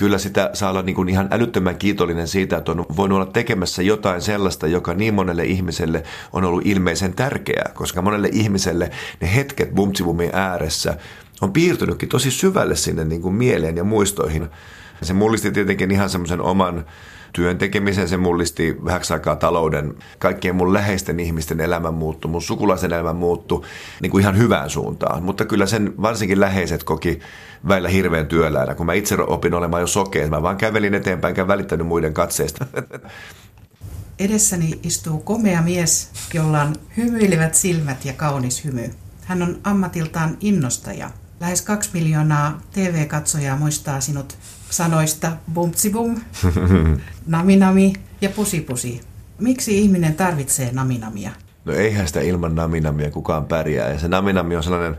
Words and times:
kyllä 0.00 0.18
sitä 0.18 0.50
saa 0.54 0.70
olla 0.70 0.82
niin 0.82 0.96
kuin 0.96 1.08
ihan 1.08 1.28
älyttömän 1.30 1.76
kiitollinen 1.76 2.28
siitä, 2.28 2.56
että 2.56 2.72
on 2.72 2.86
voinut 2.96 3.16
olla 3.16 3.32
tekemässä 3.32 3.82
jotain 3.82 4.22
sellaista, 4.22 4.66
joka 4.66 4.94
niin 4.94 5.14
monelle 5.14 5.44
ihmiselle 5.44 6.02
on 6.32 6.44
ollut 6.44 6.66
ilmeisen 6.66 7.14
tärkeää, 7.14 7.70
koska 7.74 8.02
monelle 8.02 8.28
ihmiselle 8.32 8.90
ne 9.20 9.34
hetket 9.34 9.74
bumtsibumin 9.74 10.30
ääressä 10.32 10.96
on 11.40 11.52
piirtynytkin 11.52 12.08
tosi 12.08 12.30
syvälle 12.30 12.76
sinne 12.76 13.04
niin 13.04 13.22
kuin 13.22 13.34
mieleen 13.34 13.76
ja 13.76 13.84
muistoihin. 13.84 14.48
Se 15.02 15.12
mullisti 15.12 15.52
tietenkin 15.52 15.90
ihan 15.90 16.10
semmoisen 16.10 16.40
oman 16.40 16.86
työn 17.32 17.58
tekemisen, 17.58 18.08
se 18.08 18.16
mullisti 18.16 18.76
vähäksi 18.84 19.12
aikaa 19.12 19.36
talouden. 19.36 19.94
Kaikkien 20.18 20.56
mun 20.56 20.72
läheisten 20.72 21.20
ihmisten 21.20 21.60
elämän 21.60 21.94
muuttu, 21.94 22.28
mun 22.28 22.42
sukulaisen 22.42 22.92
elämän 22.92 23.16
muuttu 23.16 23.66
niin 24.02 24.10
kuin 24.10 24.22
ihan 24.22 24.38
hyvään 24.38 24.70
suuntaan. 24.70 25.22
Mutta 25.22 25.44
kyllä 25.44 25.66
sen 25.66 25.94
varsinkin 26.02 26.40
läheiset 26.40 26.84
koki 26.84 27.20
väillä 27.68 27.88
hirveän 27.88 28.26
työläänä, 28.26 28.74
kun 28.74 28.86
mä 28.86 28.92
itse 28.92 29.16
opin 29.26 29.54
olemaan 29.54 29.80
jo 29.80 29.86
sokea. 29.86 30.28
Mä 30.28 30.42
vaan 30.42 30.56
kävelin 30.56 30.94
eteenpäin, 30.94 31.30
enkä 31.30 31.48
välittänyt 31.48 31.86
muiden 31.86 32.14
katseista. 32.14 32.66
Edessäni 34.18 34.80
istuu 34.82 35.18
komea 35.18 35.62
mies, 35.62 36.10
jolla 36.34 36.62
on 36.62 36.76
hymyilevät 36.96 37.54
silmät 37.54 38.04
ja 38.04 38.12
kaunis 38.12 38.64
hymy. 38.64 38.90
Hän 39.24 39.42
on 39.42 39.60
ammatiltaan 39.64 40.36
innostaja. 40.40 41.10
Lähes 41.40 41.62
kaksi 41.62 41.90
miljoonaa 41.92 42.60
TV-katsojaa 42.72 43.56
muistaa 43.56 44.00
sinut 44.00 44.38
sanoista 44.70 45.32
bumtsibum, 45.54 46.20
naminami 47.26 47.92
ja 48.20 48.28
pusipusi. 48.28 49.00
Miksi 49.38 49.78
ihminen 49.78 50.14
tarvitsee 50.14 50.72
naminamia? 50.72 51.30
No 51.64 51.72
eihän 51.72 52.06
sitä 52.06 52.20
ilman 52.20 52.54
naminamia 52.54 53.10
kukaan 53.10 53.44
pärjää. 53.44 53.88
Ja 53.88 53.98
se 53.98 54.08
naminami 54.08 54.56
on 54.56 54.62
sellainen 54.62 54.96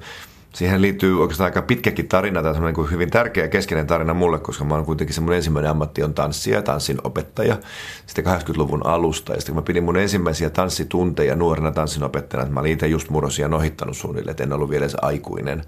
siihen 0.56 0.82
liittyy 0.82 1.22
oikeastaan 1.22 1.46
aika 1.46 1.62
pitkäkin 1.62 2.08
tarina, 2.08 2.44
tai 2.44 2.54
semmoinen 2.54 2.76
kuin 2.76 2.92
hyvin 2.92 3.10
tärkeä 3.10 3.48
keskeinen 3.48 3.88
tarina 3.88 4.14
mulle, 4.14 4.40
koska 4.40 4.64
mä 4.64 4.76
oon 4.76 4.86
kuitenkin 4.86 5.14
semmoinen 5.14 5.38
ensimmäinen 5.38 5.72
ammatti 5.72 6.04
on 6.04 6.14
tanssija 6.14 6.56
ja 6.56 6.62
tanssin 6.62 6.98
opettaja 7.04 7.58
sitten 8.06 8.26
80-luvun 8.26 8.86
alusta. 8.86 9.34
Ja 9.34 9.40
sitten 9.40 9.56
kun 9.56 9.64
mä 9.64 9.66
pidin 9.66 9.84
mun 9.84 9.98
ensimmäisiä 9.98 10.50
tanssitunteja 10.50 11.36
nuorena 11.36 11.72
tanssinopettajana, 11.72 12.44
että 12.44 12.54
mä 12.54 12.60
olin 12.60 12.72
itse 12.72 12.88
just 12.88 13.10
murrosia 13.10 13.50
ohittanut 13.56 13.98
suunnilleen, 13.98 14.32
että 14.32 14.44
en 14.44 14.54
ollut 14.54 14.70
vielä 14.70 14.88
se 14.88 14.98
aikuinen. 15.02 15.64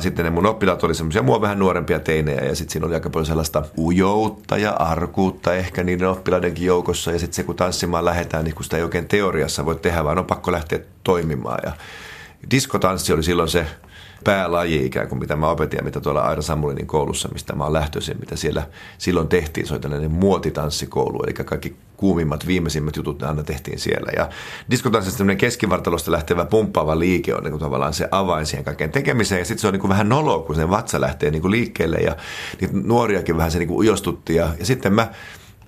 Sitten 0.00 0.24
ne 0.24 0.30
mun 0.30 0.46
oppilaat 0.46 0.84
oli 0.84 0.94
semmoisia 0.94 1.22
mua 1.22 1.40
vähän 1.40 1.58
nuorempia 1.58 2.00
teinejä 2.00 2.44
ja 2.44 2.54
sitten 2.54 2.72
siinä 2.72 2.86
oli 2.86 2.94
aika 2.94 3.10
paljon 3.10 3.26
sellaista 3.26 3.62
ujoutta 3.78 4.58
ja 4.58 4.70
arkuutta 4.70 5.54
ehkä 5.54 5.84
niiden 5.84 6.08
oppilaidenkin 6.08 6.66
joukossa. 6.66 7.12
Ja 7.12 7.18
sitten 7.18 7.34
se 7.34 7.42
kun 7.42 7.56
tanssimaan 7.56 8.04
lähdetään, 8.04 8.44
niin 8.44 8.54
kun 8.54 8.64
sitä 8.64 8.76
ei 8.76 8.82
oikein 8.82 9.08
teoriassa 9.08 9.66
voi 9.66 9.76
tehdä, 9.76 10.04
vaan 10.04 10.18
on 10.18 10.24
pakko 10.24 10.52
lähteä 10.52 10.78
toimimaan. 11.04 11.58
Ja 11.64 11.72
diskotanssi 12.50 13.12
oli 13.12 13.22
silloin 13.22 13.48
se 13.48 13.66
päälaji 14.24 14.86
ikään 14.86 15.08
kuin, 15.08 15.18
mitä 15.18 15.36
mä 15.36 15.50
opetin 15.50 15.76
ja 15.76 15.84
mitä 15.84 16.00
tuolla 16.00 16.20
Aira 16.20 16.42
Samulinin 16.42 16.86
koulussa, 16.86 17.28
mistä 17.32 17.54
mä 17.54 17.64
oon 17.64 17.72
lähtöisin, 17.72 18.20
mitä 18.20 18.36
siellä 18.36 18.62
silloin 18.98 19.28
tehtiin. 19.28 19.66
Se 19.66 19.74
oli 19.74 19.80
tällainen 19.80 20.10
muotitanssikoulu, 20.10 21.22
eli 21.22 21.32
kaikki 21.32 21.76
kuumimmat, 21.96 22.46
viimeisimmät 22.46 22.96
jutut 22.96 23.20
ne 23.20 23.26
aina 23.26 23.42
tehtiin 23.42 23.78
siellä. 23.78 24.12
Ja 24.16 24.28
diskotanssissa 24.70 25.18
tämmöinen 25.18 25.38
keskivartalosta 25.38 26.12
lähtevä 26.12 26.44
pumppaava 26.44 26.98
liike 26.98 27.34
on 27.34 27.42
niin 27.42 27.52
kuin 27.52 27.60
tavallaan 27.60 27.94
se 27.94 28.08
avain 28.10 28.46
siihen 28.46 28.64
kaikkeen 28.64 28.92
tekemiseen. 28.92 29.38
Ja 29.38 29.44
sitten 29.44 29.60
se 29.60 29.66
on 29.66 29.72
niin 29.72 29.80
kuin 29.80 29.88
vähän 29.88 30.08
noloa, 30.08 30.42
kun 30.42 30.54
se 30.54 30.70
vatsa 30.70 31.00
lähtee 31.00 31.30
niin 31.30 31.42
kuin 31.42 31.52
liikkeelle 31.52 31.96
ja 31.96 32.16
niitä 32.60 32.74
nuoriakin 32.84 33.36
vähän 33.36 33.50
se 33.50 33.58
niin 33.58 33.68
kuin 33.68 33.78
ujostutti. 33.78 34.34
Ja, 34.34 34.48
ja 34.58 34.66
sitten 34.66 34.92
mä 34.92 35.08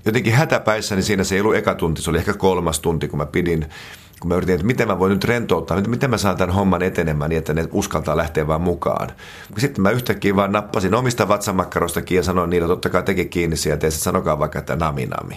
jotenkin 0.04 0.32
hätäpäissä, 0.32 0.94
niin 0.94 1.02
siinä 1.02 1.24
se 1.24 1.34
ei 1.34 1.40
ollut 1.40 1.56
eka 1.56 1.74
tunti, 1.74 2.02
se 2.02 2.10
oli 2.10 2.18
ehkä 2.18 2.34
kolmas 2.34 2.80
tunti, 2.80 3.08
kun 3.08 3.18
mä 3.18 3.26
pidin 3.26 3.66
kun 4.24 4.28
mä 4.28 4.36
yritin, 4.36 4.54
että 4.54 4.66
miten 4.66 4.88
mä 4.88 4.98
voin 4.98 5.12
nyt 5.12 5.24
rentouttaa, 5.24 5.80
miten 5.80 6.10
mä 6.10 6.18
saan 6.18 6.36
tämän 6.36 6.54
homman 6.54 6.82
etenemään 6.82 7.28
niin, 7.28 7.38
että 7.38 7.54
ne 7.54 7.68
uskaltaa 7.72 8.16
lähteä 8.16 8.46
vaan 8.46 8.60
mukaan. 8.60 9.08
Sitten 9.58 9.82
mä 9.82 9.90
yhtäkkiä 9.90 10.36
vaan 10.36 10.52
nappasin 10.52 10.94
omista 10.94 11.28
vatsamakkarostakin 11.28 12.16
ja 12.16 12.22
sanoin 12.22 12.50
niille, 12.50 12.68
totta 12.68 12.90
kai 12.90 13.02
teki 13.02 13.24
kiinni 13.24 13.56
sieltä 13.56 13.86
ja 13.86 13.90
sanokaa 13.90 14.38
vaikka, 14.38 14.58
että 14.58 14.76
nami 14.76 15.06
nami. 15.06 15.36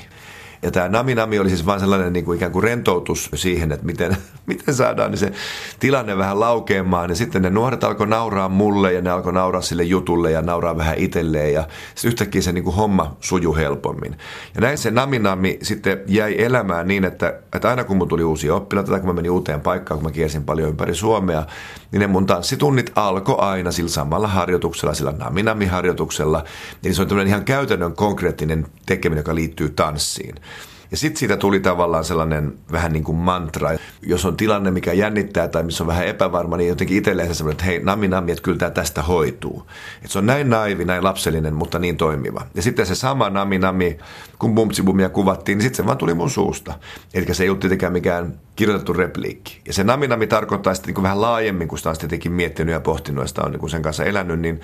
Ja 0.61 0.71
tämä 0.71 0.89
Nami 1.15 1.39
oli 1.39 1.49
siis 1.49 1.65
vain 1.65 1.79
sellainen 1.79 2.13
niin 2.13 2.25
kuin 2.25 2.35
ikään 2.35 2.51
kuin 2.51 2.63
rentoutus 2.63 3.29
siihen, 3.35 3.71
että 3.71 3.85
miten, 3.85 4.17
miten 4.45 4.73
saadaan 4.73 5.11
niin 5.11 5.19
se 5.19 5.31
tilanne 5.79 6.17
vähän 6.17 6.39
laukeamaan. 6.39 7.09
Ja 7.09 7.15
sitten 7.15 7.41
ne 7.41 7.49
nuoret 7.49 7.83
alkoi 7.83 8.07
nauraa 8.07 8.49
mulle 8.49 8.93
ja 8.93 9.01
ne 9.01 9.09
alkoi 9.09 9.33
nauraa 9.33 9.61
sille 9.61 9.83
jutulle 9.83 10.31
ja 10.31 10.41
nauraa 10.41 10.77
vähän 10.77 10.97
itselleen. 10.97 11.53
Ja 11.53 11.67
sitten 11.95 12.09
yhtäkkiä 12.09 12.41
se 12.41 12.51
niin 12.51 12.63
kuin 12.63 12.75
homma 12.75 13.17
sujuu 13.19 13.55
helpommin. 13.55 14.17
Ja 14.55 14.61
näin 14.61 14.77
se 14.77 14.91
Nami 14.91 15.59
sitten 15.61 16.01
jäi 16.07 16.43
elämään 16.43 16.87
niin, 16.87 17.05
että, 17.05 17.39
että 17.55 17.69
aina 17.69 17.83
kun 17.83 17.97
mun 17.97 18.07
tuli 18.07 18.23
uusia 18.23 18.55
oppilaita 18.55 18.91
tai 18.91 18.99
kun 18.99 19.09
mä 19.09 19.13
menin 19.13 19.31
uuteen 19.31 19.61
paikkaan, 19.61 19.99
kun 19.99 20.09
mä 20.09 20.11
kiersin 20.11 20.43
paljon 20.43 20.69
ympäri 20.69 20.95
Suomea, 20.95 21.45
niin 21.91 21.99
ne 21.99 22.07
mun 22.07 22.25
tanssitunnit 22.25 22.91
alkoi 22.95 23.35
aina 23.39 23.71
sillä 23.71 23.89
samalla 23.89 24.27
harjoituksella, 24.27 24.93
sillä 24.93 25.13
Nami-harjoituksella. 25.43 26.43
Niin 26.83 26.95
se 26.95 27.01
on 27.01 27.07
tämmöinen 27.07 27.27
ihan 27.27 27.45
käytännön 27.45 27.93
konkreettinen 27.93 28.67
tekeminen, 28.85 29.19
joka 29.19 29.35
liittyy 29.35 29.69
tanssiin. 29.69 30.35
Ja 30.91 30.97
sitten 30.97 31.19
siitä 31.19 31.37
tuli 31.37 31.59
tavallaan 31.59 32.03
sellainen 32.03 32.53
vähän 32.71 32.93
niin 32.93 33.03
kuin 33.03 33.17
mantra. 33.17 33.69
Jos 34.01 34.25
on 34.25 34.37
tilanne, 34.37 34.71
mikä 34.71 34.93
jännittää 34.93 35.47
tai 35.47 35.63
missä 35.63 35.83
on 35.83 35.87
vähän 35.87 36.07
epävarma, 36.07 36.57
niin 36.57 36.69
jotenkin 36.69 36.97
itselleen 36.97 37.35
se 37.35 37.43
että 37.51 37.63
hei, 37.63 37.79
nami 37.79 38.07
nami, 38.07 38.31
että 38.31 38.41
kyllä 38.41 38.57
tämä 38.57 38.71
tästä 38.71 39.01
hoituu. 39.01 39.67
Et 40.03 40.11
se 40.11 40.19
on 40.19 40.25
näin 40.25 40.49
naivi, 40.49 40.85
näin 40.85 41.03
lapsellinen, 41.03 41.53
mutta 41.53 41.79
niin 41.79 41.97
toimiva. 41.97 42.47
Ja 42.55 42.61
sitten 42.61 42.85
se 42.85 42.95
sama 42.95 43.29
nami 43.29 43.59
nami, 43.59 43.97
kun 44.39 44.55
bumtsibumia 44.55 45.09
kuvattiin, 45.09 45.57
niin 45.57 45.63
sitten 45.63 45.77
se 45.77 45.85
vaan 45.85 45.97
tuli 45.97 46.13
mun 46.13 46.29
suusta. 46.29 46.73
Eli 47.13 47.33
se 47.33 47.43
ei 47.43 47.49
ollut 47.49 47.59
tietenkään 47.59 47.93
mikään 47.93 48.39
kirjoitettu 48.55 48.93
repliikki. 48.93 49.61
Ja 49.67 49.73
se 49.73 49.83
nami 49.83 50.07
nami 50.07 50.27
tarkoittaa 50.27 50.73
sitten 50.73 50.93
niin 50.93 51.03
vähän 51.03 51.21
laajemmin, 51.21 51.67
kun 51.67 51.77
sitä 51.77 51.89
on 51.89 51.97
tietenkin 51.97 52.31
miettinyt 52.31 52.73
ja 52.73 52.79
pohtinut 52.79 53.23
ja 53.23 53.27
sitä 53.27 53.41
on 53.41 53.51
niin 53.51 53.69
sen 53.69 53.81
kanssa 53.81 54.03
elänyt, 54.03 54.39
niin 54.39 54.61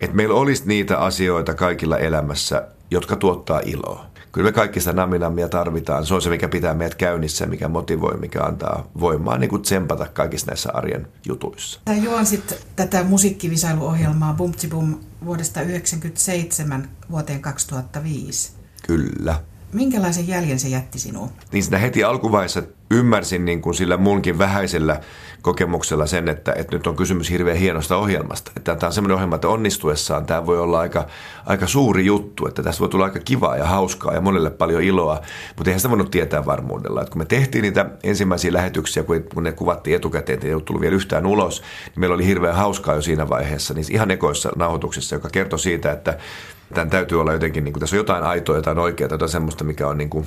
että 0.00 0.16
meillä 0.16 0.34
olisi 0.34 0.62
niitä 0.66 0.98
asioita 0.98 1.54
kaikilla 1.54 1.98
elämässä, 1.98 2.68
jotka 2.90 3.16
tuottaa 3.16 3.60
iloa 3.64 4.13
kyllä 4.34 4.48
me 4.48 4.52
kaikki 4.52 4.80
sitä 4.80 4.92
naminamia 4.92 5.48
tarvitaan. 5.48 6.06
Se 6.06 6.14
on 6.14 6.22
se, 6.22 6.30
mikä 6.30 6.48
pitää 6.48 6.74
meidät 6.74 6.94
käynnissä, 6.94 7.46
mikä 7.46 7.68
motivoi, 7.68 8.16
mikä 8.16 8.42
antaa 8.42 8.90
voimaa 9.00 9.38
niin 9.38 9.50
kuin 9.50 9.62
tsempata 9.62 10.06
kaikissa 10.12 10.46
näissä 10.46 10.72
arjen 10.72 11.08
jutuissa. 11.26 11.80
Sä 11.88 11.94
juonsit 11.94 12.58
tätä 12.76 13.04
musiikkivisailuohjelmaa 13.04 14.34
Bumtsibum 14.34 14.94
vuodesta 15.24 15.60
1997 15.60 16.88
vuoteen 17.10 17.42
2005. 17.42 18.52
Kyllä. 18.86 19.40
Minkälaisen 19.72 20.28
jäljen 20.28 20.60
se 20.60 20.68
jätti 20.68 20.98
sinuun? 20.98 21.30
Niin 21.52 21.62
siinä 21.62 21.78
heti 21.78 22.04
alkuvaiheessa 22.04 22.62
ymmärsin 22.90 23.44
niin 23.44 23.62
kuin 23.62 23.74
sillä 23.74 23.96
munkin 23.96 24.38
vähäisellä 24.38 25.00
kokemuksella 25.42 26.06
sen, 26.06 26.28
että, 26.28 26.52
että 26.56 26.76
nyt 26.76 26.86
on 26.86 26.96
kysymys 26.96 27.30
hirveän 27.30 27.56
hienosta 27.56 27.96
ohjelmasta. 27.96 28.52
Että 28.56 28.76
tämä 28.76 28.88
on 28.88 28.92
semmoinen 28.92 29.14
ohjelma, 29.14 29.34
että 29.34 29.48
onnistuessaan 29.48 30.26
tämä 30.26 30.46
voi 30.46 30.58
olla 30.58 30.80
aika, 30.80 31.06
aika 31.46 31.66
suuri 31.66 32.06
juttu, 32.06 32.46
että 32.46 32.62
tästä 32.62 32.80
voi 32.80 32.88
tulla 32.88 33.04
aika 33.04 33.18
kivaa 33.18 33.56
ja 33.56 33.66
hauskaa 33.66 34.14
ja 34.14 34.20
monelle 34.20 34.50
paljon 34.50 34.82
iloa, 34.82 35.20
mutta 35.56 35.70
eihän 35.70 35.80
sitä 35.80 35.90
voinut 35.90 36.10
tietää 36.10 36.46
varmuudella. 36.46 37.00
Että 37.00 37.12
kun 37.12 37.20
me 37.20 37.24
tehtiin 37.24 37.62
niitä 37.62 37.90
ensimmäisiä 38.02 38.52
lähetyksiä, 38.52 39.02
kun 39.02 39.42
ne 39.42 39.52
kuvattiin 39.52 39.96
etukäteen, 39.96 40.34
että 40.34 40.46
ei 40.46 40.60
tullut 40.60 40.80
vielä 40.80 40.94
yhtään 40.94 41.26
ulos, 41.26 41.62
niin 41.84 42.00
meillä 42.00 42.14
oli 42.14 42.26
hirveän 42.26 42.54
hauskaa 42.54 42.94
jo 42.94 43.02
siinä 43.02 43.28
vaiheessa, 43.28 43.74
niin 43.74 43.86
ihan 43.90 44.10
ekoissa 44.10 44.50
nauhoituksissa, 44.56 45.16
joka 45.16 45.28
kertoi 45.28 45.58
siitä, 45.58 45.92
että 45.92 46.18
tämän 46.74 46.90
täytyy 46.90 47.20
olla 47.20 47.32
jotenkin, 47.32 47.64
niin 47.64 47.72
kuin, 47.72 47.80
tässä 47.80 47.96
on 47.96 47.98
jotain 47.98 48.24
aitoa, 48.24 48.56
jotain 48.56 48.78
oikeaa, 48.78 49.10
jotain 49.10 49.28
semmoista, 49.28 49.64
mikä 49.64 49.88
on 49.88 49.98
niin 49.98 50.10
kuin 50.10 50.26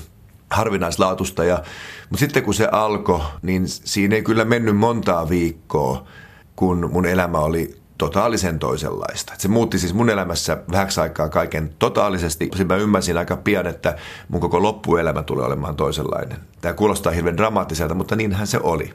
harvinaislaatusta. 0.51 1.43
Ja, 1.43 1.63
mutta 2.09 2.19
sitten 2.19 2.43
kun 2.43 2.53
se 2.53 2.67
alkoi, 2.71 3.21
niin 3.41 3.67
siinä 3.67 4.15
ei 4.15 4.23
kyllä 4.23 4.45
mennyt 4.45 4.77
montaa 4.77 5.29
viikkoa, 5.29 6.07
kun 6.55 6.89
mun 6.91 7.05
elämä 7.05 7.39
oli 7.39 7.77
totaalisen 7.97 8.59
toisenlaista. 8.59 9.33
Se 9.37 9.47
muutti 9.47 9.79
siis 9.79 9.93
mun 9.93 10.09
elämässä 10.09 10.57
vähäksi 10.71 11.01
aikaa 11.01 11.29
kaiken 11.29 11.73
totaalisesti. 11.79 12.45
Sitten 12.45 12.67
mä 12.67 12.75
ymmärsin 12.75 13.17
aika 13.17 13.37
pian, 13.37 13.67
että 13.67 13.95
mun 14.27 14.41
koko 14.41 14.61
loppuelämä 14.61 15.23
tulee 15.23 15.45
olemaan 15.45 15.75
toisenlainen. 15.75 16.37
Tämä 16.61 16.73
kuulostaa 16.73 17.11
hirveän 17.11 17.37
dramaattiselta, 17.37 17.93
mutta 17.93 18.15
niinhän 18.15 18.47
se 18.47 18.59
oli 18.63 18.93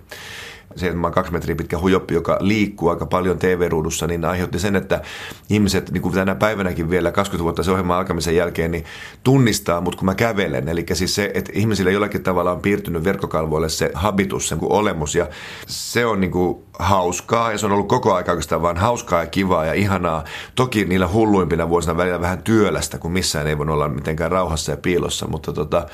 se, 0.77 0.87
että 0.87 0.99
mä 0.99 1.07
oon 1.07 1.15
kaksi 1.15 1.33
metriä 1.33 1.57
pitkä 1.57 1.79
hujoppi, 1.79 2.15
joka 2.15 2.37
liikkuu 2.41 2.89
aika 2.89 3.07
paljon 3.07 3.39
TV-ruudussa, 3.39 4.07
niin 4.07 4.25
aiheutti 4.25 4.59
sen, 4.59 4.77
että 4.77 5.03
ihmiset 5.51 5.91
niin 5.91 6.03
kuin 6.03 6.15
tänä 6.15 6.35
päivänäkin 6.35 6.91
vielä 6.91 7.13
20 7.13 7.45
vuotta 7.45 7.63
se 7.63 7.71
ohjelman 7.71 7.99
alkamisen 7.99 8.37
jälkeen 8.37 8.71
niin 8.71 8.85
tunnistaa, 9.25 9.81
mutta 9.81 9.99
kun 9.99 10.07
mä 10.07 10.15
kävelen. 10.15 10.69
Eli 10.69 10.87
siis 10.93 11.15
se, 11.15 11.31
että 11.35 11.53
ihmisille 11.55 11.93
jollakin 11.93 12.23
tavalla 12.23 12.53
on 12.53 12.61
piirtynyt 12.61 13.05
verkkokalvoille 13.05 13.69
se 13.69 13.91
habitus, 13.95 14.49
se 14.49 14.57
olemus 14.61 15.15
ja 15.15 15.27
se 15.67 16.07
on 16.07 16.21
niin 16.21 16.31
kuin 16.31 16.63
hauskaa 16.79 17.53
ja 17.53 17.59
se 17.59 17.67
on 17.67 17.73
ollut 17.73 17.89
koko 17.89 18.15
aika 18.15 18.33
oikeastaan 18.33 18.63
vaan 18.63 18.77
hauskaa 18.77 19.21
ja 19.21 19.27
kivaa 19.27 19.67
ja 19.67 19.73
ihanaa. 19.73 20.25
Toki 20.55 20.85
niillä 20.85 21.09
hulluimpina 21.09 21.69
vuosina 21.69 21.97
välillä 21.97 22.21
vähän 22.21 22.43
työlästä, 22.43 22.99
kun 22.99 23.13
missään 23.13 23.47
ei 23.47 23.59
voi 23.59 23.67
olla 23.69 23.89
mitenkään 23.89 24.31
rauhassa 24.31 24.73
ja 24.73 24.77
piilossa, 24.77 25.27
mutta 25.27 25.53
tota, 25.53 25.87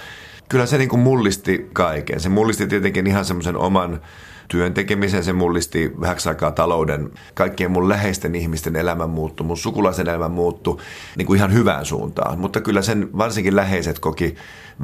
kyllä 0.48 0.66
se 0.66 0.78
niin 0.78 0.88
kuin 0.88 1.00
mullisti 1.00 1.70
kaiken. 1.72 2.20
Se 2.20 2.28
mullisti 2.28 2.66
tietenkin 2.66 3.06
ihan 3.06 3.24
semmoisen 3.24 3.56
oman 3.56 4.00
työn 4.48 4.74
tekemisen, 4.74 5.24
se 5.24 5.32
mullisti 5.32 5.92
vähäksi 6.00 6.28
aikaa 6.28 6.50
talouden. 6.50 7.10
Kaikkien 7.34 7.70
mun 7.70 7.88
läheisten 7.88 8.34
ihmisten 8.34 8.76
elämän 8.76 9.10
muuttu, 9.10 9.44
mun 9.44 9.56
sukulaisen 9.56 10.08
elämän 10.08 10.30
muuttu 10.30 10.80
niin 11.16 11.26
kuin 11.26 11.36
ihan 11.36 11.52
hyvään 11.52 11.84
suuntaan. 11.84 12.38
Mutta 12.38 12.60
kyllä 12.60 12.82
sen 12.82 13.10
varsinkin 13.18 13.56
läheiset 13.56 13.98
koki 13.98 14.34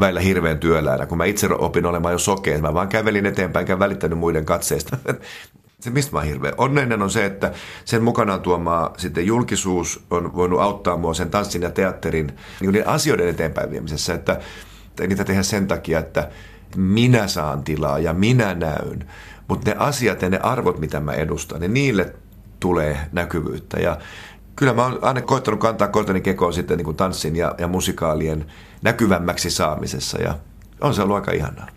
väillä 0.01 0.21
hirveän 0.21 0.59
työläänä, 0.59 1.07
kun 1.07 1.19
mä 1.19 1.25
itse 1.25 1.49
opin 1.59 1.87
olemaan 1.87 2.15
jo 2.15 2.19
sokea. 2.19 2.59
Mä 2.59 2.75
vaan 2.75 2.89
kävelin 2.89 3.27
eteenpäin, 3.27 3.63
enkä 3.63 3.79
välittänyt 3.79 4.19
muiden 4.19 4.45
katseista. 4.45 4.97
Se, 5.81 5.91
mistä 5.91 6.13
mä 6.13 6.19
oon 6.19 6.29
hirveän 6.29 6.55
onnellinen 6.59 7.03
on 7.03 7.11
se, 7.11 7.25
että 7.25 7.53
sen 7.85 8.03
mukanaan 8.03 8.41
tuomaa 8.41 8.95
sitten 8.97 9.27
julkisuus 9.27 10.05
on 10.11 10.35
voinut 10.35 10.61
auttaa 10.61 10.97
mua 10.97 11.15
sen 11.15 11.31
tanssin 11.31 11.63
ja 11.63 11.71
teatterin 11.71 12.33
niin 12.61 12.87
asioiden 12.89 13.29
eteenpäin 13.29 13.71
viemisessä, 13.71 14.15
että 14.15 14.41
ei 15.01 15.07
niitä 15.07 15.25
tehdä 15.25 15.43
sen 15.43 15.67
takia, 15.67 15.99
että 15.99 16.31
minä 16.77 17.29
saan 17.29 17.65
tilaa 17.65 17.99
ja 17.99 18.13
minä 18.13 18.55
näyn, 18.55 19.07
mutta 19.49 19.71
ne 19.71 19.77
asiat 19.79 20.23
ja 20.23 20.31
ne 20.31 20.39
arvot, 20.39 20.79
mitä 20.79 21.01
mä 21.01 21.13
edustan, 21.13 21.61
niin 21.61 21.75
niille 21.75 22.15
tulee 22.61 22.99
näkyvyyttä 23.13 23.81
ja 23.81 23.99
Kyllä 24.57 24.73
mä 24.73 24.83
oon 24.83 24.99
aina 25.03 25.23
koittanut 25.23 25.61
kantaa 25.61 25.89
korteni 25.89 26.21
kekoon 26.21 26.55
sitten 26.55 26.77
niin 26.77 26.85
kuin 26.85 26.97
tanssin 26.97 27.37
ja, 27.37 27.55
ja 27.59 27.69
musikaalien 27.69 28.47
näkyvämmäksi 28.83 29.51
saamisessa 29.51 30.23
ja 30.23 30.39
on 30.81 30.95
se 30.95 31.03
ollut 31.03 31.17
aika 31.17 31.33
ihanaa. 31.33 31.69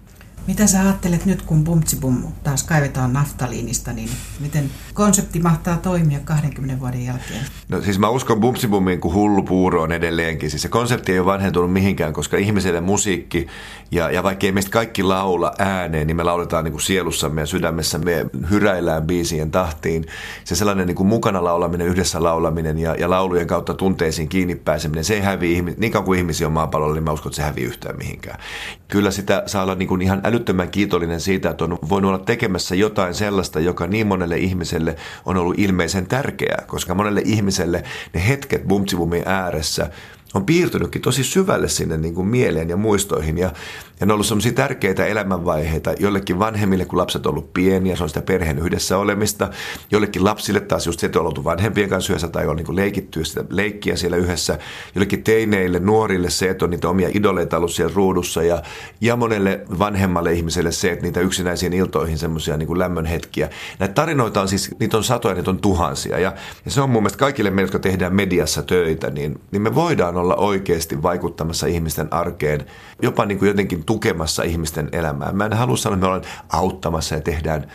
Mitä 0.47 0.67
sä 0.67 0.81
ajattelet 0.81 1.25
nyt, 1.25 1.41
kun 1.41 1.63
Bumtsibum 1.63 2.23
taas 2.43 2.63
kaivetaan 2.63 3.13
naftaliinista, 3.13 3.93
niin 3.93 4.09
miten 4.39 4.69
konsepti 4.93 5.39
mahtaa 5.39 5.77
toimia 5.77 6.19
20 6.19 6.79
vuoden 6.79 7.05
jälkeen? 7.05 7.45
No 7.69 7.81
siis 7.81 7.99
mä 7.99 8.09
uskon 8.09 8.39
Bumtsibumiin 8.39 9.01
kuin 9.01 9.13
hullu 9.13 9.43
puuro 9.43 9.81
on 9.81 9.91
edelleenkin. 9.91 10.49
Siis 10.49 10.61
se 10.61 10.69
konsepti 10.69 11.11
ei 11.11 11.19
ole 11.19 11.25
vanhentunut 11.25 11.73
mihinkään, 11.73 12.13
koska 12.13 12.37
ihmiselle 12.37 12.81
musiikki 12.81 13.47
ja, 13.91 14.11
ja 14.11 14.23
vaikka 14.23 14.45
ei 14.45 14.51
meistä 14.51 14.71
kaikki 14.71 15.03
laula 15.03 15.53
ääneen, 15.57 16.07
niin 16.07 16.17
me 16.17 16.23
lauletaan 16.23 16.63
niin 16.63 16.71
kuin 16.71 16.81
sielussamme 16.81 17.41
ja 17.41 17.45
sydämessämme 17.45 18.25
hyräillään 18.49 19.03
biisien 19.03 19.51
tahtiin. 19.51 20.05
Se 20.43 20.55
sellainen 20.55 20.87
niin 20.87 20.95
kuin 20.95 21.07
mukana 21.07 21.43
laulaminen, 21.43 21.87
yhdessä 21.87 22.23
laulaminen 22.23 22.79
ja, 22.79 22.95
ja 22.95 23.09
laulujen 23.09 23.47
kautta 23.47 23.73
tunteisiin 23.73 24.29
kiinni 24.29 24.55
pääseminen, 24.55 25.03
se 25.03 25.13
ei 25.13 25.21
häviä, 25.21 25.63
niin 25.77 25.91
kauan 25.91 26.05
kuin 26.05 26.19
ihmisiä 26.19 26.47
on 26.47 26.53
maapallolla, 26.53 26.93
niin 26.93 27.03
mä 27.03 27.11
uskon, 27.11 27.29
että 27.29 27.35
se 27.35 27.41
hävii 27.41 27.63
yhtään 27.63 27.97
mihinkään. 27.97 28.39
Kyllä 28.87 29.11
sitä 29.11 29.43
saa 29.45 29.63
olla 29.63 29.75
niin 29.75 29.87
kuin 29.87 30.01
ihan 30.01 30.21
äly 30.23 30.36
älyttömän 30.37 30.69
kiitollinen 30.69 31.21
siitä, 31.21 31.49
että 31.49 31.63
on 31.63 31.79
voinut 31.89 32.09
olla 32.09 32.25
tekemässä 32.25 32.75
jotain 32.75 33.13
sellaista, 33.13 33.59
joka 33.59 33.87
niin 33.87 34.07
monelle 34.07 34.37
ihmiselle 34.37 34.95
on 35.25 35.37
ollut 35.37 35.59
ilmeisen 35.59 36.07
tärkeää, 36.07 36.63
koska 36.67 36.95
monelle 36.95 37.21
ihmiselle 37.25 37.83
ne 38.13 38.27
hetket 38.27 38.63
bumtsibumin 38.67 39.23
ääressä 39.25 39.89
on 40.33 40.45
piirtynytkin 40.45 41.01
tosi 41.01 41.23
syvälle 41.23 41.67
sinne 41.67 41.97
niin 41.97 42.13
kuin 42.13 42.27
mieleen 42.27 42.69
ja 42.69 42.77
muistoihin. 42.77 43.37
Ja, 43.37 43.51
ja 43.99 44.05
ne 44.05 44.13
on 44.13 44.15
ollut 44.15 44.25
sellaisia 44.25 44.51
tärkeitä 44.51 45.05
elämänvaiheita 45.05 45.93
jollekin 45.99 46.39
vanhemmille, 46.39 46.85
kun 46.85 46.99
lapset 46.99 47.25
on 47.25 47.29
ollut 47.29 47.53
pieniä, 47.53 47.95
se 47.95 48.03
on 48.03 48.09
sitä 48.09 48.21
perheen 48.21 48.59
yhdessä 48.59 48.97
olemista. 48.97 49.49
Jollekin 49.91 50.23
lapsille 50.23 50.59
taas 50.59 50.85
just 50.85 50.99
se, 50.99 51.05
että 51.05 51.19
on 51.19 51.25
oltu 51.25 51.43
vanhempien 51.43 51.89
kanssa 51.89 52.13
yhdessä 52.13 52.27
tai 52.27 52.47
on 52.47 52.55
niin 52.55 52.65
kuin 52.65 52.75
leikitty 52.75 53.25
sitä 53.25 53.43
leikkiä 53.49 53.95
siellä 53.95 54.17
yhdessä. 54.17 54.59
Jollekin 54.95 55.23
teineille, 55.23 55.79
nuorille 55.79 56.29
se, 56.29 56.49
että 56.49 56.65
on 56.65 56.71
niitä 56.71 56.89
omia 56.89 57.09
idoleita 57.13 57.57
ollut 57.57 57.71
siellä 57.71 57.93
ruudussa. 57.95 58.43
Ja, 58.43 58.63
ja 59.01 59.15
monelle 59.15 59.61
vanhemmalle 59.79 60.33
ihmiselle 60.33 60.71
se, 60.71 60.91
että 60.91 61.05
niitä 61.05 61.19
yksinäisiin 61.19 61.73
iltoihin 61.73 62.17
semmoisia 62.17 62.57
niin 62.57 62.67
kuin 62.67 62.79
lämmön 62.79 63.05
hetkiä. 63.05 63.49
Näitä 63.79 63.93
tarinoita 63.93 64.41
on 64.41 64.47
siis, 64.47 64.75
niitä 64.79 64.97
on 64.97 65.03
satoja, 65.03 65.35
niitä 65.35 65.51
on 65.51 65.59
tuhansia. 65.59 66.19
Ja, 66.19 66.33
ja 66.65 66.71
se 66.71 66.81
on 66.81 66.89
mun 66.89 67.03
mielestä 67.03 67.19
kaikille 67.19 67.49
meille, 67.49 67.67
jotka 67.67 67.79
tehdään 67.79 68.15
mediassa 68.15 68.63
töitä, 68.63 69.09
niin, 69.09 69.39
niin 69.51 69.61
me 69.61 69.75
voidaan 69.75 70.17
olla 70.17 70.26
oikeasti 70.35 71.03
vaikuttamassa 71.03 71.67
ihmisten 71.67 72.13
arkeen, 72.13 72.65
jopa 73.01 73.25
niin 73.25 73.39
kuin 73.39 73.47
jotenkin 73.47 73.85
tukemassa 73.85 74.43
ihmisten 74.43 74.89
elämää. 74.91 75.31
Mä 75.31 75.45
en 75.45 75.53
halua 75.53 75.77
sanoa, 75.77 75.93
että 75.95 76.01
me 76.01 76.07
ollaan 76.07 76.33
auttamassa 76.49 77.15
ja 77.15 77.21
tehdään 77.21 77.71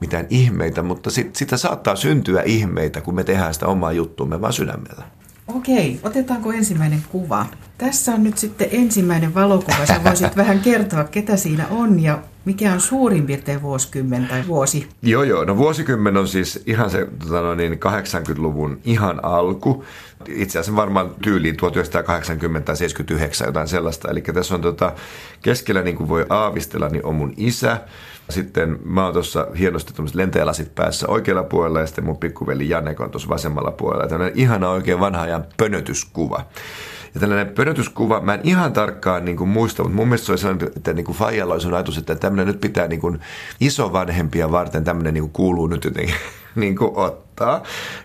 mitään 0.00 0.26
ihmeitä, 0.30 0.82
mutta 0.82 1.10
sit, 1.10 1.36
sitä 1.36 1.56
saattaa 1.56 1.96
syntyä 1.96 2.42
ihmeitä, 2.42 3.00
kun 3.00 3.14
me 3.14 3.24
tehdään 3.24 3.54
sitä 3.54 3.66
omaa 3.66 3.92
juttuamme 3.92 4.40
vaan 4.40 4.52
sydämellä. 4.52 5.04
Okei, 5.48 6.00
otetaanko 6.02 6.52
ensimmäinen 6.52 7.02
kuva? 7.08 7.46
Tässä 7.78 8.12
on 8.12 8.24
nyt 8.24 8.38
sitten 8.38 8.68
ensimmäinen 8.70 9.34
valokuva. 9.34 9.86
Sä 9.86 10.00
voisit 10.04 10.36
vähän 10.42 10.60
kertoa, 10.60 11.04
ketä 11.04 11.36
siinä 11.36 11.66
on 11.70 12.00
ja 12.00 12.22
mikä 12.44 12.72
on 12.72 12.80
suurin 12.80 13.26
piirtein 13.26 13.62
vuosikymmen 13.62 14.26
tai 14.28 14.46
vuosi? 14.46 14.88
Joo, 15.02 15.22
joo. 15.22 15.44
No 15.44 15.56
vuosikymmen 15.56 16.16
on 16.16 16.28
siis 16.28 16.62
ihan 16.66 16.90
se 16.90 17.08
tota 17.18 17.40
no 17.40 17.54
niin, 17.54 17.72
80-luvun 17.72 18.80
ihan 18.84 19.24
alku. 19.24 19.84
Itse 20.28 20.58
asiassa 20.58 20.76
varmaan 20.76 21.10
tyyliin 21.22 21.56
1980 21.56 22.66
tai 22.66 22.76
79 22.76 23.46
jotain 23.46 23.68
sellaista. 23.68 24.10
Eli 24.10 24.20
tässä 24.20 24.54
on 24.54 24.60
tota, 24.60 24.92
keskellä, 25.42 25.82
niin 25.82 25.96
kuin 25.96 26.08
voi 26.08 26.26
aavistella, 26.28 26.88
niin 26.88 27.06
on 27.06 27.14
mun 27.14 27.34
isä. 27.36 27.80
Sitten 28.30 28.78
mä 28.84 29.04
oon 29.04 29.12
tuossa 29.12 29.46
hienosti 29.58 29.92
lentäjälasit 30.14 30.74
päässä 30.74 31.08
oikealla 31.08 31.42
puolella 31.42 31.80
ja 31.80 31.86
sitten 31.86 32.04
mun 32.04 32.16
pikkuveli 32.16 32.68
Janne 32.68 32.96
on 32.98 33.10
tuossa 33.10 33.28
vasemmalla 33.28 33.70
puolella. 33.70 34.08
Tällainen 34.08 34.38
ihana 34.38 34.70
oikein 34.70 35.00
vanha 35.00 35.22
ajan 35.22 35.44
pönötyskuva. 35.56 36.44
Ja 37.14 37.20
tällainen 37.20 37.54
pönötyskuva, 37.54 38.20
mä 38.20 38.34
en 38.34 38.40
ihan 38.44 38.72
tarkkaan 38.72 39.24
niin 39.24 39.36
kuin 39.36 39.50
muista, 39.50 39.82
mutta 39.82 39.96
mun 39.96 40.08
mielestä 40.08 40.26
se 40.26 40.32
oli 40.32 40.38
sellainen, 40.38 40.68
että 40.76 40.92
niin 40.92 41.04
kuin 41.04 41.16
Fajalla 41.16 41.54
olisi 41.54 41.68
ajatus, 41.68 41.98
että 41.98 42.14
tämmöinen 42.14 42.46
nyt 42.46 42.60
pitää 42.60 42.88
niin 42.88 43.00
kuin 43.00 43.20
isovanhempia 43.60 44.50
varten, 44.52 44.84
tämmöinen 44.84 45.14
niin 45.14 45.22
kuin 45.22 45.32
kuuluu 45.32 45.66
nyt 45.66 45.84
jotenkin 45.84 46.14
niin 46.54 46.76
kuin 46.76 46.90
ottaa. 46.96 47.23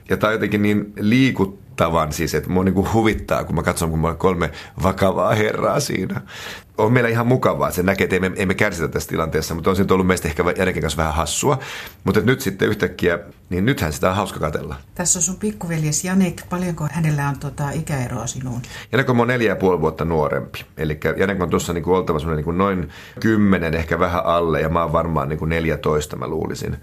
Ja 0.10 0.18
tämä 0.18 0.30
on 0.30 0.34
jotenkin 0.34 0.62
niin 0.62 0.94
liikuttavan 1.00 2.14
siis, 2.14 2.36
että 2.36 2.50
mua 2.50 2.64
niin 2.64 2.94
huvittaa, 2.94 3.44
kun 3.44 3.56
mä 3.56 3.64
katson, 3.64 3.90
kun 3.90 4.00
mä 4.00 4.08
olen 4.08 4.18
kolme 4.18 4.52
vakavaa 4.84 5.36
herraa 5.36 5.80
siinä 5.80 6.22
on 6.80 6.94
meillä 6.94 7.10
ihan 7.10 7.28
mukavaa. 7.28 7.72
Se 7.72 7.84
näkee, 7.84 8.04
että 8.04 8.16
emme, 8.16 8.32
emme 8.36 8.54
kärsitä 8.54 8.88
tässä 8.88 9.10
tilanteessa, 9.10 9.56
mutta 9.56 9.70
on 9.70 9.76
se 9.76 9.86
ollut 9.92 10.08
meistä 10.08 10.28
ehkä 10.28 10.44
Järken 10.58 10.82
kanssa 10.82 10.98
vähän 10.98 11.14
hassua. 11.14 11.60
Mutta 12.04 12.22
nyt 12.22 12.42
sitten 12.42 12.68
yhtäkkiä, 12.68 13.20
niin 13.50 13.66
nythän 13.66 13.94
sitä 13.94 14.10
on 14.10 14.16
hauska 14.16 14.40
katella. 14.40 14.76
Tässä 14.96 15.20
on 15.20 15.24
sun 15.24 15.36
pikkuveljes 15.36 16.04
Janek. 16.04 16.42
Paljonko 16.50 16.88
hänellä 16.92 17.30
on 17.30 17.40
tota 17.40 17.70
ikäeroa 17.70 18.28
sinuun? 18.28 18.62
Janek 18.92 19.10
on 19.10 19.28
neljä 19.28 19.52
ja 19.52 19.56
puoli 19.56 19.82
vuotta 19.82 20.06
nuorempi. 20.06 20.66
Eli 20.78 21.00
Janek 21.18 21.42
on 21.42 21.50
tuossa 21.50 21.74
niin 21.74 21.90
oltava 21.90 22.36
niin 22.36 22.44
kuin 22.44 22.58
noin 22.58 22.90
kymmenen, 23.20 23.74
ehkä 23.74 24.00
vähän 24.00 24.26
alle, 24.26 24.62
ja 24.62 24.70
mä 24.70 24.82
oon 24.82 24.94
varmaan 24.94 25.30
niin 25.30 25.40
kuin 25.40 25.50
14, 25.50 26.16
mä 26.16 26.28
luulisin. 26.28 26.78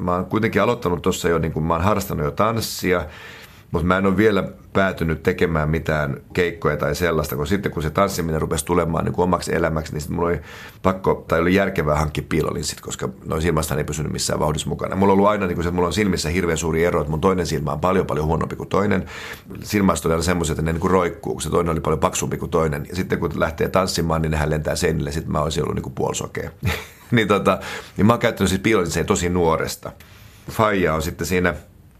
Mä 0.00 0.14
oon 0.14 0.26
kuitenkin 0.26 0.62
aloittanut 0.62 1.02
tuossa 1.02 1.28
jo, 1.28 1.38
niin 1.38 1.52
kuin 1.52 1.64
mä 1.64 1.74
oon 1.74 1.82
harrastanut 1.82 2.24
jo 2.24 2.30
tanssia, 2.30 3.04
mutta 3.70 3.86
mä 3.86 3.98
en 3.98 4.06
ole 4.06 4.16
vielä 4.16 4.44
päätynyt 4.72 5.22
tekemään 5.22 5.68
mitään 5.68 6.16
keikkoja 6.32 6.76
tai 6.76 6.94
sellaista, 6.94 7.36
kun 7.36 7.46
sitten 7.46 7.72
kun 7.72 7.82
se 7.82 7.90
tanssiminen 7.90 8.40
rupesi 8.40 8.64
tulemaan 8.64 9.04
niin 9.04 9.12
kuin 9.12 9.24
omaksi 9.24 9.54
elämäksi, 9.54 9.92
niin 9.92 10.00
sitten 10.00 10.16
mulla 10.16 10.28
oli 10.28 10.40
pakko, 10.82 11.24
tai 11.28 11.40
oli 11.40 11.54
järkevää 11.54 11.96
hankkia 11.96 12.24
piilolinssit, 12.28 12.80
koska 12.80 13.08
noin 13.24 13.42
silmästä 13.42 13.74
ei 13.74 13.84
pysynyt 13.84 14.12
missään 14.12 14.40
vauhdissa 14.40 14.68
mukana. 14.68 14.96
Mulla 14.96 15.12
on 15.12 15.18
ollut 15.18 15.30
aina 15.30 15.46
niin 15.46 15.54
kuin 15.54 15.64
se, 15.64 15.68
että 15.68 15.74
mulla 15.74 15.86
on 15.86 15.92
silmissä 15.92 16.28
hirveän 16.28 16.58
suuri 16.58 16.84
ero, 16.84 17.00
että 17.00 17.10
mun 17.10 17.20
toinen 17.20 17.46
silmä 17.46 17.72
on 17.72 17.80
paljon 17.80 18.06
paljon 18.06 18.26
huonompi 18.26 18.56
kuin 18.56 18.68
toinen. 18.68 19.04
Silmästä 19.62 20.08
oli 20.08 20.22
semmoiset, 20.22 20.52
että 20.52 20.62
ne 20.62 20.72
niin 20.72 20.80
kuin 20.80 20.90
roikkuu, 20.90 21.32
kun 21.32 21.42
se 21.42 21.50
toinen 21.50 21.72
oli 21.72 21.80
paljon 21.80 22.00
paksumpi 22.00 22.36
kuin 22.36 22.50
toinen. 22.50 22.86
Ja 22.88 22.96
sitten 22.96 23.18
kun 23.18 23.30
lähtee 23.34 23.68
tanssimaan, 23.68 24.22
niin 24.22 24.30
nehän 24.30 24.50
lentää 24.50 24.76
seinille, 24.76 25.12
sitten 25.12 25.32
mä 25.32 25.40
olisin 25.40 25.62
ollut 25.62 25.74
niin 25.74 25.82
kuin 25.82 25.94
puolisokea. 25.94 26.50
niin, 27.16 27.28
tota, 27.28 27.60
niin 27.96 28.06
mä 28.06 28.12
oon 28.12 28.20
käyttänyt 28.20 28.48
siis 28.48 28.62
piilolinsseja 28.62 29.04
tosi 29.04 29.28
nuoresta. 29.28 29.92
Faija 30.50 30.94
on 30.94 31.02
sitten 31.02 31.26
siinä 31.26 31.54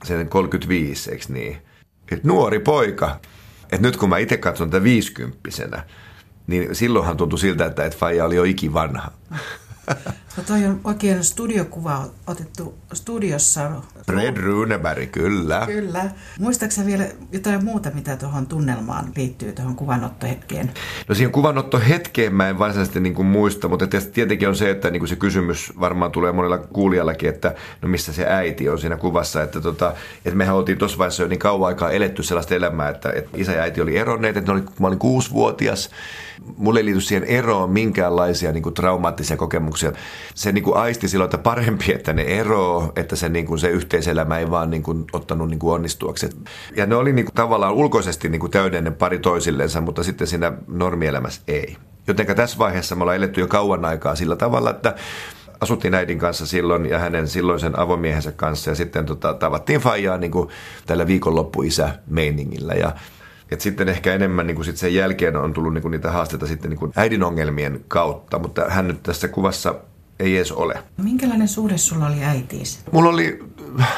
sen 0.05 0.29
35, 0.29 1.11
eikö 1.11 1.25
niin? 1.29 1.63
Et 2.13 2.25
nuori 2.25 2.59
poika. 2.59 3.21
Et 3.73 3.81
nyt 3.81 3.97
kun 3.97 4.09
mä 4.09 4.19
itse 4.19 4.37
katson 4.37 4.71
tätä 4.71 4.85
viisikymppisenä, 4.85 5.85
niin 6.47 6.75
silloinhan 6.75 7.17
tuntui 7.17 7.39
siltä, 7.39 7.67
että 7.67 7.85
et 7.85 7.97
Faija 7.97 8.25
oli 8.25 8.37
jo 8.37 8.45
ikivanha. 8.45 9.11
No 10.37 10.43
toi 10.47 10.67
on 10.67 10.81
oikein 10.85 11.25
studiokuva 11.25 12.07
otettu 12.27 12.79
studiossa. 12.93 13.71
Fred 14.07 14.37
Runeberg, 14.37 15.11
kyllä. 15.11 15.63
Kyllä. 15.67 16.11
Muistaaksä 16.39 16.87
vielä 16.87 17.05
jotain 17.33 17.65
muuta, 17.65 17.91
mitä 17.95 18.17
tuohon 18.17 18.47
tunnelmaan 18.47 19.13
liittyy, 19.17 19.53
tuohon 19.53 19.77
kuvanottohetkeen? 19.77 20.71
No 21.09 21.15
siihen 21.15 21.33
kuvanottohetkeen 21.33 22.35
mä 22.35 22.49
en 22.49 22.59
varsinaisesti 22.59 23.01
niin 23.01 23.15
kuin 23.15 23.27
muista, 23.27 23.69
mutta 23.69 23.87
tietenkin 24.13 24.49
on 24.49 24.57
se, 24.57 24.71
että 24.71 24.91
niin 24.91 25.01
kuin 25.01 25.09
se 25.09 25.17
kysymys 25.17 25.73
varmaan 25.81 26.13
tulee 26.13 26.33
monella 26.33 26.59
kuulijallakin, 26.59 27.29
että 27.29 27.55
no 27.83 27.89
missä 27.89 28.13
se 28.13 28.27
äiti 28.27 28.69
on 28.69 28.79
siinä 28.79 28.97
kuvassa. 28.97 29.43
Että, 29.43 29.61
tota, 29.61 29.95
että 30.25 30.37
mehän 30.37 30.57
oltiin 30.57 30.79
tuossa 30.79 30.99
vaiheessa 30.99 31.23
jo 31.23 31.29
niin 31.29 31.39
kauan 31.39 31.69
aikaa 31.69 31.91
eletty 31.91 32.23
sellaista 32.23 32.55
elämää, 32.55 32.89
että, 32.89 33.13
että 33.13 33.31
isä 33.37 33.53
ja 33.53 33.63
äiti 33.63 33.81
oli 33.81 33.97
eronneet, 33.97 34.37
että 34.37 34.53
ne 34.53 34.59
oli, 34.59 34.63
kun 34.63 34.75
mä 34.79 34.87
olin 34.87 34.99
kuusivuotias. 34.99 35.91
Mulle 36.57 36.81
ei 36.81 36.85
liity 36.85 37.01
siihen 37.01 37.25
eroon 37.25 37.71
minkäänlaisia 37.71 38.53
niin 38.53 38.63
kuin 38.63 38.75
traumaattisia 38.75 39.37
kokemuksia 39.37 39.93
se 40.35 40.53
niin 40.53 40.65
kuin 40.65 40.77
aisti 40.77 41.09
silloin, 41.09 41.27
että 41.27 41.39
parempi, 41.39 41.93
että 41.93 42.13
ne 42.13 42.23
eroo, 42.23 42.93
että 42.97 43.17
se, 43.17 43.29
niin 43.29 43.47
kuin 43.47 43.59
se 43.59 43.69
yhteiselämä 43.69 44.39
ei 44.39 44.51
vaan 44.51 44.71
niin 44.71 44.83
kuin 44.83 45.05
ottanut 45.13 45.49
niin 45.49 45.59
kuin 45.59 45.75
onnistuaksi. 45.75 46.29
Ja 46.77 46.87
ne 46.87 46.95
oli 46.95 47.13
niin 47.13 47.25
kuin 47.25 47.35
tavallaan 47.35 47.75
ulkoisesti 47.75 48.29
niin 48.29 48.41
kuin 48.41 48.53
täydellinen 48.53 48.95
pari 48.95 49.19
toisillensa, 49.19 49.81
mutta 49.81 50.03
sitten 50.03 50.27
siinä 50.27 50.53
normielämässä 50.69 51.43
ei. 51.49 51.77
Jotenka 52.07 52.35
tässä 52.35 52.59
vaiheessa 52.59 52.95
me 52.95 53.03
ollaan 53.03 53.17
eletty 53.17 53.41
jo 53.41 53.49
kauan 53.49 53.85
aikaa 53.85 54.15
sillä 54.15 54.37
tavalla, 54.37 54.71
että 54.71 54.95
asuttiin 55.61 55.95
äidin 55.95 56.19
kanssa 56.19 56.47
silloin 56.47 56.87
ja 56.87 56.99
hänen 56.99 57.29
silloisen 57.29 57.79
avomiehensä 57.79 58.33
kanssa 58.33 58.71
ja 58.71 58.75
sitten 58.75 59.07
tota, 59.07 59.35
tavattiin 59.35 59.81
Fajaa 59.81 60.19
niin 60.19 60.31
kuin 60.31 60.49
tällä 60.87 61.07
viikonloppuisä 61.07 61.95
meiningillä 62.07 62.75
ja 62.75 62.93
et 63.51 63.61
sitten 63.61 63.89
ehkä 63.89 64.15
enemmän 64.15 64.47
niin 64.47 64.55
kuin 64.55 64.65
sit 64.65 64.77
sen 64.77 64.95
jälkeen 64.95 65.37
on 65.37 65.53
tullut 65.53 65.75
niin 65.75 65.83
kuin 65.83 65.93
niitä 65.93 66.11
haasteita 66.11 66.47
sitten 66.47 66.71
niin 66.71 66.79
kuin 66.79 66.93
äidin 66.97 67.23
ongelmien 67.23 67.85
kautta, 67.89 68.39
mutta 68.39 68.65
hän 68.69 68.89
nyt 68.89 69.03
tässä 69.03 69.29
kuvassa 69.29 69.75
ei 70.21 70.37
edes 70.37 70.53
ole. 70.53 70.83
Minkälainen 70.97 71.49
suhde 71.49 71.79
sulla 71.79 72.07
oli 72.07 72.25
äitiisi? 72.25 72.79
Mulla 72.93 73.11
oli 73.11 73.45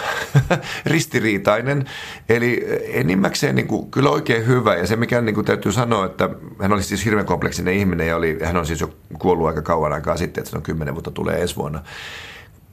ristiriitainen, 0.87 1.85
eli 2.29 2.67
enimmäkseen 2.83 3.55
niin 3.55 3.67
kuin, 3.67 3.91
kyllä 3.91 4.11
oikein 4.11 4.47
hyvä. 4.47 4.77
Ja 4.77 4.87
se 4.87 4.97
mikä 4.97 5.21
niin 5.21 5.35
kuin, 5.35 5.45
täytyy 5.45 5.73
sanoa, 5.73 6.07
että 6.07 6.31
hän 6.61 6.73
oli 6.73 6.83
siis 6.83 7.05
hirveän 7.05 7.27
kompleksinen 7.27 7.75
ihminen 7.75 8.09
ja 8.09 8.17
oli, 8.17 8.39
hän 8.45 8.57
on 8.57 8.67
siis 8.67 8.81
jo 8.81 8.95
kuollut 9.19 9.47
aika 9.47 9.63
kauan 9.63 9.93
aikaa 9.93 10.17
sitten, 10.17 10.43
että 10.43 10.51
se 10.51 10.57
on 10.57 10.63
kymmenen 10.63 10.95
vuotta 10.95 11.11
tulee 11.11 11.43
ensi 11.43 11.57
vuonna 11.57 11.83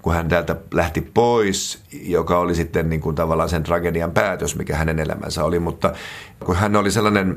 kun 0.02 0.14
hän 0.14 0.30
täältä 0.30 0.56
lähti 0.74 1.02
pois, 1.02 1.80
joka 1.92 2.40
oli 2.40 2.56
sitten 2.56 2.90
niin 2.90 3.02
kuin 3.02 3.16
tavallaan 3.16 3.50
sen 3.50 3.64
tragedian 3.64 4.12
päätös, 4.12 4.56
mikä 4.56 4.76
hänen 4.76 5.00
elämänsä 5.00 5.44
oli. 5.44 5.60
Mutta 5.60 5.94
kun 6.46 6.56
hän 6.56 6.76
oli 6.76 6.92
sellainen 6.92 7.36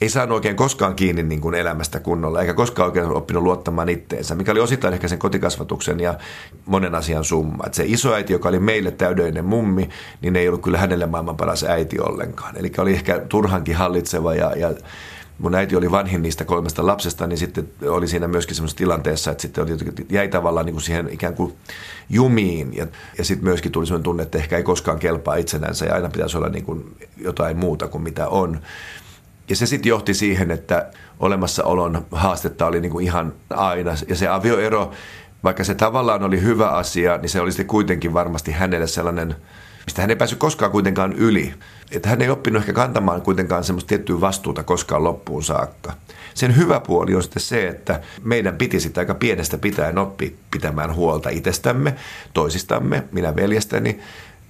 ei 0.00 0.08
saanut 0.08 0.34
oikein 0.34 0.56
koskaan 0.56 0.94
kiinni 0.94 1.22
niin 1.22 1.40
kuin 1.40 1.54
elämästä 1.54 2.00
kunnolla, 2.00 2.40
eikä 2.40 2.54
koskaan 2.54 2.86
oikein 2.86 3.06
oppinut 3.06 3.42
luottamaan 3.42 3.88
itteensä, 3.88 4.34
mikä 4.34 4.52
oli 4.52 4.60
osittain 4.60 4.94
ehkä 4.94 5.08
sen 5.08 5.18
kotikasvatuksen 5.18 6.00
ja 6.00 6.14
monen 6.66 6.94
asian 6.94 7.24
summa. 7.24 7.62
Että 7.66 7.76
se 7.76 7.84
isoäiti, 7.86 8.32
joka 8.32 8.48
oli 8.48 8.58
meille 8.58 8.90
täydellinen 8.90 9.44
mummi, 9.44 9.88
niin 10.20 10.36
ei 10.36 10.48
ollut 10.48 10.62
kyllä 10.62 10.78
hänelle 10.78 11.06
maailman 11.06 11.36
paras 11.36 11.64
äiti 11.64 12.00
ollenkaan. 12.00 12.56
Eli 12.56 12.72
oli 12.78 12.92
ehkä 12.92 13.18
turhankin 13.28 13.76
hallitseva 13.76 14.34
ja, 14.34 14.56
ja 14.56 14.70
mun 15.40 15.54
äiti 15.54 15.76
oli 15.76 15.90
vanhin 15.90 16.22
niistä 16.22 16.44
kolmesta 16.44 16.86
lapsesta, 16.86 17.26
niin 17.26 17.38
sitten 17.38 17.68
oli 17.86 18.08
siinä 18.08 18.28
myöskin 18.28 18.56
semmoisessa 18.56 18.78
tilanteessa, 18.78 19.30
että 19.30 19.42
sitten 19.42 19.64
oli, 19.64 19.76
jäi 20.10 20.28
tavallaan 20.28 20.66
niin 20.66 20.74
kuin 20.74 20.82
siihen 20.82 21.08
ikään 21.10 21.34
kuin 21.34 21.54
jumiin. 22.10 22.76
Ja, 22.76 22.86
ja 23.18 23.24
sitten 23.24 23.44
myöskin 23.44 23.72
tuli 23.72 23.86
semmoinen 23.86 24.04
tunne, 24.04 24.22
että 24.22 24.38
ehkä 24.38 24.56
ei 24.56 24.62
koskaan 24.62 24.98
kelpaa 24.98 25.36
itsenänsä 25.36 25.86
ja 25.86 25.94
aina 25.94 26.08
pitäisi 26.08 26.36
olla 26.36 26.48
niin 26.48 26.64
kuin 26.64 26.96
jotain 27.16 27.56
muuta 27.56 27.88
kuin 27.88 28.02
mitä 28.02 28.28
on. 28.28 28.60
Ja 29.48 29.56
se 29.56 29.66
sitten 29.66 29.90
johti 29.90 30.14
siihen, 30.14 30.50
että 30.50 30.90
olemassaolon 31.20 32.06
haastetta 32.10 32.66
oli 32.66 32.80
niin 32.80 32.92
kuin 32.92 33.04
ihan 33.04 33.32
aina. 33.50 33.94
Ja 34.08 34.16
se 34.16 34.28
avioero, 34.28 34.92
vaikka 35.44 35.64
se 35.64 35.74
tavallaan 35.74 36.22
oli 36.22 36.42
hyvä 36.42 36.68
asia, 36.68 37.16
niin 37.16 37.30
se 37.30 37.40
oli 37.40 37.52
sitten 37.52 37.66
kuitenkin 37.66 38.14
varmasti 38.14 38.52
hänelle 38.52 38.86
sellainen, 38.86 39.36
mistä 39.86 40.02
hän 40.02 40.10
ei 40.10 40.16
päässyt 40.16 40.38
koskaan 40.38 40.70
kuitenkaan 40.70 41.12
yli. 41.12 41.54
Että 41.90 42.08
hän 42.08 42.22
ei 42.22 42.30
oppinut 42.30 42.60
ehkä 42.60 42.72
kantamaan 42.72 43.22
kuitenkaan 43.22 43.64
semmoista 43.64 43.88
tiettyä 43.88 44.20
vastuuta 44.20 44.62
koskaan 44.62 45.04
loppuun 45.04 45.42
saakka. 45.42 45.92
Sen 46.34 46.56
hyvä 46.56 46.80
puoli 46.80 47.14
on 47.14 47.22
sitten 47.22 47.42
se, 47.42 47.68
että 47.68 48.00
meidän 48.24 48.56
piti 48.56 48.80
sitten 48.80 49.02
aika 49.02 49.14
pienestä 49.14 49.58
pitäen 49.58 49.98
oppia 49.98 50.30
pitämään 50.50 50.94
huolta 50.94 51.28
itsestämme, 51.28 51.94
toisistamme, 52.34 53.04
minä 53.12 53.36
veljestäni, 53.36 54.00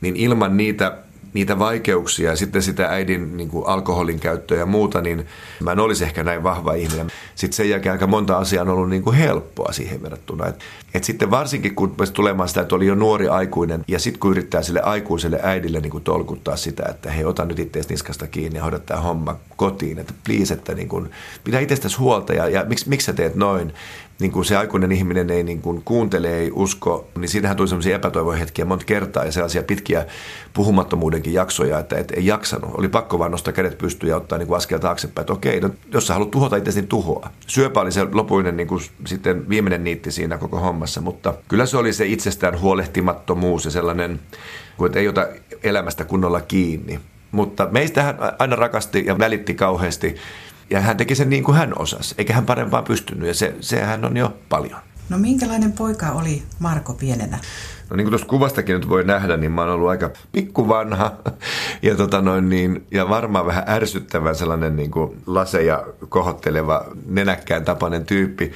niin 0.01 0.17
ilman 0.17 0.57
niitä 0.57 0.97
niitä 1.33 1.59
vaikeuksia 1.59 2.31
ja 2.31 2.37
sitten 2.37 2.63
sitä 2.63 2.87
äidin 2.87 3.37
niin 3.37 3.49
kuin 3.49 3.67
alkoholin 3.67 4.21
käyttöä 4.21 4.59
ja 4.59 4.67
muuta, 4.67 5.01
niin 5.01 5.27
mä 5.61 5.73
en 5.73 5.79
olisi 5.79 6.05
ehkä 6.05 6.25
näin 6.25 6.43
vahva 6.43 6.75
ihminen. 6.75 7.11
Sitten 7.35 7.57
sen 7.57 7.71
jälkeen 7.71 7.93
aika 7.93 8.07
monta 8.07 8.39
asiaa 8.39 8.63
on 8.63 8.69
ollut 8.69 8.89
niin 8.89 9.03
kuin 9.03 9.17
helppoa 9.17 9.73
siihen 9.73 10.03
verrattuna. 10.03 10.47
Et, 10.47 10.61
et 10.95 11.05
sitten 11.05 11.31
varsinkin 11.31 11.75
kun 11.75 11.97
tulemaan 12.13 12.49
sitä, 12.49 12.61
että 12.61 12.75
oli 12.75 12.87
jo 12.87 12.95
nuori 12.95 13.29
aikuinen 13.29 13.85
ja 13.89 13.99
sitten 13.99 14.21
kun 14.21 14.31
yrittää 14.31 14.63
sille 14.63 14.81
aikuiselle 14.81 15.41
äidille 15.43 15.81
niin 15.81 15.91
kuin 15.91 16.05
tolkuttaa 16.05 16.57
sitä, 16.57 16.83
että 16.89 17.11
hei 17.11 17.25
ota 17.25 17.45
nyt 17.45 17.59
itseäsi 17.59 17.89
niskasta 17.89 18.27
kiinni 18.27 18.59
ja 18.59 18.63
hoida 18.63 18.79
tämä 18.79 19.01
homma 19.01 19.37
kotiin, 19.57 19.99
että 19.99 20.15
please, 20.27 20.55
että 20.55 20.75
niin 20.75 20.89
kuin, 20.89 21.11
pidä 21.45 21.61
itsestäsi 21.61 21.97
huolta 21.97 22.33
ja, 22.33 22.49
ja 22.49 22.65
miksi, 22.65 22.89
miksi 22.89 23.05
sä 23.05 23.13
teet 23.13 23.35
noin, 23.35 23.73
niin 24.21 24.33
kuin 24.33 24.45
se 24.45 24.57
aikuinen 24.57 24.93
ihminen 24.93 25.31
ei 25.31 25.43
niin 25.43 25.63
kuin 25.63 25.83
kuuntele, 25.85 26.39
ei 26.39 26.51
usko, 26.55 27.09
niin 27.19 27.29
siinähän 27.29 27.57
tuli 27.57 27.69
sellaisia 27.69 27.97
epätoivohetkiä 27.97 28.65
monta 28.65 28.85
kertaa 28.85 29.25
ja 29.25 29.33
sellaisia 29.33 29.63
pitkiä 29.63 30.07
puhumattomuudenkin 30.53 31.33
jaksoja, 31.33 31.79
että 31.79 31.99
et, 31.99 32.11
ei 32.11 32.27
jaksanut. 32.27 32.71
Oli 32.79 32.89
pakko 32.89 33.19
vaan 33.19 33.31
nostaa 33.31 33.53
kädet 33.53 33.79
pystyyn 33.79 34.11
ja 34.11 34.17
ottaa 34.17 34.39
niin 34.39 34.47
kuin 34.47 34.57
askel 34.57 34.79
taaksepäin, 34.79 35.23
että 35.23 35.33
okei, 35.33 35.61
no, 35.61 35.71
jos 35.93 36.07
sä 36.07 36.13
haluat 36.13 36.31
tuhota 36.31 36.57
itse, 36.57 36.71
niin 36.71 36.89
tuhoa. 36.89 37.31
Syöpä 37.47 37.81
oli 37.81 37.93
se 37.93 38.07
lopuinen 38.13 38.57
niin 38.57 38.69
kuin 38.69 38.83
sitten 39.07 39.49
viimeinen 39.49 39.85
niitti 39.85 40.13
siinä 40.13 40.39
koko 40.39 40.59
hommassa, 40.59 41.01
mutta 41.01 41.35
kyllä 41.49 41.67
se 41.67 41.77
oli 41.77 41.93
se 41.93 42.07
itsestään 42.07 42.61
huolehtimattomuus 42.61 43.65
ja 43.65 43.71
sellainen, 43.71 44.21
että 44.87 44.99
ei 44.99 45.09
ota 45.09 45.27
elämästä 45.63 46.05
kunnolla 46.05 46.41
kiinni. 46.41 47.01
Mutta 47.33 47.69
meistä 47.71 48.03
hän 48.03 48.17
aina 48.39 48.57
rakasti 48.57 49.05
ja 49.07 49.19
välitti 49.19 49.55
kauheasti 49.55 50.17
ja 50.71 50.81
hän 50.81 50.97
teki 50.97 51.15
sen 51.15 51.31
niin 51.31 51.45
kuin 51.45 51.57
hän 51.57 51.79
osasi, 51.79 52.15
eikä 52.19 52.35
hän 52.35 52.47
parempaan 52.47 52.85
pystynyt 52.85 53.29
ja 53.29 53.35
se, 53.35 53.55
sehän 53.61 54.05
on 54.05 54.17
jo 54.17 54.37
paljon. 54.49 54.81
No 55.09 55.19
minkälainen 55.19 55.73
poika 55.73 56.11
oli 56.11 56.43
Marko 56.59 56.95
pienenä? 56.95 57.39
No 57.91 57.97
niin 57.97 58.05
kuin 58.05 58.11
tuosta 58.11 58.29
kuvastakin 58.29 58.75
nyt 58.75 58.89
voi 58.89 59.05
nähdä, 59.05 59.37
niin 59.37 59.53
mä 59.53 59.61
oon 59.61 59.71
ollut 59.71 59.89
aika 59.89 60.11
pikkuvanha 60.33 61.13
ja, 61.83 61.97
tota 61.97 62.21
noin 62.21 62.49
niin, 62.49 62.87
ja 62.91 63.09
varmaan 63.09 63.47
vähän 63.47 63.65
ärsyttävä 63.69 64.35
sellainen 64.35 64.77
niin 64.77 64.91
kuin 64.91 65.23
laseja 65.27 65.87
kohotteleva 66.09 66.85
nenäkkään 67.07 67.65
tapainen 67.65 68.07
tyyppi. 68.07 68.53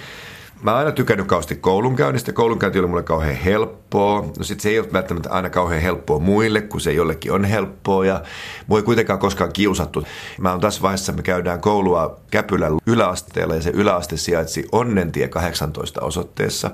Mä 0.64 0.76
aina 0.76 0.92
tykännyt 0.92 1.26
kauheasti 1.26 1.56
koulunkäynnistä. 1.56 2.32
Koulunkäynti 2.32 2.78
oli 2.78 2.86
mulle 2.86 3.02
kauhean 3.02 3.36
helppoa. 3.36 4.24
No 4.38 4.44
sit 4.44 4.60
se 4.60 4.68
ei 4.68 4.78
ole 4.78 4.92
välttämättä 4.92 5.30
aina 5.30 5.50
kauhean 5.50 5.82
helppoa 5.82 6.18
muille, 6.18 6.60
kun 6.60 6.80
se 6.80 6.92
jollekin 6.92 7.32
on 7.32 7.44
helppoa. 7.44 8.06
Ja 8.06 8.22
mua 8.66 8.78
ei 8.78 8.82
kuitenkaan 8.82 9.18
koskaan 9.18 9.52
kiusattu. 9.52 10.04
Mä 10.40 10.50
oon 10.50 10.60
tässä 10.60 10.82
vaiheessa, 10.82 11.12
me 11.12 11.22
käydään 11.22 11.60
koulua 11.60 12.20
Käpylän 12.30 12.72
yläasteella 12.86 13.54
ja 13.54 13.62
se 13.62 13.70
yläaste 13.70 14.16
sijaitsi 14.16 14.68
Onnentie 14.72 15.28
18 15.28 16.00
osoitteessa. 16.00 16.70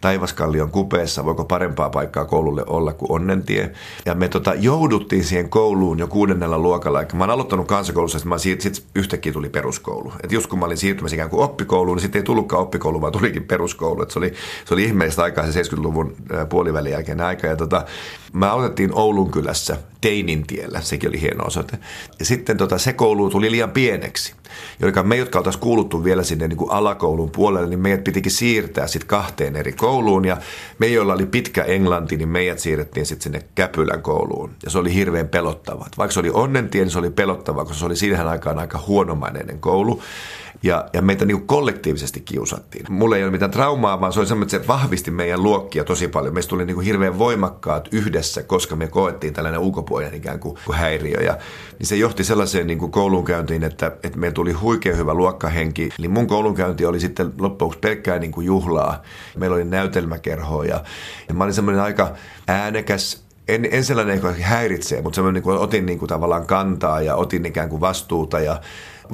Taivaskallion 0.00 0.70
kupeessa, 0.70 1.24
voiko 1.24 1.44
parempaa 1.44 1.90
paikkaa 1.90 2.24
koululle 2.24 2.64
olla 2.66 2.92
kuin 2.92 3.12
Onnentie. 3.12 3.72
Ja 4.06 4.14
me 4.14 4.28
tota, 4.28 4.54
jouduttiin 4.54 5.24
siihen 5.24 5.50
kouluun 5.50 5.98
jo 5.98 6.06
kuudennella 6.06 6.58
luokalla. 6.58 7.04
Mä 7.12 7.22
oon 7.24 7.30
aloittanut 7.30 7.68
kansakoulussa, 7.68 8.28
mä 8.28 8.38
sit, 8.38 8.84
yhtäkkiä 8.94 9.32
tuli 9.32 9.48
peruskoulu. 9.48 10.12
Et 10.22 10.32
just 10.32 10.46
kun 10.46 10.58
mä 10.58 10.64
olin 10.64 10.76
siirtymässä 10.76 11.16
ikään 11.16 11.30
kuin 11.30 11.44
oppikouluun, 11.44 11.96
niin 11.96 12.02
sitten 12.02 12.18
ei 12.18 12.24
tullutkaan 12.24 12.62
oppikoulu, 12.62 13.00
vaan 13.00 13.12
tulikin 13.30 13.48
peruskoulu. 13.48 14.02
Et 14.02 14.10
se, 14.10 14.18
oli, 14.18 14.34
se 14.64 14.74
oli 14.74 14.84
ihmeellistä 14.84 15.22
aikaa 15.22 15.52
se 15.52 15.62
70-luvun 15.62 16.16
puolivälin 16.48 16.92
jälkeen 16.92 17.20
aika. 17.20 17.46
Ja 17.46 17.56
tota, 17.56 17.84
me 18.32 18.46
aloitettiin 18.46 18.90
Oulun 18.94 19.30
kylässä 19.30 19.76
Teinin 20.00 20.46
tiellä, 20.46 20.80
sekin 20.80 21.08
oli 21.08 21.20
hieno 21.20 21.44
osoite. 21.44 21.78
Ja 22.18 22.24
sitten 22.24 22.56
tota, 22.56 22.78
se 22.78 22.92
koulu 22.92 23.30
tuli 23.30 23.50
liian 23.50 23.70
pieneksi. 23.70 24.34
Jotka 24.80 25.02
me, 25.02 25.16
jotka 25.16 25.38
oltaisiin 25.38 25.60
kuuluttu 25.60 26.04
vielä 26.04 26.22
sinne 26.22 26.48
niin 26.48 26.56
kuin 26.56 26.70
alakoulun 26.70 27.30
puolelle, 27.30 27.68
niin 27.68 27.80
meidät 27.80 28.04
pitikin 28.04 28.32
siirtää 28.32 28.86
sitten 28.86 29.08
kahteen 29.08 29.56
eri 29.56 29.72
kouluun. 29.72 30.24
Ja 30.24 30.36
me, 30.78 30.86
joilla 30.86 31.12
oli 31.12 31.26
pitkä 31.26 31.64
englanti, 31.64 32.16
niin 32.16 32.28
meidät 32.28 32.58
siirrettiin 32.58 33.06
sitten 33.06 33.22
sinne 33.22 33.42
Käpylän 33.54 34.02
kouluun. 34.02 34.50
Ja 34.64 34.70
se 34.70 34.78
oli 34.78 34.94
hirveän 34.94 35.28
pelottava. 35.28 35.86
Vaikka 35.98 36.12
se 36.12 36.20
oli 36.20 36.30
onnentie, 36.32 36.82
niin 36.82 36.92
se 36.92 36.98
oli 36.98 37.10
pelottava, 37.10 37.64
koska 37.64 37.78
se 37.78 37.86
oli 37.86 37.96
siihen 37.96 38.28
aikaan 38.28 38.58
aika 38.58 38.80
huonomaineinen 38.86 39.58
koulu. 39.58 40.02
Ja, 40.62 40.86
ja 40.92 41.02
meitä 41.02 41.24
niin 41.24 41.46
kollektiivisesti 41.46 42.20
kiusattiin. 42.20 42.86
Mulla 42.88 43.16
ei 43.16 43.22
ole 43.22 43.30
mitään 43.30 43.50
traumaa, 43.50 44.00
vaan 44.00 44.12
se 44.12 44.20
oli 44.20 44.26
semmoinen, 44.26 44.56
että 44.56 44.66
se 44.66 44.68
vahvisti 44.68 45.10
meidän 45.10 45.42
luokkia 45.42 45.84
tosi 45.84 46.08
paljon. 46.08 46.34
Meistä 46.34 46.50
tuli 46.50 46.64
niin 46.64 46.74
kuin 46.74 46.86
hirveän 46.86 47.18
voimakkaat 47.18 47.88
yhdessä, 47.92 48.42
koska 48.42 48.76
me 48.76 48.88
koettiin 48.88 49.34
tällainen 49.34 49.60
ulkopuolinen 49.60 50.14
ikään 50.14 50.40
kuin, 50.40 50.58
kuin 50.64 50.78
häiriö. 50.78 51.20
Ja 51.20 51.38
niin 51.78 51.86
se 51.86 51.96
johti 51.96 52.24
sellaiseen 52.24 52.66
niin 52.66 52.78
kuin 52.78 52.92
koulunkäyntiin, 52.92 53.64
että, 53.64 53.86
että 53.86 54.18
meillä 54.18 54.34
tuli 54.34 54.52
huikea 54.52 54.96
hyvä 54.96 55.14
luokkahenki. 55.14 55.88
Eli 55.98 56.08
mun 56.08 56.26
koulunkäynti 56.26 56.86
oli 56.86 57.00
sitten 57.00 57.32
loppuksi 57.38 57.78
pelkkää 57.78 58.18
niin 58.18 58.32
kuin 58.32 58.46
juhlaa. 58.46 59.02
Meillä 59.36 59.54
oli 59.54 59.64
näytelmäkerhoa 59.64 60.64
ja, 60.64 60.84
ja 61.28 61.34
mä 61.34 61.44
olin 61.44 61.54
semmoinen 61.54 61.82
aika 61.82 62.14
äänekäs 62.48 63.30
en, 63.48 63.68
en 63.70 63.84
sellainen, 63.84 64.16
joka 64.16 64.32
häiritsee, 64.40 65.02
mutta 65.02 65.14
semmoinen, 65.14 65.34
niin 65.34 65.42
kuin 65.42 65.58
otin 65.58 65.86
niin 65.86 65.98
kuin 65.98 66.08
tavallaan 66.08 66.46
kantaa 66.46 67.02
ja 67.02 67.16
otin 67.16 67.46
ikään 67.46 67.68
kuin 67.68 67.80
vastuuta 67.80 68.40
ja 68.40 68.60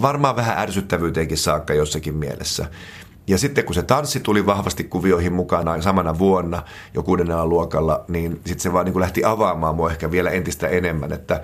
varmaan 0.03 0.37
vähän 0.37 0.59
ärsyttävyyteenkin 0.59 1.39
saakka 1.39 1.75
jossakin 1.75 2.15
mielessä. 2.15 2.67
Ja 3.27 3.39
sitten 3.39 3.65
kun 3.65 3.75
se 3.75 3.83
tanssi 3.83 4.21
tuli 4.21 4.47
vahvasti 4.47 4.85
kuvioihin 4.85 5.33
mukana 5.33 5.83
samana 5.83 6.19
vuonna 6.19 6.63
jo 6.95 7.03
kuudennella 7.03 7.47
luokalla, 7.47 8.05
niin 8.09 8.33
sitten 8.33 8.61
se 8.61 8.73
vaan 8.73 8.85
niin 8.85 8.93
kuin 8.93 9.01
lähti 9.01 9.25
avaamaan 9.25 9.75
mua 9.75 9.91
ehkä 9.91 10.11
vielä 10.11 10.31
entistä 10.31 10.69
enemmän. 10.69 11.13
Että 11.13 11.43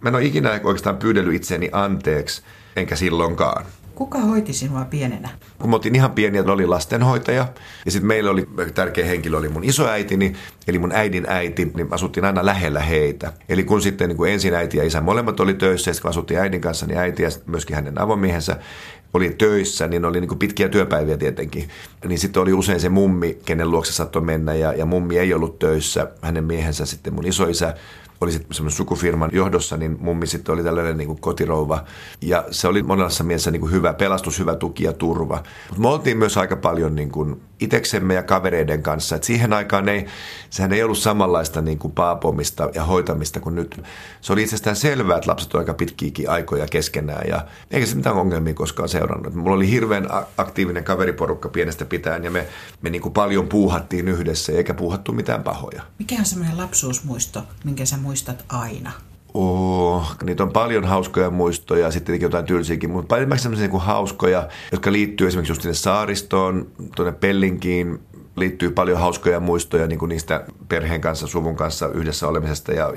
mä 0.00 0.08
en 0.08 0.14
ole 0.14 0.24
ikinä 0.24 0.50
oikeastaan 0.50 0.96
pyydellyt 0.96 1.34
itseäni 1.34 1.68
anteeksi, 1.72 2.42
enkä 2.76 2.96
silloinkaan. 2.96 3.64
Kuka 4.00 4.18
hoiti 4.18 4.52
sinua 4.52 4.84
pienenä? 4.84 5.28
Kun 5.58 5.70
mä 5.70 5.76
otin 5.76 5.94
ihan 5.94 6.10
pieniä, 6.10 6.44
oli 6.46 6.66
lastenhoitaja. 6.66 7.48
Ja 7.84 7.90
sitten 7.90 8.08
meillä 8.08 8.30
oli 8.30 8.48
tärkeä 8.74 9.06
henkilö 9.06 9.38
oli 9.38 9.48
mun 9.48 9.64
isoäitini, 9.64 10.32
eli 10.68 10.78
mun 10.78 10.92
äidin 10.92 11.26
äiti, 11.28 11.72
niin 11.74 11.88
asuttiin 11.90 12.24
aina 12.24 12.46
lähellä 12.46 12.80
heitä. 12.80 13.32
Eli 13.48 13.64
kun 13.64 13.82
sitten 13.82 14.08
niin 14.08 14.16
kuin 14.16 14.32
ensin 14.32 14.54
äiti 14.54 14.78
ja 14.78 14.84
isä 14.84 15.00
molemmat 15.00 15.40
oli 15.40 15.54
töissä, 15.54 15.90
ja 15.90 15.94
sitten 15.94 16.02
kun 16.02 16.08
asuttiin 16.10 16.40
äidin 16.40 16.60
kanssa, 16.60 16.86
niin 16.86 16.98
äiti 16.98 17.22
ja 17.22 17.30
myöskin 17.46 17.76
hänen 17.76 18.00
avomiehensä 18.00 18.56
oli 19.14 19.34
töissä, 19.38 19.88
niin 19.88 20.04
oli 20.04 20.20
niin 20.20 20.38
pitkiä 20.38 20.68
työpäiviä 20.68 21.16
tietenkin. 21.16 21.68
Niin 22.08 22.18
sitten 22.18 22.42
oli 22.42 22.52
usein 22.52 22.80
se 22.80 22.88
mummi, 22.88 23.38
kenen 23.44 23.70
luokse 23.70 23.92
saattoi 23.92 24.22
mennä, 24.22 24.54
ja, 24.54 24.72
ja 24.72 24.86
mummi 24.86 25.18
ei 25.18 25.34
ollut 25.34 25.58
töissä. 25.58 26.08
Hänen 26.22 26.44
miehensä 26.44 26.86
sitten 26.86 27.14
mun 27.14 27.26
isoisä 27.26 27.74
oli 28.20 28.32
sitten 28.32 28.54
semmoisen 28.54 28.76
sukufirman 28.76 29.30
johdossa, 29.32 29.76
niin 29.76 29.96
mummi 30.00 30.26
sitten 30.26 30.52
oli 30.52 30.62
tällainen 30.62 30.96
niin 30.96 31.06
kuin 31.06 31.20
kotirouva. 31.20 31.84
Ja 32.20 32.44
se 32.50 32.68
oli 32.68 32.82
monessa 32.82 33.24
mielessä 33.24 33.50
niin 33.50 33.60
kuin 33.60 33.72
hyvä 33.72 33.92
pelastus, 33.92 34.38
hyvä 34.38 34.56
tuki 34.56 34.84
ja 34.84 34.92
turva. 34.92 35.42
Mutta 35.68 35.80
me 35.82 35.88
oltiin 35.88 36.18
myös 36.18 36.36
aika 36.36 36.56
paljon 36.56 36.96
niin 36.96 37.10
kuin 37.10 37.42
iteksemme 37.60 38.14
ja 38.14 38.22
kavereiden 38.22 38.82
kanssa. 38.82 39.16
Et 39.16 39.24
siihen 39.24 39.52
aikaan 39.52 39.88
ei, 39.88 40.06
sehän 40.50 40.72
ei 40.72 40.82
ollut 40.82 40.98
samanlaista 40.98 41.60
niin 41.60 41.78
kuin 41.78 41.92
paapomista 41.92 42.70
ja 42.74 42.84
hoitamista 42.84 43.40
kuin 43.40 43.54
nyt. 43.54 43.82
Se 44.20 44.32
oli 44.32 44.42
itsestään 44.42 44.76
selvää, 44.76 45.16
että 45.16 45.30
lapset 45.30 45.54
ovat 45.54 45.62
aika 45.62 45.74
pitkiäkin 45.74 46.30
aikoja 46.30 46.66
keskenään 46.66 47.28
ja 47.28 47.46
eikä 47.70 47.86
se 47.86 47.94
mitään 47.94 48.16
ongelmia 48.16 48.54
koskaan 48.54 48.88
seurannut. 48.88 49.34
Mulla 49.34 49.56
oli 49.56 49.70
hirveän 49.70 50.08
aktiivinen 50.36 50.84
kaveriporukka 50.84 51.48
pienestä 51.48 51.84
pitäen 51.84 52.24
ja 52.24 52.30
me, 52.30 52.46
me 52.82 52.90
niin 52.90 53.02
kuin 53.02 53.12
paljon 53.12 53.48
puuhattiin 53.48 54.08
yhdessä 54.08 54.52
eikä 54.52 54.74
puuhattu 54.74 55.12
mitään 55.12 55.42
pahoja. 55.42 55.82
Mikä 55.98 56.14
on 56.18 56.24
semmoinen 56.24 56.58
lapsuusmuisto, 56.58 57.42
minkä 57.64 57.84
sä 57.84 57.96
muistat 57.96 58.44
aina? 58.48 58.92
Oh, 59.34 60.16
niitä 60.22 60.42
on 60.42 60.52
paljon 60.52 60.84
hauskoja 60.84 61.30
muistoja, 61.30 61.90
sitten 61.90 62.06
tietenkin 62.06 62.26
jotain 62.26 62.44
tylsiäkin, 62.44 62.90
mutta 62.90 63.08
paljon 63.08 63.38
sellaisia 63.38 63.68
niin 63.68 63.80
hauskoja, 63.80 64.48
jotka 64.72 64.92
liittyy 64.92 65.26
esimerkiksi 65.26 65.50
just 65.50 65.62
sinne 65.62 65.74
saaristoon, 65.74 66.66
tuonne 66.96 67.12
Pellinkiin, 67.12 67.98
liittyy 68.36 68.70
paljon 68.70 68.98
hauskoja 68.98 69.40
muistoja 69.40 69.86
niin 69.86 69.98
kuin 69.98 70.08
niistä 70.08 70.44
perheen 70.68 71.00
kanssa, 71.00 71.26
suvun 71.26 71.56
kanssa 71.56 71.88
yhdessä 71.88 72.28
olemisesta 72.28 72.72
ja 72.72 72.92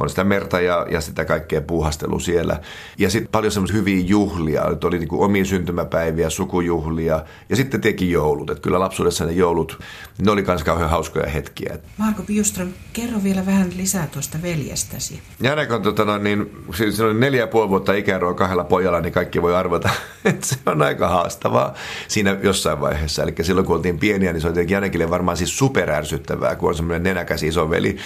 on 0.00 0.10
sitä 0.10 0.24
merta 0.24 0.60
ja, 0.60 0.86
ja 0.90 1.00
sitä 1.00 1.24
kaikkea 1.24 1.60
puuhastelua 1.60 2.20
siellä. 2.20 2.60
Ja 2.98 3.10
sitten 3.10 3.32
paljon 3.32 3.52
semmoisia 3.52 3.76
hyviä 3.76 4.04
juhlia, 4.06 4.64
että 4.72 4.86
oli 4.86 4.98
niin 4.98 5.08
kuin 5.08 5.22
omia 5.22 5.44
syntymäpäiviä, 5.44 6.30
sukujuhlia 6.30 7.24
ja 7.48 7.56
sitten 7.56 7.80
teki 7.80 8.10
joulut. 8.10 8.50
Että 8.50 8.62
kyllä 8.62 8.78
lapsuudessa 8.78 9.24
ne 9.24 9.32
joulut, 9.32 9.78
ne 10.18 10.30
oli 10.30 10.42
myös 10.42 10.64
kauhean 10.64 10.90
hauskoja 10.90 11.30
hetkiä. 11.30 11.78
Marko 11.96 12.22
Bjuström, 12.22 12.68
kerro 12.92 13.22
vielä 13.22 13.46
vähän 13.46 13.70
lisää 13.76 14.06
tuosta 14.06 14.38
veljestäsi. 14.42 15.20
Janek 15.40 15.72
on 15.72 15.82
tota 15.82 16.04
noin, 16.04 16.24
niin, 16.24 16.50
siis 16.74 17.00
oli 17.00 17.14
neljä 17.14 17.40
ja 17.40 17.46
puoli 17.46 17.68
vuotta 17.68 17.92
ikäeroa 17.92 18.34
kahdella 18.34 18.64
pojalla, 18.64 19.00
niin 19.00 19.12
kaikki 19.12 19.42
voi 19.42 19.56
arvata, 19.56 19.90
se 20.42 20.56
on 20.66 20.82
aika 20.82 21.08
haastavaa 21.08 21.74
siinä 22.08 22.36
jossain 22.42 22.80
vaiheessa. 22.80 23.22
Eli 23.22 23.34
silloin 23.42 23.66
kun 23.66 23.76
oltiin 23.76 23.98
pieniä, 23.98 24.32
niin 24.32 24.40
se 24.40 24.46
oli 24.46 24.54
tietenkin 24.54 24.74
Janekille 24.74 25.10
varmaan 25.10 25.36
siis 25.36 25.58
superärsyttävää, 25.58 26.56
kun 26.56 26.68
on 26.68 26.74
semmoinen 26.74 27.02
nenäkäs 27.02 27.42
iso 27.42 27.70
veli, 27.70 27.96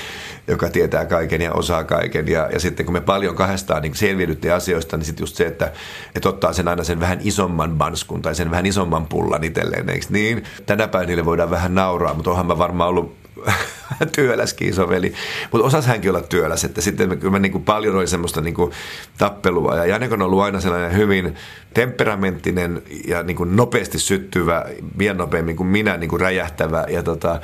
joka 0.49 0.69
tietää 0.71 1.05
kaiken 1.05 1.41
ja 1.41 1.52
osaa 1.52 1.85
kaiken. 1.85 2.29
Ja, 2.29 2.49
ja 2.52 2.61
sitten 2.61 2.87
kun 2.87 2.93
me 2.93 3.00
paljon 3.00 3.35
kahdestaan 3.35 3.83
niin 3.83 3.95
selviydyttiin 3.95 4.55
asioista, 4.55 4.97
niin 4.97 5.05
sitten 5.05 5.23
just 5.23 5.37
se, 5.37 5.47
että, 5.47 5.73
että 6.14 6.29
ottaa 6.29 6.52
sen 6.52 6.69
aina 6.69 6.85
sen 6.85 7.00
vähän 7.00 7.19
isomman 7.23 7.79
banskun 7.79 8.23
tai 8.23 8.35
sen 8.35 8.50
vähän 8.50 8.67
isomman 8.67 9.07
pullan 9.07 9.45
itselleen, 9.45 9.91
eikö 9.91 10.07
niin? 10.11 10.45
Tänä 10.67 10.88
päivänä 10.88 11.07
niille 11.07 11.25
voidaan 11.25 11.50
vähän 11.50 11.75
nauraa, 11.75 12.14
mutta 12.14 12.31
onhan 12.31 12.47
mä 12.47 12.59
varmaan 12.59 12.91
ollut 12.91 13.22
työläskin 14.16 14.68
isoveli. 14.68 15.14
Mutta 15.52 15.66
osas 15.66 15.86
hänkin 15.86 16.10
olla 16.10 16.20
työläs, 16.20 16.64
että 16.64 16.80
sitten 16.80 17.18
kyllä 17.18 17.30
mä 17.30 17.38
niin 17.38 17.52
kuin 17.52 17.64
paljon 17.64 17.96
oli 17.96 18.06
semmoista 18.06 18.40
niin 18.40 18.54
kuin 18.54 18.72
tappelua. 19.18 19.76
Ja 19.76 19.86
Janek 19.86 20.12
on 20.12 20.22
ollut 20.22 20.42
aina 20.42 20.60
sellainen 20.60 20.96
hyvin 20.96 21.34
temperamenttinen 21.74 22.82
ja 23.08 23.22
niin 23.22 23.36
kuin 23.36 23.56
nopeasti 23.56 23.98
syttyvä, 23.98 24.64
vielä 24.98 25.18
nopeammin 25.18 25.56
kuin 25.56 25.66
minä 25.66 25.96
niin 25.96 26.10
kuin 26.10 26.20
räjähtävä. 26.20 26.84
Ja 26.88 27.02
tota, 27.02 27.40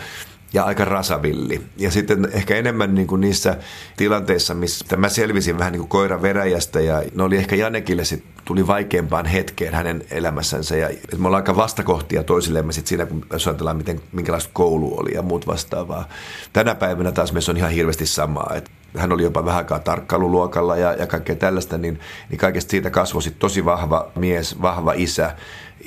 ja 0.53 0.65
aika 0.65 0.85
rasavilli. 0.85 1.63
Ja 1.77 1.91
sitten 1.91 2.29
ehkä 2.33 2.57
enemmän 2.57 2.95
niin 2.95 3.07
kuin 3.07 3.21
niissä 3.21 3.57
tilanteissa, 3.97 4.55
missä 4.55 4.97
mä 4.97 5.09
selvisin 5.09 5.59
vähän 5.59 5.73
niin 5.73 5.81
kuin 5.81 5.89
koira 5.89 6.23
veräjästä 6.23 6.81
ja 6.81 7.03
ne 7.15 7.23
oli 7.23 7.37
ehkä 7.37 7.57
Janekille 7.57 8.05
sit 8.05 8.25
tuli 8.45 8.67
vaikeampaan 8.67 9.27
hetkeen 9.27 9.75
hänen 9.75 10.05
elämässänsä 10.11 10.77
ja 10.77 10.89
me 11.19 11.27
ollaan 11.27 11.43
aika 11.43 11.57
vastakohtia 11.57 12.25
toisillemme 12.25 12.73
sit 12.73 12.87
siinä, 12.87 13.07
kun 13.07 13.27
jos 13.33 13.47
ajatellaan, 13.47 13.77
miten, 13.77 14.01
minkälaista 14.13 14.51
koulu 14.53 15.01
oli 15.01 15.15
ja 15.15 15.23
muut 15.23 15.47
vastaavaa. 15.47 16.09
Tänä 16.53 16.75
päivänä 16.75 17.13
taas 17.13 17.33
meissä 17.33 17.53
on 17.53 17.57
ihan 17.57 17.71
hirveästi 17.71 18.07
samaa, 18.07 18.53
että 18.57 18.71
hän 18.97 19.13
oli 19.13 19.23
jopa 19.23 19.45
vähän 19.45 19.59
aikaa 19.59 19.79
tarkkailuluokalla 19.79 20.77
ja, 20.77 20.93
ja 20.93 21.07
kaikkea 21.07 21.37
tällaista, 21.37 21.79
niin, 21.79 22.01
niin 22.31 22.39
kaikesta 22.39 22.71
siitä 22.71 22.91
kasvoi 22.91 23.23
tosi 23.39 23.65
vahva 23.65 24.11
mies, 24.15 24.63
vahva 24.63 24.93
isä, 24.97 25.37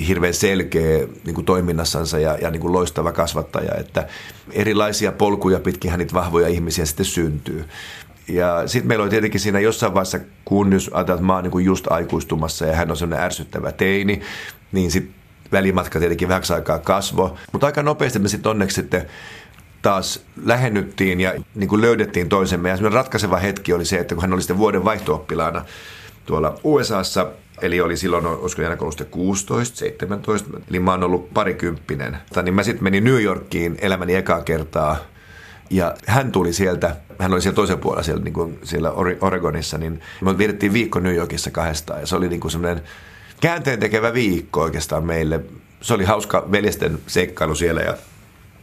hirveän 0.08 0.34
selkeä 0.34 1.08
niin 1.26 1.36
kuin 1.36 1.46
toiminnassansa 1.46 2.20
ja, 2.20 2.38
ja 2.42 2.52
niin 2.52 2.62
kuin 2.62 2.74
loistava 2.74 3.12
kasvattaja, 3.12 3.76
että 3.76 4.08
erilaisia 4.52 5.12
polkuja 5.12 5.60
pitkin 5.60 5.92
hänet 5.92 6.14
vahvoja 6.14 6.48
ihmisiä 6.48 6.86
sitten 6.86 7.06
syntyy. 7.06 7.66
Ja 8.28 8.68
sitten 8.68 8.88
meillä 8.88 9.04
oli 9.04 9.10
tietenkin 9.10 9.40
siinä 9.40 9.60
jossain 9.60 9.94
vaiheessa, 9.94 10.20
kun 10.46 10.74
jos 10.74 10.90
ajatellaan, 10.94 11.18
että 11.20 11.26
mä 11.26 11.36
oon 11.36 11.44
niin 11.44 11.66
just 11.66 11.92
aikuistumassa 11.92 12.66
ja 12.66 12.76
hän 12.76 12.92
on 12.92 12.98
sellainen 12.98 13.26
ärsyttävä 13.26 13.72
teini, 13.72 14.22
niin 14.72 14.92
sitten 14.92 15.16
välimatka 15.52 16.00
tietenkin 16.00 16.28
vähäksi 16.28 16.54
aikaa 16.54 16.80
kasvo. 16.80 17.38
Mutta 17.52 17.68
aika 17.68 17.84
nopeasti 17.84 18.20
me 18.20 18.28
sitten 18.28 18.50
onneksi 18.50 18.76
sitten 18.76 19.08
taas 19.82 20.20
lähennyttiin 20.46 21.20
ja 21.20 21.34
niin 21.56 21.70
kuin 21.70 21.82
löydettiin 21.82 22.30
toisemme. 22.30 22.70
Ja 22.70 22.78
ratkaiseva 22.90 23.38
hetki 23.38 23.74
oli 23.74 23.86
se, 23.86 23.98
että 23.98 24.16
kun 24.16 24.22
hän 24.22 24.34
oli 24.34 24.42
sitten 24.42 24.58
vuoden 24.58 24.86
vaihto 24.86 25.26
tuolla 26.26 26.60
USAssa, 26.64 27.28
Eli 27.62 27.82
oli 27.82 27.98
silloin, 27.98 28.26
olisiko 28.26 28.62
ollut 28.80 29.08
16, 29.12 29.80
17, 29.80 30.50
eli 30.70 30.80
mä 30.80 30.92
oon 30.92 31.04
ollut 31.04 31.34
parikymppinen. 31.34 32.18
Niin 32.44 32.54
mä 32.54 32.64
sitten 32.64 32.84
menin 32.84 33.04
New 33.04 33.22
Yorkiin 33.22 33.78
elämäni 33.82 34.16
ekaa 34.16 34.42
kertaa 34.42 34.98
ja 35.70 35.96
hän 36.08 36.32
tuli 36.32 36.54
sieltä, 36.54 36.96
hän 37.20 37.34
oli 37.34 37.42
siellä 37.42 37.56
toisen 37.56 37.80
puolella 37.80 38.04
siellä, 38.04 38.24
niin 38.24 38.34
kuin 38.34 38.60
siellä 38.64 38.92
Oregonissa, 39.22 39.78
niin 39.78 40.02
me 40.22 40.38
vietettiin 40.38 40.74
viikko 40.74 41.00
New 41.00 41.16
Yorkissa 41.16 41.52
kahdestaan 41.52 42.00
ja 42.00 42.08
se 42.08 42.16
oli 42.16 42.30
niin 42.30 42.40
kuin 42.40 42.52
semmoinen 42.52 42.84
käänteen 43.42 43.80
tekevä 43.80 44.14
viikko 44.14 44.62
oikeastaan 44.62 45.06
meille. 45.06 45.40
Se 45.82 45.94
oli 45.94 46.04
hauska 46.04 46.48
veljesten 46.52 47.00
seikkailu 47.08 47.56
siellä 47.56 47.82
ja 47.82 47.98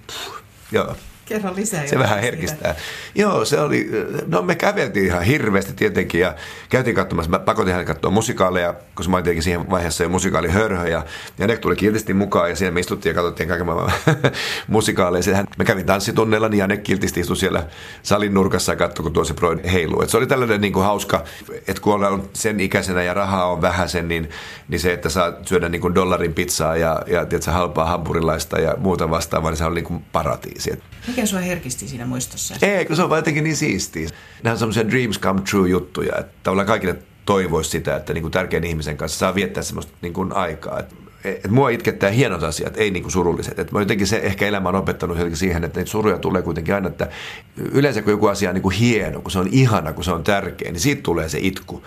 pff, 0.07 0.31
joo. 0.73 0.97
Kerro 1.29 1.55
lisää. 1.55 1.87
Se 1.87 1.99
vähän 1.99 2.21
herkistää. 2.21 2.73
Siitä. 2.73 2.89
Joo, 3.15 3.45
se 3.45 3.61
oli, 3.61 3.91
no 4.27 4.43
me 4.43 4.55
käveltiin 4.55 5.07
ihan 5.07 5.23
hirveästi 5.23 5.73
tietenkin 5.73 6.21
ja 6.21 6.35
käytiin 6.69 6.97
katsomassa, 6.97 7.31
mä 7.31 7.39
pakotin 7.39 7.73
hänet 7.73 7.87
katsoa 7.87 8.11
musikaaleja, 8.11 8.75
koska 8.95 9.11
mä 9.11 9.17
olin 9.17 9.25
tietenkin 9.25 9.43
siihen 9.43 9.71
vaiheessa 9.71 10.03
jo 10.03 10.09
musikaali 10.09 10.49
hörhö 10.49 10.89
ja, 10.89 11.05
ja 11.39 11.47
ne 11.47 11.57
tuli 11.57 11.77
kiltisti 11.77 12.15
mukaan 12.15 12.51
ja 12.51 12.57
siellä 12.57 12.75
me 12.75 12.81
istuttiin 12.81 13.11
ja 13.11 13.15
katsottiin 13.15 13.49
kaiken 13.49 13.67
maailman 13.67 13.93
musikaaleja. 14.69 15.23
Sitten 15.23 15.47
me 15.59 15.65
kävin 15.65 15.87
tanssitunneilla, 15.87 16.49
niin 16.49 16.69
ne 16.69 16.77
kiltisti 16.77 17.21
istui 17.21 17.37
siellä 17.37 17.67
salin 18.03 18.35
nurkassa 18.35 18.73
ja 18.73 18.77
katsoi, 18.77 19.03
kun 19.03 19.13
tuo 19.13 19.25
se 19.25 19.35
Broid 19.35 19.69
heiluu. 19.71 20.03
Et 20.03 20.11
se 20.11 20.17
oli 20.17 20.27
tällainen 20.27 20.61
niin 20.61 20.73
kuin 20.73 20.85
hauska, 20.85 21.25
että 21.69 21.83
kun 21.83 22.07
on 22.07 22.31
sen 22.33 22.61
ikäisenä 22.61 23.03
ja 23.03 23.15
rahaa 23.15 23.51
on 23.51 23.63
vähäsen, 23.63 24.09
niin, 24.09 24.31
niin 24.69 24.81
se, 24.81 24.93
että 24.93 25.09
saa 25.09 25.33
syödä 25.43 25.69
niin 25.69 25.81
kuin 25.81 25.95
dollarin 25.95 26.35
pizzaa 26.35 26.77
ja, 26.77 27.03
ja 27.07 27.27
tiedätkö, 27.27 27.51
halpaa 27.51 27.87
hampurilaista 27.87 28.61
ja 28.61 28.75
muuta 28.79 29.11
vastaavaa, 29.11 29.51
niin 29.51 29.59
se 29.59 29.65
on 29.65 29.75
niin 29.75 29.85
kuin 29.85 30.05
paratiisi. 30.13 30.71
Mikä 31.19 31.27
sua 31.27 31.41
herkisti 31.41 31.89
siinä 31.89 32.07
muistossa? 32.07 32.55
Ei, 32.63 32.85
kun 32.85 32.97
se 32.97 33.03
on 33.03 33.17
jotenkin 33.17 33.45
niin 33.45 33.57
siistiä. 33.57 34.09
Nämä 34.43 34.53
on 34.53 34.59
semmoisia 34.59 34.91
dreams 34.91 35.21
come 35.21 35.41
true 35.51 35.69
juttuja, 35.69 36.19
että 36.19 36.33
tavallaan 36.43 36.67
kaikille 36.67 36.97
toivoisi 37.27 37.71
sitä, 37.71 37.97
että 37.97 38.15
niin 38.15 38.23
kuin 38.23 38.33
tärkeän 38.33 38.65
ihmisen 38.65 38.97
kanssa 38.97 39.19
saa 39.19 39.35
viettää 39.35 39.63
semmoista 39.63 39.93
niin 40.03 40.13
kuin 40.13 40.33
aikaa. 40.33 40.79
Että 40.79 40.95
et 41.25 41.51
mua 41.51 41.71
itkettää 41.71 42.11
hienot 42.11 42.43
asiat, 42.43 42.77
ei 42.77 42.91
niin 42.91 43.03
kuin 43.03 43.13
surulliset. 43.13 43.59
Et 43.59 43.73
mä 43.73 43.81
jotenkin 43.81 44.07
se 44.07 44.17
ehkä 44.17 44.47
elämä 44.47 44.69
on 44.69 44.75
opettanut 44.75 45.19
siihen, 45.35 45.65
että 45.65 45.81
niitä 45.81 45.91
suruja 45.91 46.19
tulee 46.19 46.43
kuitenkin 46.43 46.75
aina, 46.75 46.89
että 46.89 47.09
yleensä 47.57 48.03
kun 48.03 48.11
joku 48.11 48.27
asia 48.27 48.51
on 48.51 48.55
niin 48.55 48.63
kuin 48.63 48.75
hieno, 48.75 49.21
kun 49.21 49.31
se 49.31 49.39
on 49.39 49.49
ihana, 49.53 49.93
kun 49.93 50.05
se 50.05 50.11
on 50.11 50.25
tärkeä, 50.25 50.73
niin 50.73 50.81
siitä 50.81 51.03
tulee 51.03 51.29
se 51.29 51.39
itku. 51.41 51.83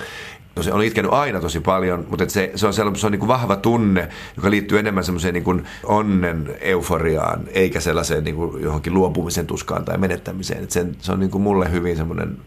No 0.55 0.63
se 0.63 0.73
on 0.73 0.83
itkenyt 0.83 1.13
aina 1.13 1.39
tosi 1.39 1.59
paljon, 1.59 2.07
mutta 2.09 2.29
se, 2.29 2.51
se 2.55 2.67
on, 2.67 2.73
se 2.73 2.81
on 2.81 3.11
niin 3.11 3.19
kuin 3.19 3.27
vahva 3.27 3.55
tunne, 3.55 4.09
joka 4.35 4.49
liittyy 4.49 4.79
enemmän 4.79 5.03
semmoiseen 5.03 5.33
niin 5.33 5.63
onnen 5.83 6.57
euforiaan, 6.61 7.43
eikä 7.53 7.79
sellaiseen 7.79 8.23
niin 8.23 8.35
kuin 8.35 8.63
johonkin 8.63 8.93
luopumisen 8.93 9.47
tuskaan 9.47 9.85
tai 9.85 9.97
menettämiseen. 9.97 10.63
Et 10.63 10.71
sen, 10.71 10.95
se 10.99 11.11
on 11.11 11.19
niin 11.19 11.31
kuin 11.31 11.41
mulle 11.41 11.71
hyvin 11.71 11.97
semmoinen 11.97 12.37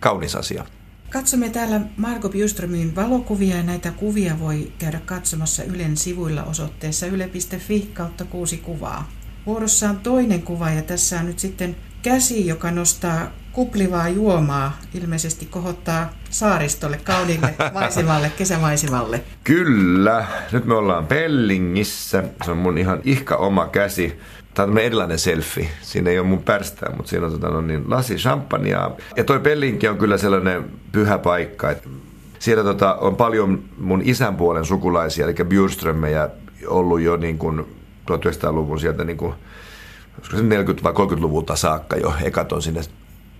kaunis 0.00 0.36
asia. 0.36 0.64
Katsomme 1.10 1.48
täällä 1.48 1.80
Marko 1.96 2.28
Bjuströmin 2.28 2.96
valokuvia 2.96 3.56
ja 3.56 3.62
näitä 3.62 3.90
kuvia 3.90 4.40
voi 4.40 4.72
käydä 4.78 5.00
katsomassa 5.06 5.62
Ylen 5.64 5.96
sivuilla 5.96 6.44
osoitteessa 6.44 7.06
yle.fi 7.06 7.90
kautta 7.94 8.24
kuusi 8.24 8.56
kuvaa. 8.56 9.08
Vuorossa 9.46 9.90
on 9.90 9.96
toinen 9.96 10.42
kuva 10.42 10.70
ja 10.70 10.82
tässä 10.82 11.20
on 11.20 11.26
nyt 11.26 11.38
sitten 11.38 11.76
käsi, 12.02 12.46
joka 12.46 12.70
nostaa 12.70 13.30
kuplivaa 13.54 14.08
juomaa, 14.08 14.78
ilmeisesti 14.94 15.46
kohottaa 15.46 16.12
saaristolle, 16.30 17.00
kauniille 17.04 17.54
maisemalle, 17.74 18.32
kesämaisemalle. 18.38 19.20
Kyllä, 19.44 20.26
nyt 20.52 20.64
me 20.64 20.74
ollaan 20.74 21.06
Pellingissä. 21.06 22.24
Se 22.44 22.50
on 22.50 22.56
mun 22.56 22.78
ihan 22.78 23.00
ihka 23.04 23.36
oma 23.36 23.66
käsi. 23.66 24.18
Tämä 24.54 24.72
on 24.72 24.78
erilainen 24.78 25.18
selfie. 25.18 25.68
Siinä 25.82 26.10
ei 26.10 26.18
ole 26.18 26.26
mun 26.26 26.42
pärstää, 26.42 26.92
mutta 26.96 27.10
siinä 27.10 27.26
on 27.26 27.32
tota, 27.32 27.48
no 27.48 27.60
niin, 27.60 27.90
lasi 27.90 28.16
champagnea. 28.16 28.90
Ja 29.16 29.24
toi 29.24 29.40
Pellinki 29.40 29.88
on 29.88 29.98
kyllä 29.98 30.18
sellainen 30.18 30.64
pyhä 30.92 31.18
paikka. 31.18 31.70
Että 31.70 31.88
siellä 32.38 32.64
tota, 32.64 32.94
on 32.94 33.16
paljon 33.16 33.64
mun 33.78 34.02
isän 34.04 34.36
puolen 34.36 34.64
sukulaisia, 34.64 35.24
eli 35.24 35.34
Bjurströmmejä, 35.44 36.28
ollut 36.66 37.00
jo 37.00 37.16
niin 37.16 37.38
kuin 37.38 37.60
1900-luvun 38.10 38.80
sieltä 38.80 39.04
niin 39.04 39.16
kuin, 39.16 39.34
40- 40.32 40.82
vai 40.82 40.92
30-luvulta 40.92 41.56
saakka 41.56 41.96
jo. 41.96 42.14
Ekat 42.22 42.52
on 42.52 42.62
sinne 42.62 42.80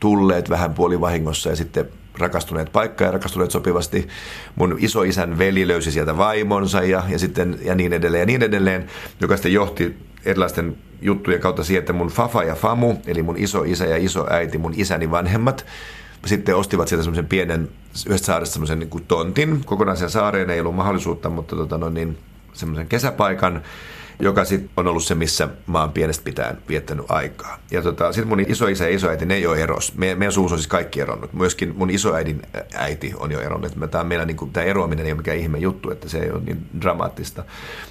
tulleet 0.04 0.50
vähän 0.50 0.74
puolivahingossa 0.74 1.50
ja 1.50 1.56
sitten 1.56 1.88
rakastuneet 2.18 2.72
paikkaan 2.72 3.08
ja 3.08 3.12
rakastuneet 3.12 3.50
sopivasti. 3.50 4.08
Mun 4.56 4.76
isoisän 4.78 5.38
veli 5.38 5.68
löysi 5.68 5.92
sieltä 5.92 6.16
vaimonsa 6.16 6.82
ja, 6.82 7.02
ja, 7.08 7.18
sitten, 7.18 7.58
ja 7.62 7.74
niin 7.74 7.92
edelleen 7.92 8.20
ja 8.20 8.26
niin 8.26 8.42
edelleen, 8.42 8.86
joka 9.20 9.36
sitten 9.36 9.52
johti 9.52 9.96
erilaisten 10.24 10.76
juttujen 11.02 11.40
kautta 11.40 11.64
siihen, 11.64 11.80
että 11.80 11.92
mun 11.92 12.08
fafa 12.08 12.44
ja 12.44 12.54
famu, 12.54 12.94
eli 13.06 13.22
mun 13.22 13.36
iso 13.36 13.62
isä 13.62 13.86
ja 13.86 13.96
iso 13.96 14.26
äiti, 14.30 14.58
mun 14.58 14.74
isäni 14.76 15.10
vanhemmat, 15.10 15.66
sitten 16.26 16.56
ostivat 16.56 16.88
sieltä 16.88 17.02
semmoisen 17.02 17.26
pienen, 17.26 17.68
yhdestä 18.06 18.26
saaresta 18.26 18.52
semmoisen 18.52 18.78
niin 18.78 19.04
tontin. 19.08 19.64
Kokonaisen 19.64 20.10
saareen 20.10 20.50
ei 20.50 20.60
ollut 20.60 20.76
mahdollisuutta, 20.76 21.30
mutta 21.30 21.56
tota, 21.56 21.78
no 21.78 21.88
niin, 21.88 22.18
semmoisen 22.52 22.88
kesäpaikan 22.88 23.62
joka 24.20 24.44
sitten 24.44 24.70
on 24.76 24.86
ollut 24.86 25.04
se, 25.04 25.14
missä 25.14 25.48
mä 25.66 25.80
oon 25.80 25.92
pienestä 25.92 26.24
pitäen 26.24 26.58
viettänyt 26.68 27.06
aikaa. 27.08 27.58
Ja 27.70 27.82
tota, 27.82 28.12
sitten 28.12 28.28
mun 28.28 28.40
isoisä 28.40 28.84
ja 28.88 28.94
isoäiti, 28.94 29.26
ne 29.26 29.34
ei 29.34 29.46
ole 29.46 29.62
eros. 29.62 29.94
Me, 29.96 30.14
meidän 30.14 30.32
suus 30.32 30.52
on 30.52 30.58
siis 30.58 30.68
kaikki 30.68 31.00
eronnut. 31.00 31.32
Myöskin 31.32 31.74
mun 31.76 31.90
isoäidin 31.90 32.42
äiti 32.74 33.14
on 33.16 33.32
jo 33.32 33.40
eronnut. 33.40 33.72
Tämä, 33.90 34.04
meillä, 34.04 34.24
niin 34.24 34.36
kuin, 34.36 34.52
tämä 34.52 34.66
eroaminen 34.66 35.06
ei 35.06 35.12
ole 35.12 35.16
mikään 35.16 35.38
ihme 35.38 35.58
juttu, 35.58 35.90
että 35.90 36.08
se 36.08 36.18
ei 36.18 36.30
ole 36.30 36.40
niin 36.44 36.66
dramaattista. 36.80 37.44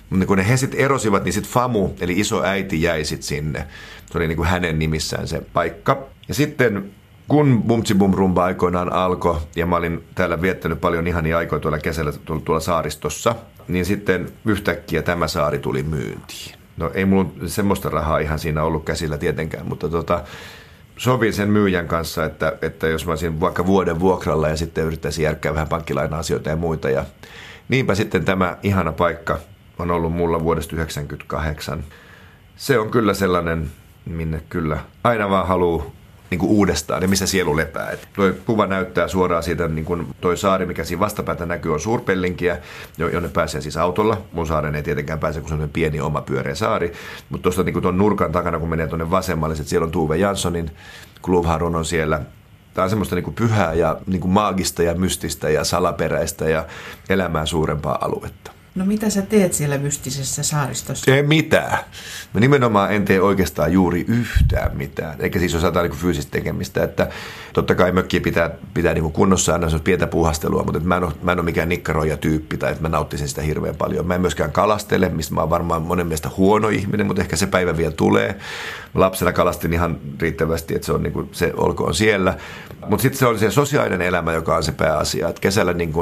Mutta 0.10 0.26
kun 0.26 0.40
he 0.40 0.58
sitten 0.58 0.80
erosivat, 0.80 1.24
niin 1.24 1.34
sitten 1.34 1.52
Famu, 1.52 1.90
eli 2.00 2.20
isoäiti, 2.20 2.82
jäi 2.82 3.06
sitten 3.06 3.28
sinne. 3.28 3.68
Se 4.12 4.18
oli 4.18 4.28
niin 4.28 4.44
hänen 4.44 4.80
nimissään 4.80 5.28
se 5.28 5.42
paikka. 5.54 6.08
Ja 6.28 6.34
sitten 6.34 6.92
kun 7.28 7.64
Bumtsi 7.68 7.96
Bum 7.96 8.14
Rumba 8.14 8.44
aikoinaan 8.44 8.94
alkoi, 8.94 9.38
ja 9.56 9.66
mä 9.66 9.76
olin 9.76 10.04
täällä 10.16 10.42
viettänyt 10.42 10.82
paljon 10.82 11.08
ihania 11.08 11.38
aikoja 11.38 11.60
tuolla 11.60 11.80
kesällä 11.80 12.12
tuolla, 12.26 12.60
saaristossa, 12.60 13.36
niin 13.68 13.86
sitten 13.86 14.32
yhtäkkiä 14.46 15.02
tämä 15.02 15.28
saari 15.28 15.60
tuli 15.60 15.84
myyntiin. 15.84 16.56
No 16.78 16.92
ei 16.94 17.06
mulla 17.06 17.30
semmoista 17.48 17.90
rahaa 17.90 18.20
ihan 18.20 18.40
siinä 18.40 18.64
ollut 18.64 18.86
käsillä 18.86 19.18
tietenkään, 19.18 19.68
mutta 19.68 19.90
tota, 19.90 20.24
sovin 20.98 21.34
sen 21.34 21.50
myyjän 21.50 21.88
kanssa, 21.88 22.26
että, 22.26 22.58
että 22.62 22.88
jos 22.88 23.06
mä 23.06 23.12
olisin 23.12 23.40
vaikka 23.40 23.66
vuoden 23.66 24.00
vuokralla 24.00 24.50
ja 24.50 24.58
sitten 24.58 24.86
yrittäisin 24.86 25.24
järkkää 25.24 25.54
vähän 25.54 25.68
pankkilaina-asioita 25.68 26.50
ja 26.50 26.56
muita. 26.56 26.90
Ja 26.90 27.06
niinpä 27.70 27.96
sitten 27.96 28.26
tämä 28.26 28.58
ihana 28.64 28.92
paikka 28.92 29.40
on 29.80 29.92
ollut 29.92 30.14
mulla 30.14 30.44
vuodesta 30.44 30.70
1998. 30.70 31.84
Se 32.56 32.80
on 32.80 32.92
kyllä 32.92 33.14
sellainen, 33.14 33.72
minne 34.06 34.42
kyllä 34.50 34.80
aina 35.04 35.30
vaan 35.30 35.48
haluaa 35.48 35.86
niin 36.34 36.40
kuin 36.40 36.52
uudestaan 36.52 37.02
ja 37.02 37.08
missä 37.08 37.28
sielu 37.28 37.58
lepää. 37.58 37.90
Et 37.90 38.08
toi 38.16 38.36
kuva 38.46 38.68
näyttää 38.68 39.08
suoraan 39.08 39.44
siitä, 39.44 39.68
niin 39.68 39.86
kuin 39.86 40.08
toi 40.22 40.38
saari, 40.38 40.66
mikä 40.66 40.84
siinä 40.84 41.00
vastapäätä 41.00 41.46
näkyy, 41.46 41.74
on 41.74 41.80
suurpellinkiä, 41.80 42.58
jonne 42.98 43.30
pääsee 43.30 43.62
siis 43.62 43.78
autolla. 43.78 44.22
Mun 44.32 44.48
saaren 44.48 44.76
ei 44.76 44.84
tietenkään 44.84 45.20
pääse, 45.20 45.40
kun 45.40 45.50
se 45.50 45.56
on 45.56 45.70
pieni 45.74 46.02
oma 46.02 46.22
pyöreä 46.22 46.56
saari. 46.56 46.94
Mutta 47.30 47.44
tuosta 47.44 47.64
niin 47.64 47.82
tuon 47.82 47.98
nurkan 47.98 48.32
takana, 48.32 48.60
kun 48.60 48.70
menee 48.70 48.88
tuonne 48.88 49.12
vasemmalle, 49.12 49.56
että 49.56 49.70
siellä 49.70 49.86
on 49.86 49.92
Tuve 49.92 50.18
Janssonin, 50.18 50.72
Kluvharun 51.22 51.76
on 51.76 51.86
siellä. 51.86 52.22
Tämä 52.74 52.84
on 52.84 52.90
semmoista 52.90 53.16
niin 53.16 53.24
kuin 53.24 53.36
pyhää 53.36 53.74
ja 53.74 53.98
niin 54.08 54.22
kuin 54.22 54.32
maagista 54.32 54.84
ja 54.84 54.96
mystistä 54.96 55.50
ja 55.50 55.64
salaperäistä 55.64 56.50
ja 56.50 56.66
elämää 57.10 57.46
suurempaa 57.46 57.98
aluetta. 58.02 58.53
No 58.76 58.86
mitä 58.86 59.10
sä 59.10 59.22
teet 59.22 59.54
siellä 59.54 59.78
mystisessä 59.78 60.44
saaristossa? 60.44 61.16
Ei 61.16 61.24
mitään. 61.24 61.78
Mä 62.34 62.40
nimenomaan 62.40 62.94
en 62.94 63.06
tee 63.06 63.22
oikeastaan 63.22 63.74
juuri 63.74 64.06
yhtään 64.08 64.78
mitään. 64.78 65.16
Eikä 65.20 65.40
siis 65.40 65.56
osata 65.56 65.82
niin 65.82 65.92
fyysistä 65.92 66.32
tekemistä. 66.32 66.84
Että 66.84 67.10
totta 67.54 67.76
kai 67.76 67.92
mökki 67.92 68.20
pitää, 68.20 68.50
pitää 68.74 68.94
niin 68.94 69.12
kunnossa 69.12 69.54
aina, 69.54 69.70
se 69.70 69.80
pientä 69.80 70.08
puhastelua, 70.08 70.64
mutta 70.64 70.80
mä 70.80 70.98
en, 70.98 71.04
ole, 71.04 71.14
mä 71.22 71.32
en 71.32 71.40
ole 71.40 71.46
mikään 71.46 71.70
nikkaroija 71.70 72.18
tyyppi 72.18 72.58
tai 72.58 72.72
että 72.72 72.82
mä 72.82 72.90
nauttisin 72.90 73.28
sitä 73.28 73.42
hirveän 73.42 73.76
paljon. 73.76 74.08
Mä 74.08 74.16
en 74.16 74.22
myöskään 74.22 74.52
kalastele, 74.52 75.10
mistä 75.10 75.34
mä 75.34 75.42
oon 75.42 75.50
varmaan 75.50 75.82
monen 75.82 76.08
mielestä 76.08 76.30
huono 76.38 76.70
ihminen, 76.70 77.08
mutta 77.08 77.22
ehkä 77.22 77.36
se 77.36 77.48
päivä 77.48 77.78
vielä 77.78 77.94
tulee. 77.94 78.36
Mä 78.94 79.00
lapsena 79.02 79.34
kalastin 79.34 79.74
ihan 79.74 79.98
riittävästi, 80.20 80.76
että 80.76 80.86
se, 80.86 80.92
on 80.92 81.04
niin 81.04 81.14
kuin, 81.14 81.30
se 81.32 81.54
olkoon 81.58 81.94
siellä. 81.94 82.38
Mutta 82.90 83.02
sitten 83.02 83.20
se 83.20 83.26
on 83.26 83.40
se 83.40 83.52
sosiaalinen 83.52 84.08
elämä, 84.08 84.34
joka 84.34 84.56
on 84.56 84.64
se 84.64 84.72
pääasia. 84.72 85.30
Että 85.30 85.42
kesällä 85.42 85.74
niin 85.74 85.94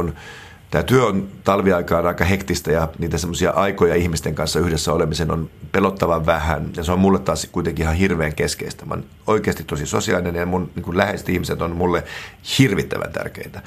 Tämä 0.72 0.84
työ 0.84 1.06
on 1.06 1.28
talviaikaan 1.44 2.06
aika 2.06 2.26
hektistä 2.26 2.72
ja 2.72 2.88
niitä 3.00 3.18
semmoisia 3.18 3.52
aikoja 3.52 3.96
ihmisten 3.96 4.36
kanssa 4.36 4.60
yhdessä 4.60 4.94
olemisen 4.94 5.32
on 5.32 5.50
pelottavan 5.72 6.26
vähän. 6.26 6.70
Ja 6.78 6.84
se 6.84 6.92
on 6.92 7.00
mulle 7.00 7.20
taas 7.20 7.48
kuitenkin 7.52 7.84
ihan 7.84 7.96
hirveän 7.96 8.36
keskeistä. 8.36 8.86
Mä 8.86 8.94
oon 8.94 9.04
oikeasti 9.28 9.64
tosi 9.64 9.86
sosiaalinen 9.86 10.40
ja 10.40 10.46
mun 10.46 10.72
niin 10.76 10.98
läheiset 10.98 11.30
ihmiset 11.30 11.62
on 11.62 11.76
mulle 11.76 12.04
hirvittävän 12.60 13.12
tärkeitä. 13.12 13.62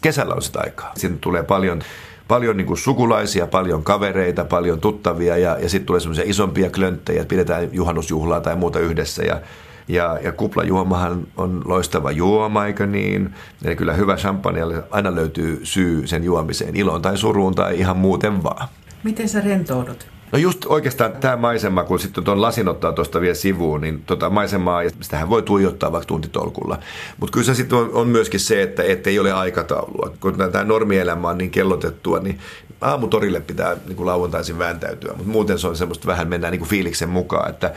Kesällä 0.00 0.34
on 0.34 0.42
sitä 0.42 0.60
aikaa. 0.60 0.92
Siinä 0.96 1.16
tulee 1.20 1.42
paljon 1.42 1.82
paljon 2.28 2.56
niin 2.56 2.76
sukulaisia, 2.76 3.46
paljon 3.46 3.84
kavereita, 3.84 4.44
paljon 4.44 4.80
tuttavia 4.80 5.36
ja, 5.36 5.58
ja 5.58 5.68
sitten 5.68 5.86
tulee 5.86 6.00
semmoisia 6.00 6.24
isompia 6.26 6.70
klönttejä, 6.70 7.22
että 7.22 7.30
pidetään 7.30 7.68
juhannusjuhlaa 7.72 8.40
tai 8.40 8.56
muuta 8.56 8.78
yhdessä 8.78 9.22
ja 9.22 9.40
ja, 9.88 10.18
ja 10.22 10.32
kuplajuomahan 10.32 11.26
on 11.36 11.62
loistava 11.64 12.10
juoma, 12.10 12.66
eikö 12.66 12.86
niin? 12.86 13.34
Eli 13.64 13.76
kyllä 13.76 13.92
hyvä 13.92 14.16
champagne, 14.16 14.60
aina 14.90 15.14
löytyy 15.14 15.60
syy 15.62 16.06
sen 16.06 16.24
juomiseen, 16.24 16.76
iloon 16.76 17.02
tai 17.02 17.16
suruun 17.16 17.54
tai 17.54 17.78
ihan 17.78 17.96
muuten 17.96 18.42
vaan. 18.42 18.68
Miten 19.02 19.28
sä 19.28 19.40
rentoudut? 19.40 20.14
No 20.32 20.38
just 20.38 20.66
oikeastaan 20.66 21.12
tämä 21.12 21.36
maisema, 21.36 21.84
kun 21.84 21.98
sitten 22.00 22.24
tuon 22.24 22.42
lasin 22.42 22.68
ottaa 22.68 22.92
tuosta 22.92 23.20
vielä 23.20 23.34
sivuun, 23.34 23.80
niin 23.80 24.02
tota 24.02 24.30
maisemaa, 24.30 24.82
ja 24.82 24.90
sitähän 25.00 25.28
voi 25.28 25.42
tuijottaa 25.42 25.92
vaikka 25.92 26.06
tuntitolkulla. 26.06 26.78
Mutta 27.20 27.32
kyllä 27.32 27.46
se 27.46 27.54
sitten 27.54 27.78
on, 27.78 27.90
on, 27.92 28.08
myöskin 28.08 28.40
se, 28.40 28.62
että 28.62 29.10
ei 29.10 29.18
ole 29.18 29.32
aikataulua. 29.32 30.12
Kun 30.20 30.34
tämä 30.52 30.64
normielämä 30.64 31.28
on 31.28 31.38
niin 31.38 31.50
kellotettua, 31.50 32.18
niin 32.20 32.38
aamutorille 32.80 33.40
pitää 33.40 33.76
niin 33.86 33.96
kuin 33.96 34.06
lauantaisin 34.06 34.58
vääntäytyä, 34.58 35.12
mutta 35.12 35.32
muuten 35.32 35.58
se 35.58 35.68
on 35.68 35.76
semmoista 35.76 36.06
vähän 36.06 36.28
mennään 36.28 36.50
niin 36.50 36.60
kuin 36.60 36.68
fiiliksen 36.68 37.08
mukaan, 37.08 37.50
että 37.50 37.72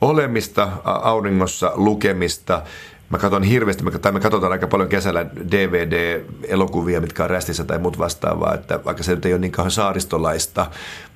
olemista, 0.00 0.68
auringossa 0.84 1.72
lukemista. 1.74 2.62
Mä 3.10 3.18
katson 3.18 3.42
hirveästi, 3.42 3.84
tai 4.02 4.12
me 4.12 4.20
katsotaan 4.20 4.52
aika 4.52 4.66
paljon 4.66 4.88
kesällä 4.88 5.26
DVD-elokuvia, 5.50 7.00
mitkä 7.00 7.24
on 7.24 7.30
rästissä 7.30 7.64
tai 7.64 7.78
muut 7.78 7.98
vastaavaa, 7.98 8.54
että 8.54 8.84
vaikka 8.84 9.02
se 9.02 9.14
nyt 9.14 9.26
ei 9.26 9.32
ole 9.32 9.40
niin 9.40 9.52
kauhean 9.52 9.70
saaristolaista, 9.70 10.66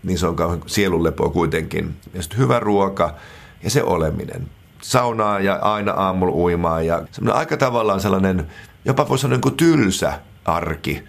niin 0.02 0.18
se 0.18 0.26
on 0.26 0.36
kauhean 0.36 0.62
sielunlepoa 0.66 1.30
kuitenkin. 1.30 1.96
Ja 2.14 2.22
sitten 2.22 2.38
hyvä 2.38 2.60
ruoka 2.60 3.14
ja 3.62 3.70
se 3.70 3.82
oleminen. 3.82 4.48
Saunaa 4.82 5.40
ja 5.40 5.54
aina 5.54 5.92
aamulla 5.92 6.34
uimaa 6.34 6.82
ja 6.82 7.02
semmoinen 7.10 7.38
aika 7.38 7.56
tavallaan 7.56 8.00
sellainen, 8.00 8.46
jopa 8.84 9.08
voisi 9.08 9.22
sanoa 9.22 9.34
niin 9.34 9.42
kuin 9.42 9.56
tylsä 9.56 10.12
arki 10.44 11.02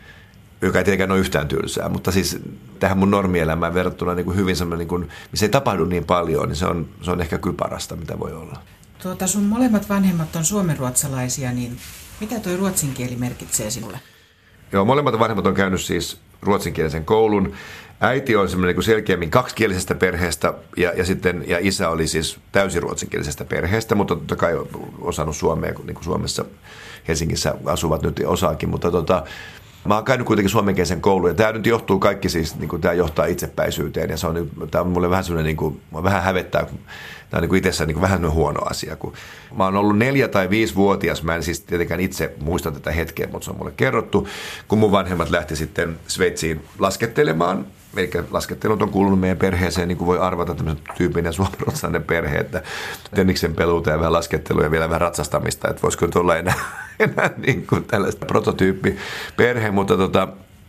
joka 0.65 0.77
ei 0.77 0.83
tietenkään 0.83 1.11
ole 1.11 1.19
yhtään 1.19 1.47
tylsää, 1.47 1.89
mutta 1.89 2.11
siis 2.11 2.39
tähän 2.79 2.97
mun 2.97 3.11
normielämään 3.11 3.73
verrattuna 3.73 4.15
niin 4.15 4.25
kuin 4.25 4.37
hyvin 4.37 4.55
semmoinen, 4.55 4.79
niin 4.79 4.87
kuin, 4.87 5.09
missä 5.31 5.45
ei 5.45 5.49
tapahdu 5.49 5.85
niin 5.85 6.05
paljon, 6.05 6.47
niin 6.47 6.55
se 6.55 6.65
on, 6.65 6.89
se 7.01 7.11
on 7.11 7.21
ehkä 7.21 7.37
kyllä 7.37 7.55
parasta, 7.59 7.95
mitä 7.95 8.19
voi 8.19 8.33
olla. 8.33 8.59
Tuota, 9.03 9.27
sun 9.27 9.43
molemmat 9.43 9.89
vanhemmat 9.89 10.35
on 10.35 10.45
suomenruotsalaisia, 10.45 11.51
niin 11.51 11.77
mitä 12.19 12.39
tuo 12.39 12.57
ruotsin 12.57 12.93
kieli 12.93 13.15
merkitsee 13.15 13.71
sinulle? 13.71 13.99
Joo, 14.71 14.85
molemmat 14.85 15.19
vanhemmat 15.19 15.47
on 15.47 15.53
käynyt 15.53 15.81
siis 15.81 16.19
ruotsinkielisen 16.41 17.05
koulun. 17.05 17.53
Äiti 17.99 18.35
on 18.35 18.49
semmoinen 18.49 18.75
niin 18.75 18.83
selkeämmin 18.83 19.31
kaksikielisestä 19.31 19.95
perheestä 19.95 20.53
ja, 20.77 20.93
ja, 20.95 21.05
sitten, 21.05 21.43
ja 21.47 21.57
isä 21.61 21.89
oli 21.89 22.07
siis 22.07 22.39
täysin 22.51 22.83
ruotsinkielisestä 22.83 23.45
perheestä, 23.45 23.95
mutta 23.95 24.15
totta 24.15 24.35
kai 24.35 24.53
osannut 25.01 25.35
suomea, 25.35 25.73
niin 25.83 25.95
kuin 25.95 26.03
Suomessa 26.03 26.45
Helsingissä 27.07 27.55
asuvat 27.65 28.01
nyt 28.01 28.21
osaakin, 28.25 28.69
mutta 28.69 28.91
tota, 28.91 29.23
Mä 29.85 29.95
oon 29.95 30.05
käynyt 30.05 30.27
kuitenkin 30.27 30.49
suomenkielisen 30.49 31.01
koulun 31.01 31.29
ja 31.29 31.33
tämä 31.33 31.51
nyt 31.51 31.65
johtuu 31.65 31.99
kaikki 31.99 32.29
siis, 32.29 32.59
niin 32.59 32.69
kuin, 32.69 32.81
tämä 32.81 32.93
johtaa 32.93 33.25
itsepäisyyteen 33.25 34.09
ja 34.09 34.17
se 34.17 34.27
on, 34.27 34.49
tämä 34.71 34.81
on 34.81 34.91
mulle 34.91 35.09
vähän 35.09 35.23
sellainen, 35.23 35.45
niin 35.45 35.57
kuin, 35.57 35.81
vähän 35.93 36.23
hävettää, 36.23 36.63
tämä 36.63 36.75
on 37.33 37.41
niin 37.41 37.49
kuin 37.49 37.57
itsessään 37.57 37.87
niin 37.87 37.95
kuin 37.95 38.01
vähän 38.01 38.31
huono 38.31 38.61
asia. 38.69 38.95
Kun 38.95 39.13
mä 39.57 39.63
oon 39.63 39.75
ollut 39.75 39.97
neljä 39.97 40.27
tai 40.27 40.49
viisi 40.49 40.75
vuotias, 40.75 41.23
mä 41.23 41.35
en 41.35 41.43
siis 41.43 41.59
tietenkään 41.59 41.99
itse 41.99 42.33
muista 42.41 42.71
tätä 42.71 42.91
hetkeä, 42.91 43.27
mutta 43.31 43.45
se 43.45 43.51
on 43.51 43.57
mulle 43.57 43.73
kerrottu, 43.77 44.27
kun 44.67 44.79
mun 44.79 44.91
vanhemmat 44.91 45.29
lähti 45.29 45.55
sitten 45.55 45.99
Sveitsiin 46.07 46.61
laskettelemaan 46.79 47.65
Eli 47.97 48.09
laskettelut 48.31 48.81
on 48.81 48.89
kuulunut 48.89 49.19
meidän 49.19 49.37
perheeseen, 49.37 49.87
niin 49.87 49.97
kuin 49.97 50.07
voi 50.07 50.19
arvata 50.19 50.55
tämmöisen 50.55 50.83
tyypinen 50.97 51.33
suomalainen 51.73 52.03
perhe, 52.03 52.37
että 52.37 52.63
tenniksen 53.15 53.55
peluuta 53.55 53.89
ja 53.89 53.99
vähän 53.99 54.13
laskettelua 54.13 54.63
ja 54.63 54.71
vielä 54.71 54.89
vähän 54.89 55.01
ratsastamista, 55.01 55.69
että 55.69 55.81
voisiko 55.81 56.05
nyt 56.05 56.15
olla 56.15 56.37
enää, 56.37 56.55
enää 56.99 57.29
niin 57.37 57.67
kuin 57.67 57.83
tällaista 57.83 58.25
prototyyppiperhe, 58.25 59.71
mutta 59.71 59.97
tota, 59.97 60.27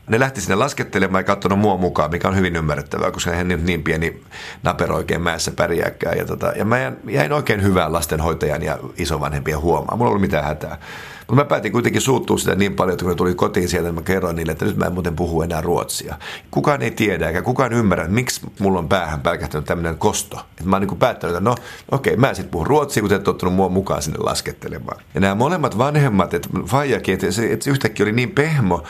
ne 0.08 0.20
lähti 0.20 0.40
sinne 0.40 0.54
laskettelemaan 0.54 1.20
ja 1.20 1.24
katsonut 1.24 1.58
mua 1.58 1.76
mukaan, 1.76 2.10
mikä 2.10 2.28
on 2.28 2.36
hyvin 2.36 2.56
ymmärrettävää, 2.56 3.10
koska 3.10 3.30
hän 3.30 3.48
nyt 3.48 3.64
niin 3.64 3.82
pieni 3.82 4.22
napero 4.62 4.96
oikein 4.96 5.22
mäessä 5.22 5.50
pärjääkään. 5.50 6.18
Ja, 6.18 6.24
tota, 6.24 6.52
ja 6.56 6.64
mä 6.64 6.78
jäin, 6.78 6.96
jäin 7.08 7.32
oikein 7.32 7.62
hyvään 7.62 7.92
lastenhoitajan 7.92 8.62
ja 8.62 8.78
isovanhempien 8.96 9.60
huomaan. 9.60 9.98
Mulla 9.98 10.08
ei 10.08 10.10
ollut 10.10 10.20
mitään 10.20 10.44
hätää. 10.44 10.78
Mutta 11.26 11.42
mä 11.42 11.48
päätin 11.48 11.72
kuitenkin 11.72 12.00
suuttua 12.00 12.38
sitä 12.38 12.54
niin 12.54 12.74
paljon, 12.74 12.92
että 12.92 13.04
kun 13.04 13.10
ne 13.10 13.16
tuli 13.16 13.34
kotiin 13.34 13.68
sieltä, 13.68 13.88
niin 13.88 13.94
mä 13.94 14.02
kerroin 14.02 14.36
niille, 14.36 14.52
että 14.52 14.64
nyt 14.64 14.76
mä 14.76 14.86
en 14.86 14.92
muuten 14.92 15.16
puhu 15.16 15.42
enää 15.42 15.60
ruotsia. 15.60 16.14
Kukaan 16.50 16.82
ei 16.82 16.90
tiedä 16.90 17.28
eikä 17.28 17.42
kukaan 17.42 17.72
ymmärrä, 17.72 18.08
miksi 18.08 18.40
mulla 18.58 18.78
on 18.78 18.88
päähän 18.88 19.20
pälkähtänyt 19.20 19.64
tämmöinen 19.64 19.98
kosto. 19.98 20.36
Että 20.50 20.64
mä 20.64 20.76
oon 20.76 20.86
niin 20.86 20.98
päättänyt, 20.98 21.36
että 21.36 21.50
no 21.50 21.54
okei, 21.90 22.12
okay, 22.12 22.20
mä 22.20 22.34
sitten 22.34 22.50
puhun 22.50 22.66
ruotsia, 22.66 23.00
kun 23.00 23.10
te 23.10 23.16
ette 23.16 23.30
ottanut 23.30 23.54
mua 23.54 23.68
mukaan 23.68 24.02
sinne 24.02 24.18
laskettelemaan. 24.18 24.96
Ja 25.14 25.20
nämä 25.20 25.34
molemmat 25.34 25.78
vanhemmat, 25.78 26.34
että 26.34 26.48
Faijakin, 26.66 27.14
että 27.14 27.30
se, 27.30 27.52
että 27.52 27.64
se 27.64 27.70
yhtäkkiä 27.70 28.04
oli 28.04 28.12
niin 28.12 28.30
pehmo, 28.30 28.82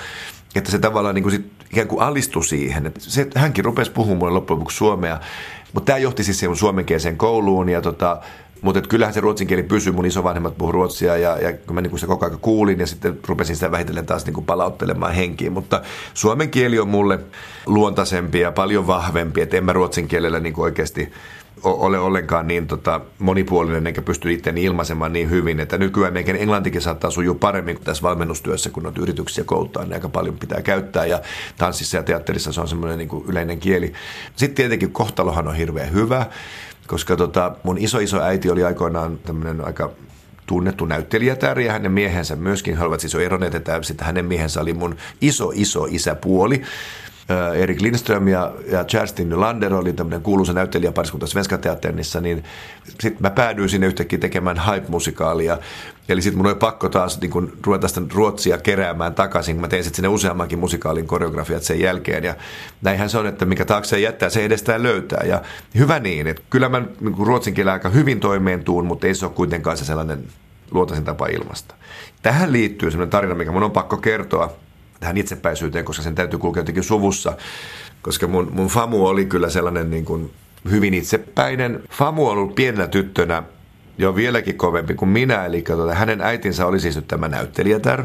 että 0.54 0.70
se 0.70 0.78
tavallaan 0.78 1.14
niin 1.14 1.22
kuin 1.22 1.32
sit 1.32 1.52
ikään 1.70 1.88
kuin 1.88 2.02
alistui 2.02 2.44
siihen. 2.44 2.86
Että 2.86 3.00
se, 3.00 3.26
hänkin 3.34 3.64
rupesi 3.64 3.90
puhumaan 3.90 4.18
mulle 4.18 4.32
loppujen 4.32 4.58
lopuksi 4.58 4.76
suomea, 4.76 5.20
mutta 5.72 5.86
tämä 5.86 5.98
johti 5.98 6.24
siis 6.24 6.38
siihen 6.38 6.56
suomenkieliseen 6.56 7.16
kouluun 7.16 7.68
ja 7.68 7.82
tota, 7.82 8.20
mutta 8.64 8.80
kyllähän 8.80 9.14
se 9.14 9.20
ruotsin 9.20 9.46
kieli 9.46 9.62
pysyy, 9.62 9.92
mun 9.92 10.06
isovanhemmat 10.06 10.58
puhuu 10.58 10.72
ruotsia 10.72 11.16
ja, 11.16 11.38
ja 11.38 11.52
kun 11.52 11.74
mä 11.74 11.80
niin 11.80 11.98
sitä 11.98 12.06
koko 12.06 12.26
ajan 12.26 12.38
kuulin 12.38 12.80
ja 12.80 12.86
sitten 12.86 13.18
rupesin 13.26 13.56
sitä 13.56 13.70
vähitellen 13.70 14.06
taas 14.06 14.26
niin 14.26 14.34
kuin 14.34 14.46
palauttelemaan 14.46 15.14
henkiin. 15.14 15.52
Mutta 15.52 15.82
suomen 16.14 16.50
kieli 16.50 16.78
on 16.78 16.88
mulle 16.88 17.18
luontaisempi 17.66 18.40
ja 18.40 18.52
paljon 18.52 18.86
vahvempi, 18.86 19.40
että 19.40 19.56
en 19.56 19.64
mä 19.64 19.72
ruotsin 19.72 20.08
kielellä 20.08 20.40
niin 20.40 20.52
kuin 20.52 20.64
oikeasti 20.64 21.12
ole 21.62 21.98
ollenkaan 21.98 22.46
niin 22.46 22.66
tota, 22.66 23.00
monipuolinen 23.18 23.86
eikä 23.86 24.02
pysty 24.02 24.32
itseäni 24.32 24.64
ilmaisemaan 24.64 25.12
niin 25.12 25.30
hyvin, 25.30 25.60
että 25.60 25.78
nykyään 25.78 26.12
meidän 26.12 26.36
englantikin 26.36 26.80
saattaa 26.80 27.10
sujua 27.10 27.34
paremmin 27.34 27.74
kuin 27.74 27.84
tässä 27.84 28.02
valmennustyössä, 28.02 28.70
kun 28.70 28.86
on 28.86 28.92
yrityksiä 28.98 29.44
kouluttaa, 29.44 29.82
niin 29.84 29.94
aika 29.94 30.08
paljon 30.08 30.36
pitää 30.38 30.62
käyttää 30.62 31.06
ja 31.06 31.20
tanssissa 31.58 31.96
ja 31.96 32.02
teatterissa 32.02 32.52
se 32.52 32.60
on 32.60 32.68
semmoinen 32.68 32.98
niin 32.98 33.24
yleinen 33.28 33.60
kieli. 33.60 33.92
Sitten 34.36 34.54
tietenkin 34.54 34.92
kohtalohan 34.92 35.48
on 35.48 35.54
hirveän 35.54 35.92
hyvä, 35.92 36.26
koska 36.86 37.16
tota, 37.16 37.56
mun 37.62 37.78
iso 37.78 37.98
iso 37.98 38.22
äiti 38.22 38.50
oli 38.50 38.64
aikoinaan 38.64 39.18
tämmöinen 39.18 39.66
aika 39.66 39.90
tunnettu 40.46 40.84
näyttelijätär 40.84 41.60
ja 41.60 41.72
hänen 41.72 41.92
miehensä 41.92 42.36
myöskin, 42.36 42.76
he 42.76 42.82
olivat 42.82 43.00
siis 43.00 43.14
jo 43.14 43.20
eronneet, 43.20 43.54
että 43.54 43.80
hänen 44.00 44.24
miehensä 44.24 44.60
oli 44.60 44.72
mun 44.72 44.96
iso 45.20 45.52
iso 45.54 45.86
isäpuoli. 45.90 46.62
Erik 47.54 47.80
Lindström 47.80 48.28
ja, 48.28 48.52
ja 48.70 48.84
Kerstin 48.84 49.28
Nylander 49.28 49.74
oli 49.74 49.92
tämmöinen 49.92 50.22
kuuluisa 50.22 50.52
näyttelijäpariskunta 50.52 51.26
Svenska 51.26 51.58
Teaternissa, 51.58 52.20
niin 52.20 52.44
sitten 52.88 53.16
mä 53.22 53.30
päädyin 53.30 53.68
sinne 53.68 53.86
yhtäkkiä 53.86 54.18
tekemään 54.18 54.62
hype-musikaalia. 54.66 55.58
Eli 56.08 56.22
sitten 56.22 56.38
mun 56.38 56.46
oli 56.46 56.54
pakko 56.54 56.88
taas 56.88 57.20
niin 57.20 57.30
kun, 57.30 57.52
ruveta 57.66 57.88
sitä 57.88 58.00
ruotsia 58.14 58.58
keräämään 58.58 59.14
takaisin. 59.14 59.60
Mä 59.60 59.68
tein 59.68 59.84
sitten 59.84 59.96
sinne 59.96 60.08
useammankin 60.08 60.58
musikaalin 60.58 61.06
koreografiat 61.06 61.62
sen 61.62 61.80
jälkeen. 61.80 62.24
Ja 62.24 62.34
näinhän 62.82 63.10
se 63.10 63.18
on, 63.18 63.26
että 63.26 63.44
mikä 63.44 63.64
taakse 63.64 64.00
jättää, 64.00 64.28
se 64.28 64.44
edestään 64.44 64.82
löytää. 64.82 65.24
Ja 65.26 65.42
hyvä 65.78 65.98
niin, 65.98 66.26
että 66.26 66.42
kyllä 66.50 66.68
mä 66.68 66.80
niin 67.00 67.14
ruotsin 67.18 67.54
kielellä 67.54 67.72
aika 67.72 67.88
hyvin 67.88 68.20
toimeen 68.20 68.64
tuun, 68.64 68.86
mutta 68.86 69.06
ei 69.06 69.14
se 69.14 69.26
ole 69.26 69.34
kuitenkaan 69.34 69.76
se 69.76 69.84
sellainen 69.84 70.24
luotaisin 70.70 71.04
tapa 71.04 71.26
ilmasta. 71.26 71.74
Tähän 72.22 72.52
liittyy 72.52 72.90
sellainen 72.90 73.10
tarina, 73.10 73.34
mikä 73.34 73.52
mun 73.52 73.62
on 73.62 73.70
pakko 73.70 73.96
kertoa 73.96 74.56
tähän 75.04 75.16
itsepäisyyteen, 75.16 75.84
koska 75.84 76.02
sen 76.02 76.14
täytyy 76.14 76.38
kulkea 76.38 76.60
jotenkin 76.60 76.82
suvussa. 76.82 77.36
Koska 78.02 78.26
mun, 78.26 78.48
mun 78.52 78.68
famu 78.68 79.06
oli 79.06 79.24
kyllä 79.24 79.50
sellainen 79.50 79.90
niin 79.90 80.04
kuin 80.04 80.30
hyvin 80.70 80.94
itsepäinen. 80.94 81.82
Famu 81.90 82.26
on 82.26 82.38
ollut 82.38 82.54
pienenä 82.54 82.88
tyttönä 82.88 83.42
jo 83.98 84.16
vieläkin 84.16 84.56
kovempi 84.56 84.94
kuin 84.94 85.08
minä, 85.08 85.44
eli 85.44 85.62
tuota, 85.62 85.94
hänen 85.94 86.20
äitinsä 86.20 86.66
oli 86.66 86.80
siis 86.80 86.96
nyt 86.96 87.08
tämä 87.08 87.28
näyttelijätär. 87.28 88.04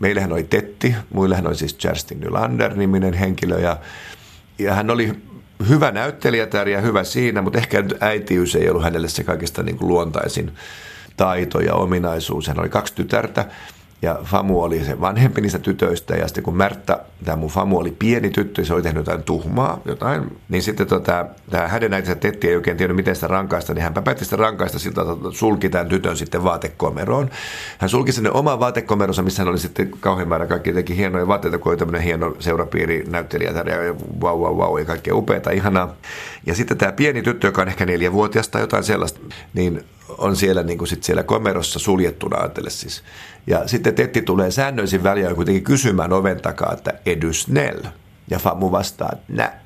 Meillähän 0.00 0.32
oli 0.32 0.44
Tetti, 0.44 0.94
muillehän 1.12 1.46
oli 1.46 1.56
siis 1.56 1.74
Kerstin 1.74 2.20
Nylander-niminen 2.20 3.14
henkilö, 3.14 3.60
ja, 3.60 3.76
ja 4.58 4.74
hän 4.74 4.90
oli 4.90 5.12
hyvä 5.68 5.90
näyttelijätär 5.90 6.68
ja 6.68 6.80
hyvä 6.80 7.04
siinä, 7.04 7.42
mutta 7.42 7.58
ehkä 7.58 7.82
nyt 7.82 8.02
äitiys 8.02 8.54
ei 8.54 8.70
ollut 8.70 8.82
hänelle 8.82 9.08
se 9.08 9.24
kaikista 9.24 9.62
niin 9.62 9.78
kuin 9.78 9.88
luontaisin 9.88 10.52
taito 11.16 11.60
ja 11.60 11.74
ominaisuus. 11.74 12.48
Hän 12.48 12.60
oli 12.60 12.68
kaksi 12.68 12.94
tytärtä 12.94 13.44
ja 14.04 14.18
Famu 14.24 14.62
oli 14.62 14.84
se 14.84 15.00
vanhempi 15.00 15.40
niistä 15.40 15.58
tytöistä 15.58 16.16
ja 16.16 16.28
sitten 16.28 16.44
kun 16.44 16.56
Märttä, 16.56 17.00
tämä 17.24 17.36
mun 17.36 17.50
Famu 17.50 17.78
oli 17.78 17.90
pieni 17.98 18.30
tyttö, 18.30 18.64
se 18.64 18.74
oli 18.74 18.82
tehnyt 18.82 19.00
jotain 19.00 19.22
tuhmaa, 19.22 19.80
jotain, 19.84 20.38
niin 20.48 20.62
sitten 20.62 20.86
tota, 20.86 21.26
tämä 21.50 21.68
hänen 21.68 21.94
äitinsä 21.94 22.14
Tetti 22.14 22.48
ei 22.48 22.56
oikein 22.56 22.76
tiennyt 22.76 22.96
miten 22.96 23.14
sitä 23.14 23.26
rankaista, 23.26 23.74
niin 23.74 23.82
hän 23.82 23.94
päätti 23.94 24.24
sitä 24.24 24.36
rankaista 24.36 24.78
siltä, 24.78 25.00
että 25.00 25.14
sulki 25.30 25.68
tämän 25.68 25.88
tytön 25.88 26.16
sitten 26.16 26.44
vaatekomeroon. 26.44 27.30
Hän 27.78 27.90
sulki 27.90 28.12
sinne 28.12 28.30
oman 28.30 28.60
vaatekomeronsa, 28.60 29.22
missä 29.22 29.42
hän 29.42 29.48
oli 29.48 29.58
sitten 29.58 29.90
kauhean 30.00 30.28
määrä 30.28 30.46
kaikki 30.46 30.72
teki 30.72 30.96
hienoja 30.96 31.28
vaatteita, 31.28 31.58
kun 31.58 31.72
oli 31.72 31.76
tämmöinen 31.76 32.02
hieno 32.02 32.36
seurapiiri, 32.38 33.04
näyttelijä 33.08 33.50
ja 33.50 33.94
vau, 34.20 34.40
vau, 34.40 34.56
vau, 34.56 34.78
ja 34.78 34.84
kaikkea 34.84 35.14
upeata, 35.14 35.50
ihanaa. 35.50 35.94
Ja 36.46 36.54
sitten 36.54 36.78
tämä 36.78 36.92
pieni 36.92 37.22
tyttö, 37.22 37.46
joka 37.46 37.62
on 37.62 37.68
ehkä 37.68 37.86
neljävuotias 37.86 38.48
tai 38.48 38.62
jotain 38.62 38.84
sellaista, 38.84 39.20
niin 39.54 39.84
on 40.18 40.36
siellä, 40.36 40.62
niin 40.62 40.78
kuin 40.78 40.88
sit 40.88 41.02
siellä 41.02 41.22
komerossa 41.22 41.78
suljettuna, 41.78 42.36
ajattele 42.36 42.70
siis. 42.70 43.02
Ja 43.46 43.68
sitten 43.68 43.94
Tetti 43.94 44.22
tulee 44.22 44.50
säännöisin 44.50 45.02
väliä 45.02 45.34
kuitenkin 45.34 45.64
kysymään 45.64 46.12
oven 46.12 46.40
takaa, 46.40 46.72
että 46.72 46.92
edus 47.06 47.48
nell. 47.48 47.80
Ja 48.30 48.38
Famu 48.38 48.72
vastaa, 48.72 49.12
nää. 49.28 49.60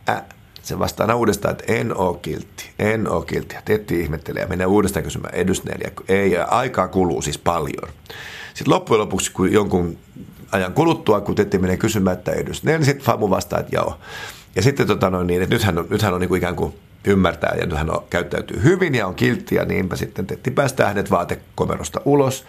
Se 0.62 0.78
vastaa 0.78 1.14
uudestaan, 1.14 1.52
että 1.52 1.72
en 1.72 1.96
oo 1.96 2.14
kiltti, 2.14 2.70
en 2.78 3.08
oo 3.08 3.22
kiltti. 3.22 3.54
Ja 3.54 3.62
Tetti 3.64 4.00
ihmettelee 4.00 4.42
ja 4.42 4.48
menee 4.48 4.66
uudestaan 4.66 5.04
kysymään 5.04 5.34
edusnell. 5.34 5.80
Ja 5.84 5.90
ei, 6.08 6.32
ja 6.32 6.44
aikaa 6.44 6.88
kuluu 6.88 7.22
siis 7.22 7.38
paljon. 7.38 7.88
Sitten 8.54 8.74
loppujen 8.74 9.00
lopuksi, 9.00 9.32
kun 9.32 9.52
jonkun 9.52 9.98
ajan 10.52 10.72
kuluttua, 10.72 11.20
kun 11.20 11.34
Tetti 11.34 11.58
menee 11.58 11.76
kysymään, 11.76 12.18
että 12.18 12.32
edusnell, 12.32 12.78
niin 12.78 12.86
sitten 12.86 13.06
Famu 13.06 13.30
vastaa, 13.30 13.60
että 13.60 13.76
joo. 13.76 13.98
Ja 14.56 14.62
sitten 14.62 14.86
tota 14.86 15.10
noin, 15.10 15.26
niin, 15.26 15.42
että 15.42 15.54
nythän 15.54 15.78
on, 15.78 15.86
nythän 15.90 16.14
on 16.14 16.20
niin 16.20 16.28
kuin 16.28 16.38
ikään 16.38 16.56
kuin 16.56 16.74
ymmärtää 17.04 17.56
ja 17.56 17.76
hän 17.76 17.90
on, 17.90 18.04
käyttäytyy 18.10 18.62
hyvin 18.62 18.94
ja 18.94 19.06
on 19.06 19.14
kiltti 19.14 19.54
ja 19.54 19.64
niinpä 19.64 19.96
sitten 19.96 20.26
Tetti 20.26 20.50
päästää 20.50 20.86
hänet 20.88 21.10
vaatekomerosta 21.10 22.00
ulos 22.04 22.44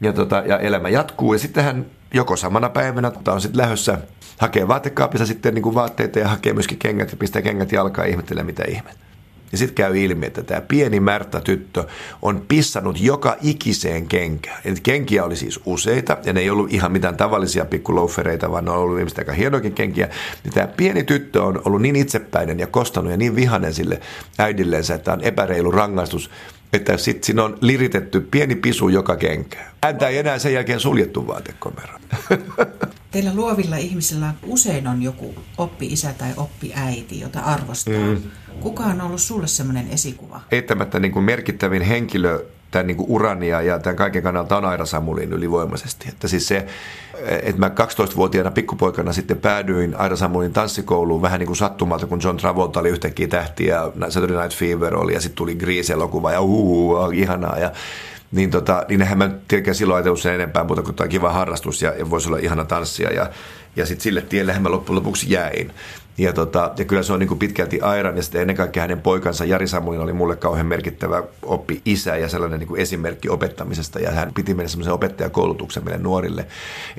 ja, 0.00 0.12
tota, 0.12 0.42
ja 0.46 0.58
elämä 0.58 0.88
jatkuu 0.88 1.32
ja 1.32 1.38
sitten 1.38 1.64
hän 1.64 1.86
joko 2.14 2.36
samana 2.36 2.68
päivänä 2.68 3.10
tai 3.10 3.34
on 3.34 3.40
sitten 3.40 3.60
lähdössä 3.60 3.98
hakee 4.38 4.68
vaatekaapissa 4.68 5.26
sitten 5.26 5.54
niin 5.54 5.62
kuin 5.62 5.74
vaatteita 5.74 6.18
ja 6.18 6.28
hakee 6.28 6.52
myöskin 6.52 6.78
kengät 6.78 7.10
ja 7.10 7.16
pistää 7.16 7.42
kengät 7.42 7.72
jalkaan 7.72 8.08
ja 8.08 8.10
ihmettelee 8.10 8.44
mitä 8.44 8.64
ihmettä. 8.68 9.06
Ja 9.52 9.58
sitten 9.58 9.74
käy 9.74 9.98
ilmi, 9.98 10.26
että 10.26 10.42
tämä 10.42 10.60
pieni 10.60 11.00
Märtä 11.00 11.40
tyttö 11.40 11.84
on 12.22 12.44
pissannut 12.48 13.00
joka 13.00 13.36
ikiseen 13.42 14.08
kenkään. 14.08 14.60
Eli 14.64 14.76
kenkiä 14.82 15.24
oli 15.24 15.36
siis 15.36 15.60
useita, 15.66 16.16
ja 16.24 16.32
ne 16.32 16.40
ei 16.40 16.50
ollut 16.50 16.72
ihan 16.72 16.92
mitään 16.92 17.16
tavallisia 17.16 17.64
pikkulouffereita, 17.64 18.50
vaan 18.50 18.64
ne 18.64 18.70
on 18.70 18.78
ollut 18.78 18.98
ihmistä 18.98 19.20
aika 19.20 19.32
hienoikin 19.32 19.72
kenkiä. 19.72 20.08
Ja 20.44 20.50
tämä 20.50 20.66
pieni 20.66 21.04
tyttö 21.04 21.42
on 21.42 21.62
ollut 21.64 21.82
niin 21.82 21.96
itsepäinen 21.96 22.58
ja 22.58 22.66
kostanut 22.66 23.10
ja 23.10 23.16
niin 23.16 23.36
vihanen 23.36 23.74
sille 23.74 24.00
äidillensä, 24.38 24.94
että 24.94 25.12
on 25.12 25.20
epäreilu 25.20 25.70
rangaistus, 25.70 26.30
että 26.72 26.96
sitten 26.96 27.24
siinä 27.24 27.44
on 27.44 27.58
liritetty 27.60 28.20
pieni 28.20 28.54
pisu 28.54 28.88
joka 28.88 29.16
kenkään. 29.16 29.70
Häntä 29.84 30.08
ei 30.08 30.18
enää 30.18 30.38
sen 30.38 30.52
jälkeen 30.52 30.80
suljettu 30.80 31.26
vaatekomero. 31.26 31.98
Teillä 33.10 33.34
luovilla 33.34 33.76
ihmisillä 33.76 34.34
usein 34.46 34.86
on 34.86 35.02
joku 35.02 35.34
oppi-isä 35.58 36.12
tai 36.12 36.32
oppi-äiti, 36.36 37.20
jota 37.20 37.40
arvostaa. 37.40 37.94
Mm. 37.94 38.22
Kuka 38.60 38.84
on 38.84 39.00
ollut 39.00 39.20
sulle 39.20 39.46
semmoinen 39.46 39.88
esikuva? 39.90 40.40
Eittämättä 40.50 41.00
niin 41.00 41.12
kuin 41.12 41.24
merkittävin 41.24 41.82
henkilö 41.82 42.44
tämän 42.76 42.86
niin 42.86 42.96
kuin 42.96 43.10
urania 43.10 43.62
ja 43.62 43.78
tämän 43.78 43.96
kaiken 43.96 44.22
kannalta 44.22 44.56
on 44.56 44.64
Aira 44.64 44.86
Samulin 44.86 45.32
ylivoimaisesti. 45.32 46.08
Että 46.08 46.28
siis 46.28 46.48
se, 46.48 46.66
että 47.42 47.60
mä 47.60 47.68
12-vuotiaana 47.68 48.50
pikkupoikana 48.50 49.12
sitten 49.12 49.36
päädyin 49.36 49.94
Aira 49.98 50.16
Samulin 50.16 50.52
tanssikouluun 50.52 51.22
vähän 51.22 51.38
niin 51.38 51.46
kuin 51.46 51.56
sattumalta, 51.56 52.06
kun 52.06 52.20
John 52.24 52.36
Travolta 52.36 52.80
oli 52.80 52.88
yhtäkkiä 52.88 53.28
tähti 53.28 53.66
ja 53.66 53.92
Saturday 54.08 54.42
Night 54.42 54.58
Fever 54.58 54.96
oli 54.96 55.14
ja 55.14 55.20
sitten 55.20 55.36
tuli 55.36 55.54
Grease-elokuva 55.54 56.32
ja 56.32 56.40
uuu, 56.40 57.10
ihanaa. 57.10 57.58
Ja 57.58 57.72
niin, 58.32 58.50
tota, 58.50 58.84
niin 58.88 59.02
eihän 59.02 59.18
mä 59.18 59.30
tietenkään 59.48 59.74
silloin 59.74 59.96
ajatellut 59.96 60.20
sen 60.20 60.34
enempää, 60.34 60.64
mutta 60.64 60.82
kun 60.82 60.94
tämä 60.94 61.08
kiva 61.08 61.32
harrastus 61.32 61.82
ja, 61.82 61.94
ja 61.98 62.10
voisi 62.10 62.28
olla 62.28 62.38
ihana 62.38 62.64
tanssia. 62.64 63.12
Ja, 63.12 63.30
ja 63.76 63.86
sitten 63.86 64.02
sille 64.02 64.20
tielle 64.20 64.58
mä 64.58 64.70
loppujen 64.70 64.96
lopuksi 64.96 65.32
jäin. 65.32 65.72
Ja, 66.18 66.32
tota, 66.32 66.72
ja 66.78 66.84
kyllä 66.84 67.02
se 67.02 67.12
on 67.12 67.20
niin 67.20 67.28
kuin 67.28 67.38
pitkälti 67.38 67.80
Airan 67.80 68.16
ja 68.16 68.22
sitten 68.22 68.40
ennen 68.40 68.56
kaikkea 68.56 68.82
hänen 68.82 69.00
poikansa 69.00 69.44
Jari 69.44 69.68
Samulin 69.68 70.00
oli 70.00 70.12
mulle 70.12 70.36
kauhean 70.36 70.66
merkittävä 70.66 71.22
oppi 71.42 71.82
isä 71.84 72.16
ja 72.16 72.28
sellainen 72.28 72.58
niin 72.58 72.68
kuin 72.68 72.80
esimerkki 72.80 73.28
opettamisesta. 73.28 73.98
Ja 73.98 74.10
hän 74.10 74.34
piti 74.34 74.54
meille 74.54 74.68
semmoisen 74.68 74.92
opettajakoulutuksen 74.92 75.84
meille 75.84 76.02
nuorille. 76.02 76.46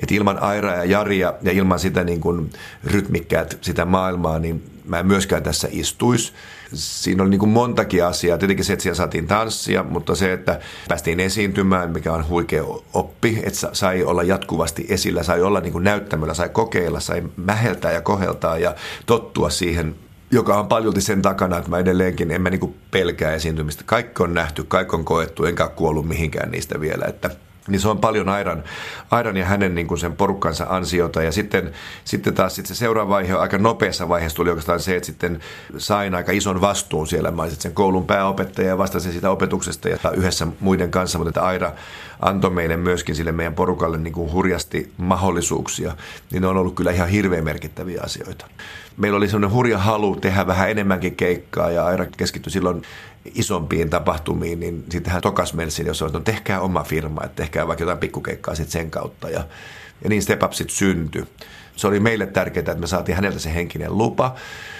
Että 0.02 0.14
ilman 0.14 0.38
Airaa 0.38 0.74
ja 0.74 0.84
Jaria 0.84 1.34
ja 1.42 1.52
ilman 1.52 1.78
sitä 1.78 2.04
niin 2.04 2.20
kuin 2.20 2.50
rytmikkäät 2.84 3.58
sitä 3.60 3.84
maailmaa, 3.84 4.38
niin 4.38 4.77
mä 4.88 4.98
en 4.98 5.06
myöskään 5.06 5.42
tässä 5.42 5.68
istuisi. 5.70 6.32
Siinä 6.74 7.22
oli 7.22 7.30
niin 7.30 7.38
kuin 7.38 7.50
montakin 7.50 8.04
asiaa. 8.04 8.38
Tietenkin 8.38 8.64
se, 8.64 8.72
että 8.72 8.82
siellä 8.82 8.96
saatiin 8.96 9.26
tanssia, 9.26 9.82
mutta 9.82 10.14
se, 10.14 10.32
että 10.32 10.60
päästiin 10.88 11.20
esiintymään, 11.20 11.90
mikä 11.90 12.12
on 12.12 12.28
huikea 12.28 12.64
oppi, 12.94 13.38
että 13.42 13.68
sai 13.72 14.04
olla 14.04 14.22
jatkuvasti 14.22 14.86
esillä, 14.88 15.22
sai 15.22 15.42
olla 15.42 15.60
niin 15.60 15.72
kuin 15.72 15.84
näyttämöllä, 15.84 16.34
sai 16.34 16.48
kokeilla, 16.48 17.00
sai 17.00 17.22
mäheltää 17.36 17.92
ja 17.92 18.00
koheltaa 18.00 18.58
ja 18.58 18.74
tottua 19.06 19.50
siihen 19.50 19.94
joka 20.30 20.58
on 20.58 20.68
paljolti 20.68 21.00
sen 21.00 21.22
takana, 21.22 21.58
että 21.58 21.70
mä 21.70 21.78
edelleenkin 21.78 22.30
en 22.30 22.42
mä 22.42 22.50
niin 22.50 22.74
pelkää 22.90 23.32
esiintymistä. 23.32 23.82
Kaikki 23.86 24.22
on 24.22 24.34
nähty, 24.34 24.64
kaikki 24.64 24.96
on 24.96 25.04
koettu, 25.04 25.44
enkä 25.44 25.68
kuollut 25.68 26.08
mihinkään 26.08 26.50
niistä 26.50 26.80
vielä. 26.80 27.04
Että 27.04 27.30
niin 27.68 27.80
se 27.80 27.88
on 27.88 27.98
paljon 27.98 28.28
Airan, 28.28 28.64
Airan 29.10 29.36
ja 29.36 29.44
hänen 29.44 29.74
niin 29.74 29.86
kuin 29.86 29.98
sen 29.98 30.16
porukkansa 30.16 30.66
ansiota. 30.68 31.22
Ja 31.22 31.32
sitten, 31.32 31.72
sitten 32.04 32.34
taas 32.34 32.54
sitten 32.54 32.76
se 32.76 32.78
seuraava 32.78 33.10
vaihe, 33.10 33.32
aika 33.32 33.58
nopeassa 33.58 34.08
vaiheessa 34.08 34.36
tuli 34.36 34.50
oikeastaan 34.50 34.80
se, 34.80 34.96
että 34.96 35.06
sitten 35.06 35.40
sain 35.78 36.14
aika 36.14 36.32
ison 36.32 36.60
vastuun 36.60 37.06
siellä. 37.06 37.30
Mä 37.30 37.48
sen 37.48 37.74
koulun 37.74 38.06
pääopettaja 38.06 38.68
ja 38.68 38.78
vastasin 38.78 39.12
sitä 39.12 39.30
opetuksesta 39.30 39.88
ja 39.88 39.98
yhdessä 40.16 40.46
muiden 40.60 40.90
kanssa, 40.90 41.18
mutta 41.18 41.28
että 41.28 41.42
Aira 41.42 41.72
antoi 42.20 42.50
meille 42.50 42.76
myöskin 42.76 43.14
sille 43.14 43.32
meidän 43.32 43.54
porukalle 43.54 43.98
niin 43.98 44.12
kuin 44.12 44.32
hurjasti 44.32 44.92
mahdollisuuksia. 44.96 45.96
Niin 46.30 46.42
ne 46.42 46.48
on 46.48 46.56
ollut 46.56 46.74
kyllä 46.74 46.90
ihan 46.90 47.08
hirveän 47.08 47.44
merkittäviä 47.44 48.00
asioita. 48.04 48.46
Meillä 48.96 49.16
oli 49.16 49.28
sellainen 49.28 49.52
hurja 49.52 49.78
halu 49.78 50.16
tehdä 50.16 50.46
vähän 50.46 50.70
enemmänkin 50.70 51.16
keikkaa 51.16 51.70
ja 51.70 51.84
Aira 51.84 52.06
keskittyi 52.16 52.52
silloin 52.52 52.82
isompiin 53.34 53.90
tapahtumiin, 53.90 54.60
niin 54.60 54.84
sitten 54.90 55.12
hän 55.12 55.22
tokas 55.22 55.54
meille 55.54 55.70
sinne, 55.70 55.90
jos 55.90 56.02
että 56.02 56.18
no, 56.18 56.24
tehkää 56.24 56.60
oma 56.60 56.84
firma, 56.84 57.24
että 57.24 57.42
tehkää 57.42 57.66
vaikka 57.66 57.82
jotain 57.82 57.98
pikkukeikkaa 57.98 58.54
sitten 58.54 58.72
sen 58.72 58.90
kautta. 58.90 59.30
Ja, 59.30 59.44
ja 60.04 60.08
niin 60.08 60.22
Step 60.22 60.42
Up 60.42 60.52
sitten 60.52 60.76
syntyi. 60.76 61.24
Se 61.76 61.86
oli 61.86 62.00
meille 62.00 62.26
tärkeää, 62.26 62.60
että 62.60 62.74
me 62.74 62.86
saatiin 62.86 63.16
häneltä 63.16 63.38
se 63.38 63.54
henkinen 63.54 63.98
lupa. 63.98 64.34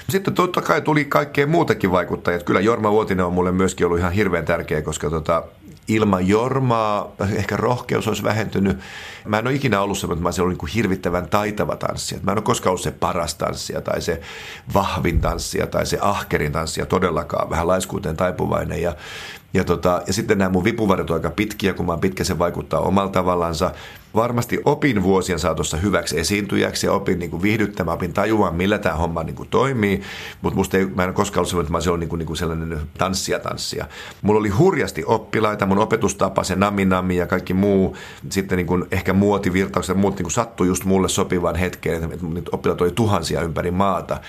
Sitten 0.09 0.35
totta 0.35 0.63
kai 0.63 0.83
tuli 0.83 1.05
kaikkea 1.05 1.47
muutakin 1.47 1.93
vaikuttajia. 1.93 2.41
Kyllä 2.41 2.61
Jorma 2.61 2.91
Vuotinen 2.91 3.25
on 3.25 3.33
mulle 3.33 3.53
myöskin 3.53 3.87
ollut 3.87 3.99
ihan 3.99 4.13
hirveän 4.13 4.45
tärkeä, 4.45 4.83
koska 4.83 5.11
tota, 5.11 5.45
ilman 5.89 6.29
Jormaa 6.29 7.13
ehkä 7.35 7.57
rohkeus 7.57 8.09
olisi 8.09 8.23
vähentynyt. 8.23 8.79
Mä 9.25 9.39
en 9.39 9.47
ole 9.47 9.55
ikinä 9.55 9.81
ollut 9.81 9.99
semmoinen, 9.99 10.19
että 10.19 10.41
mä 10.41 10.45
olisin 10.45 10.59
niin 10.67 10.75
hirvittävän 10.75 11.29
taitava 11.29 11.77
tanssija. 11.77 12.21
Mä 12.23 12.33
en 12.33 12.39
ole 12.39 12.43
koskaan 12.45 12.71
ollut 12.71 12.83
se 12.83 12.91
paras 12.91 13.35
tanssija 13.35 13.81
tai 13.81 14.03
se 14.03 14.21
vahvin 14.75 15.21
tanssija 15.21 15.67
tai 15.67 15.87
se 15.87 15.99
ahkerin 16.01 16.53
tanssija 16.53 16.87
todellakaan, 16.87 17.51
vähän 17.51 17.67
laiskuuteen 17.67 18.17
taipuvainen. 18.17 18.83
Ja, 18.83 18.97
Ja, 19.55 19.65
tota, 19.65 20.03
ja 20.07 20.13
sitten 20.13 20.39
nämä 20.39 20.51
mun 20.51 20.65
vipuvarjot 20.65 21.11
on 21.11 21.17
aika 21.17 21.31
pitkiä, 21.31 21.75
kun 21.75 21.87
mä 21.87 21.93
oon 21.93 22.01
pitkä, 22.01 22.25
se 22.25 22.39
vaikuttaa 22.39 22.81
omalla 22.81 23.11
tavallansa. 23.11 23.71
Varmasti 24.15 24.61
opin 24.65 25.03
vuosien 25.03 25.39
saatossa 25.39 25.77
hyväksi 25.77 26.21
esiintyjäksi 26.21 26.87
ja 26.87 26.93
opin 26.93 27.19
niin 27.19 27.31
kuin 27.31 27.43
viihdyttämään, 27.43 27.95
opin 27.95 28.13
tajuamaan, 28.13 28.55
millä 28.55 28.79
tämä 28.79 28.95
homma 28.95 29.23
niin 29.23 29.37
kuin 29.37 29.49
toimii. 29.49 30.03
Mutta 30.43 30.57
musta 30.57 30.77
ei, 30.77 30.87
mä 30.87 31.05
en 31.05 31.15
koskaan 31.15 31.47
ollut 31.53 31.61
että 31.61 31.73
mä 31.73 31.77
olisin 31.77 32.01
niin 32.01 32.09
kuin, 32.09 32.19
niin 32.19 32.27
kuin 32.27 32.37
sellainen 32.37 32.81
tanssia 32.99 33.39
tanssia. 33.39 33.87
Mulla 34.23 34.41
oli 34.41 34.49
hurjasti 34.49 35.05
oppilaita, 35.07 35.67
mun 35.67 35.79
opetustapa, 35.79 36.45
se 36.45 36.57
nami 36.57 36.85
nami 36.85 37.17
ja 37.17 37.27
kaikki 37.27 37.55
muu, 37.55 37.97
sitten 38.31 38.57
niin 38.57 38.67
kuin 38.67 38.85
ehkä 38.91 39.13
muotivirtaukset 39.13 39.97
ja 39.97 40.01
muut 40.01 40.15
niin 40.15 40.25
kuin 40.25 40.33
sattui 40.33 40.67
just 40.67 40.85
mulle 40.85 41.09
sopivaan 41.09 41.57
hetkeen, 41.57 42.05
että 42.05 42.17
oppilaat 42.53 42.81
oli 42.81 42.93
tuhansia 42.93 43.41
ympäri 43.41 43.71
maata 43.71 44.21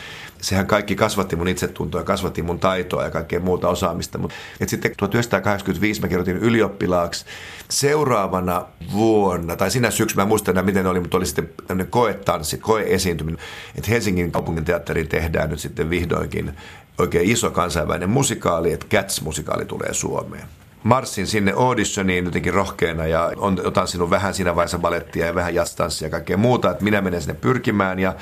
sehän 0.41 0.67
kaikki 0.67 0.95
kasvatti 0.95 1.35
mun 1.35 1.47
itsetuntoa, 1.47 2.03
kasvatti 2.03 2.41
mun 2.41 2.59
taitoa 2.59 3.03
ja 3.03 3.11
kaikkea 3.11 3.39
muuta 3.39 3.69
osaamista. 3.69 4.17
Mut, 4.17 4.31
et 4.59 4.69
sitten 4.69 4.91
1985 4.97 6.01
mä 6.01 6.07
kirjoitin 6.07 6.37
ylioppilaaksi 6.37 7.25
seuraavana 7.69 8.65
vuonna, 8.93 9.55
tai 9.55 9.71
sinä 9.71 9.91
syksynä, 9.91 10.23
mä 10.23 10.27
muistan 10.27 10.53
enää 10.53 10.63
miten 10.63 10.87
oli, 10.87 10.99
mutta 10.99 11.17
oli 11.17 11.25
sitten 11.25 11.49
tämmöinen 11.67 11.91
koetanssi, 11.91 12.57
koeesiintyminen, 12.57 13.39
että 13.75 13.91
Helsingin 13.91 14.31
kaupungin 14.31 14.65
teatteri 14.65 15.05
tehdään 15.05 15.49
nyt 15.49 15.59
sitten 15.59 15.89
vihdoinkin 15.89 16.53
oikein 16.97 17.31
iso 17.31 17.51
kansainvälinen 17.51 18.09
musikaali, 18.09 18.73
että 18.73 18.97
Cats-musikaali 18.97 19.65
tulee 19.65 19.93
Suomeen 19.93 20.43
marssin 20.83 21.27
sinne 21.27 21.53
auditioniin 21.57 22.25
jotenkin 22.25 22.53
rohkeana 22.53 23.07
ja 23.07 23.31
otan 23.63 23.87
sinun 23.87 24.09
vähän 24.09 24.33
siinä 24.33 24.55
vaiheessa 24.55 24.79
balettia 24.79 25.25
ja 25.25 25.35
vähän 25.35 25.55
jastanssia 25.55 26.05
ja 26.05 26.09
kaikkea 26.09 26.37
muuta, 26.37 26.71
että 26.71 26.83
minä 26.83 27.01
menen 27.01 27.21
sinne 27.21 27.33
pyrkimään 27.33 27.99
ja 27.99 28.15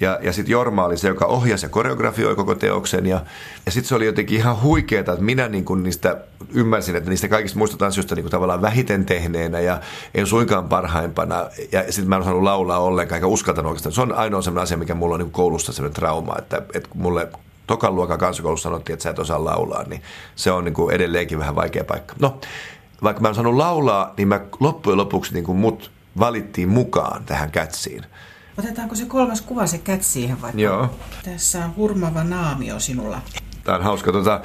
ja, 0.00 0.18
ja 0.22 0.32
sitten 0.32 0.52
Jorma 0.52 0.84
oli 0.84 0.96
se, 0.96 1.08
joka 1.08 1.26
ohjasi 1.26 1.66
ja 1.66 1.70
koreografioi 1.70 2.36
koko 2.36 2.54
teoksen. 2.54 3.06
Ja, 3.06 3.20
ja 3.66 3.72
sitten 3.72 3.88
se 3.88 3.94
oli 3.94 4.06
jotenkin 4.06 4.38
ihan 4.38 4.62
huikeaa, 4.62 5.00
että 5.00 5.16
minä 5.18 5.48
niin 5.48 5.64
kuin 5.64 5.82
niistä 5.82 6.16
ymmärsin, 6.54 6.96
että 6.96 7.10
niistä 7.10 7.28
kaikista 7.28 7.58
muista 7.58 7.76
tanssijoista 7.76 8.14
niin 8.14 8.30
tavallaan 8.30 8.62
vähiten 8.62 9.06
tehneenä 9.06 9.60
ja 9.60 9.80
en 10.14 10.26
suinkaan 10.26 10.68
parhaimpana. 10.68 11.46
Ja 11.72 11.92
sitten 11.92 12.08
mä 12.08 12.16
en 12.16 12.22
osannut 12.22 12.42
laulaa 12.42 12.78
ollenkaan, 12.78 13.16
eikä 13.16 13.26
uskaltanut 13.26 13.70
oikeastaan. 13.70 13.92
Se 13.92 14.00
on 14.00 14.12
ainoa 14.12 14.42
sellainen 14.42 14.62
asia, 14.62 14.76
mikä 14.76 14.94
mulla 14.94 15.14
on 15.14 15.20
niin 15.20 15.30
koulussa 15.30 15.72
sellainen 15.72 15.94
trauma, 15.94 16.36
että, 16.38 16.62
että 16.74 16.88
mulle 16.94 17.28
tokan 17.66 17.96
luokan 17.96 18.18
kansakoulussa 18.18 18.68
sanottiin, 18.68 18.94
että 18.94 19.02
sä 19.02 19.10
et 19.10 19.18
osaa 19.18 19.44
laulaa, 19.44 19.84
niin 19.84 20.02
se 20.36 20.50
on 20.50 20.64
niin 20.64 20.74
kuin 20.74 20.94
edelleenkin 20.94 21.38
vähän 21.38 21.54
vaikea 21.54 21.84
paikka. 21.84 22.14
No, 22.20 22.40
vaikka 23.02 23.22
mä 23.22 23.28
en 23.28 23.34
saanut 23.34 23.54
laulaa, 23.54 24.14
niin 24.16 24.28
mä 24.28 24.40
loppujen 24.60 24.96
lopuksi 24.96 25.34
niin 25.34 25.44
kuin 25.44 25.58
mut 25.58 25.90
valittiin 26.18 26.68
mukaan 26.68 27.24
tähän 27.24 27.50
kätsiin. 27.50 28.04
Otetaanko 28.58 28.94
se 28.94 29.04
kolmas 29.04 29.40
kuva, 29.40 29.66
se 29.66 29.78
kät 29.78 30.02
siihen 30.02 30.42
vaikka? 30.42 30.60
Joo. 30.60 30.90
Tässä 31.24 31.64
on 31.64 31.76
hurmava 31.76 32.24
naamio 32.24 32.80
sinulla. 32.80 33.20
Tämä 33.64 33.78
on 33.78 33.84
hauska. 33.84 34.12
Tuota, 34.12 34.40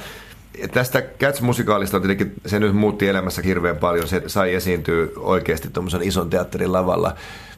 tästä 0.71 1.01
Cats-musikaalista 1.01 1.99
tietenkin 1.99 2.33
se 2.45 2.59
nyt 2.59 2.75
muutti 2.75 3.07
elämässä 3.07 3.41
hirveän 3.41 3.77
paljon. 3.77 4.07
Se 4.07 4.23
sai 4.27 4.53
esiintyä 4.53 5.07
oikeasti 5.17 5.69
tuommoisen 5.69 6.03
ison 6.03 6.29
teatterin 6.29 6.73
lavalla 6.73 7.15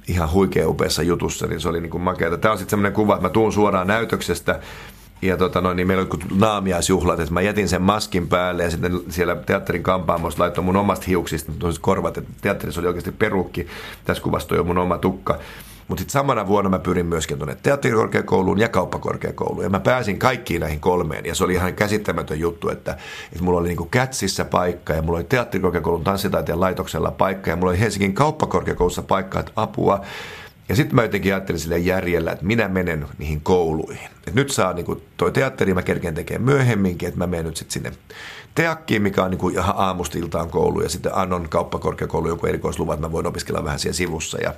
ihan 0.08 0.32
huikea 0.32 0.68
upeassa 0.70 1.04
jutussa, 1.04 1.48
niin 1.48 1.62
se 1.62 1.70
oli 1.70 1.82
niin 1.82 1.90
kuin 1.90 2.04
makeata. 2.04 2.38
Tämä 2.38 2.52
on 2.52 2.58
sitten 2.58 2.70
semmoinen 2.70 2.94
kuva, 2.94 3.14
että 3.14 3.28
mä 3.28 3.30
tuun 3.30 3.54
suoraan 3.54 3.88
näytöksestä 3.88 4.60
ja 5.22 5.38
tota 5.38 5.62
noin, 5.62 5.78
niin 5.78 5.88
meillä 5.88 6.08
oli 6.12 6.40
naamiaisjuhlat, 6.40 7.20
että 7.20 7.34
mä 7.34 7.42
jätin 7.42 7.70
sen 7.70 7.82
maskin 7.82 8.28
päälle 8.28 8.64
ja 8.64 8.72
sitten 8.72 9.00
siellä 9.10 9.36
teatterin 9.36 9.84
kampaamossa 9.84 10.44
laittoi 10.44 10.64
mun 10.64 10.76
omasta 10.76 11.06
hiuksista 11.08 11.52
korvat, 11.82 12.18
että 12.18 12.32
teatterissa 12.42 12.82
oli 12.82 12.88
oikeasti 12.88 13.12
perukki. 13.12 13.68
Tässä 14.06 14.24
kuvasta 14.24 14.56
on 14.56 14.68
mun 14.68 14.78
oma 14.78 14.98
tukka. 14.98 15.40
Mutta 15.88 16.02
sitten 16.02 16.14
samana 16.14 16.48
vuonna 16.48 16.70
mä 16.70 16.80
pyrin 16.80 17.06
myöskin 17.06 17.38
tuonne 17.38 17.58
teatterikorkeakouluun 17.64 18.60
ja 18.60 18.70
kauppakorkeakouluun. 18.70 19.64
Ja 19.64 19.70
mä 19.70 19.80
pääsin 19.80 20.20
kaikkiin 20.20 20.62
näihin 20.62 20.80
kolmeen. 20.80 21.26
Ja 21.26 21.36
se 21.36 21.44
oli 21.44 21.54
ihan 21.54 21.74
käsittämätön 21.74 22.40
juttu, 22.40 22.70
että, 22.70 22.98
että 23.32 23.44
mulla 23.44 23.60
oli 23.60 23.68
niinku 23.68 23.88
Kätsissä 23.92 24.46
paikka 24.46 24.94
ja 24.94 25.02
mulla 25.02 25.18
oli 25.18 25.24
teatterikorkeakoulun 25.24 26.04
tanssitaiteen 26.04 26.60
laitoksella 26.60 27.12
paikka 27.12 27.50
ja 27.50 27.56
mulla 27.56 27.72
oli 27.72 27.80
Helsingin 27.80 28.14
kauppakorkeakoulussa 28.14 29.02
paikka, 29.02 29.40
että 29.40 29.52
apua. 29.56 30.02
Ja 30.70 30.76
sitten 30.76 30.96
mä 30.96 31.02
jotenkin 31.02 31.34
ajattelin 31.34 31.60
sille 31.60 31.78
järjellä, 31.78 32.32
että 32.32 32.46
minä 32.46 32.68
menen 32.68 33.06
niihin 33.18 33.42
kouluihin. 33.42 34.10
Et 34.28 34.34
nyt 34.34 34.52
saa 34.52 34.74
niin 34.74 35.02
toi 35.18 35.32
teatteri, 35.32 35.74
mä 35.74 35.82
kerkeen 35.82 36.16
tekemään 36.16 36.46
myöhemminkin, 36.46 37.08
että 37.08 37.20
mä 37.20 37.28
menen 37.28 37.46
nyt 37.46 37.58
sitten 37.58 37.74
sinne 37.74 37.92
Teakkiin, 38.56 39.02
mikä 39.02 39.24
on 39.24 39.32
niin 39.32 39.40
kuin 39.40 39.54
ihan 39.54 39.76
aamusta 39.78 40.18
iltaan 40.18 40.50
koulu 40.50 40.82
ja 40.82 40.90
sitten 40.90 41.16
Annon 41.16 41.50
kauppakorkeakoulu 41.50 42.28
joku 42.28 42.48
erikoisluva, 42.48 42.94
että 42.94 43.08
mä 43.08 43.12
voin 43.12 43.28
opiskella 43.28 43.64
vähän 43.64 43.80
siellä 43.80 43.96
sivussa 43.96 44.38
ja 44.42 44.54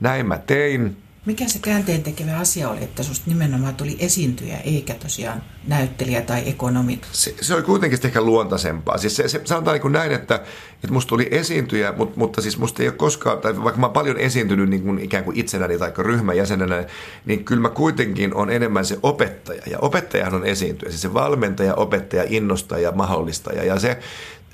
näin 0.00 0.26
mä 0.26 0.38
tein. 0.38 0.96
Mikä 1.26 1.48
se 1.48 1.58
käänteen 1.58 2.02
tekevä 2.02 2.36
asia 2.36 2.68
oli, 2.68 2.84
että 2.84 3.02
susta 3.02 3.30
nimenomaan 3.30 3.74
tuli 3.74 3.96
esiintyjä 3.98 4.56
eikä 4.56 4.94
tosiaan 4.94 5.42
näyttelijä 5.66 6.22
tai 6.22 6.42
ekonomi? 6.48 7.00
Se, 7.12 7.34
se 7.40 7.54
oli 7.54 7.62
kuitenkin 7.62 7.98
ehkä 8.04 8.20
luontaisempaa. 8.20 8.98
Siis 8.98 9.16
se, 9.16 9.28
se, 9.28 9.40
sanotaan 9.44 9.80
niin 9.80 9.92
näin, 9.92 10.12
että, 10.12 10.34
että 10.74 10.92
musta 10.92 11.08
tuli 11.08 11.28
esiintyjä, 11.30 11.92
mutta, 11.96 12.18
mutta 12.18 12.42
siis 12.42 12.58
musta 12.58 12.82
ei 12.82 12.88
ole 12.88 12.96
koskaan, 12.96 13.38
tai 13.38 13.64
vaikka 13.64 13.80
mä 13.80 13.86
oon 13.86 13.92
paljon 13.92 14.16
esiintynyt 14.16 14.68
niin 14.68 14.82
kuin 14.82 14.98
ikään 14.98 15.24
kuin 15.24 15.38
itsenäni 15.38 15.78
tai 15.78 15.92
ryhmän 15.98 16.36
jäsenenä, 16.36 16.84
niin 17.24 17.44
kyllä 17.44 17.62
mä 17.62 17.68
kuitenkin 17.68 18.34
on 18.34 18.50
enemmän 18.50 18.84
se 18.84 18.98
opettaja. 19.02 19.62
Ja 19.66 19.78
opettajahan 19.78 20.34
on 20.34 20.46
esiintyjä, 20.46 20.90
siis 20.90 21.02
se 21.02 21.14
valmentaja, 21.14 21.74
opettaja, 21.74 22.24
innostaja, 22.28 22.92
mahdollistaja. 22.92 23.64
Ja 23.64 23.78
se, 23.78 23.98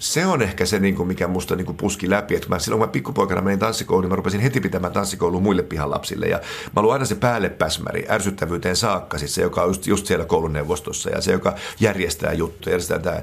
se 0.01 0.27
on 0.27 0.43
ehkä 0.43 0.67
se, 0.67 0.79
niin 0.79 0.95
kuin, 0.95 1.07
mikä 1.07 1.29
musta 1.29 1.57
niin 1.57 1.67
kuin 1.67 1.77
puski 1.77 2.11
läpi. 2.11 2.35
Että 2.35 2.49
mä, 2.49 2.59
silloin 2.59 2.79
kun 2.79 2.89
mä 2.89 2.93
pikkupoikana 2.93 3.41
menin 3.41 3.59
tanssikouluun, 3.59 4.03
niin 4.03 4.11
mä 4.11 4.17
rupesin 4.17 4.41
heti 4.41 4.61
pitämään 4.61 4.93
tanssikoulua 4.93 5.41
muille 5.41 5.63
pihan 5.63 5.91
lapsille. 5.91 6.27
Ja 6.27 6.41
mä 6.77 6.81
olin 6.81 6.93
aina 6.93 7.05
se 7.05 7.15
päällepäsmäri, 7.15 8.07
ärsyttävyyteen 8.11 8.77
saakka, 8.77 9.19
siis 9.19 9.35
se, 9.35 9.43
joka 9.43 9.63
on 9.63 9.69
just, 9.69 9.87
just 9.87 10.07
siellä 10.07 10.25
kouluneuvostossa 10.25 11.11
ja 11.11 11.21
se, 11.21 11.33
joka 11.33 11.55
järjestää 11.81 12.33
juttuja. 12.33 12.73
Järjestää 12.73 12.99
tämä, 12.99 13.23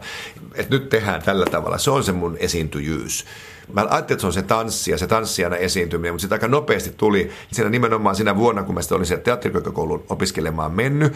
että 0.55 0.75
nyt 0.75 0.89
tehdään 0.89 1.21
tällä 1.21 1.45
tavalla. 1.45 1.77
Se 1.77 1.91
on 1.91 2.03
se 2.03 2.11
mun 2.11 2.37
esiintyjyys. 2.39 3.25
Mä 3.73 3.81
ajattelin, 3.81 4.01
että 4.15 4.21
se 4.21 4.27
on 4.27 4.33
se 4.33 4.41
tanssi 4.41 4.91
ja 4.91 4.97
se 4.97 5.07
tanssijana 5.07 5.55
esiintyminen, 5.55 6.13
mutta 6.13 6.21
sitten 6.21 6.35
aika 6.35 6.47
nopeasti 6.47 6.93
tuli, 6.97 7.31
siinä 7.51 7.69
nimenomaan 7.69 8.15
siinä 8.15 8.35
vuonna, 8.35 8.63
kun 8.63 8.75
mä 8.75 8.81
olin 8.91 9.05
siellä 9.05 9.23
teatterikoulun 9.23 10.05
opiskelemaan 10.09 10.71
mennyt, 10.71 11.13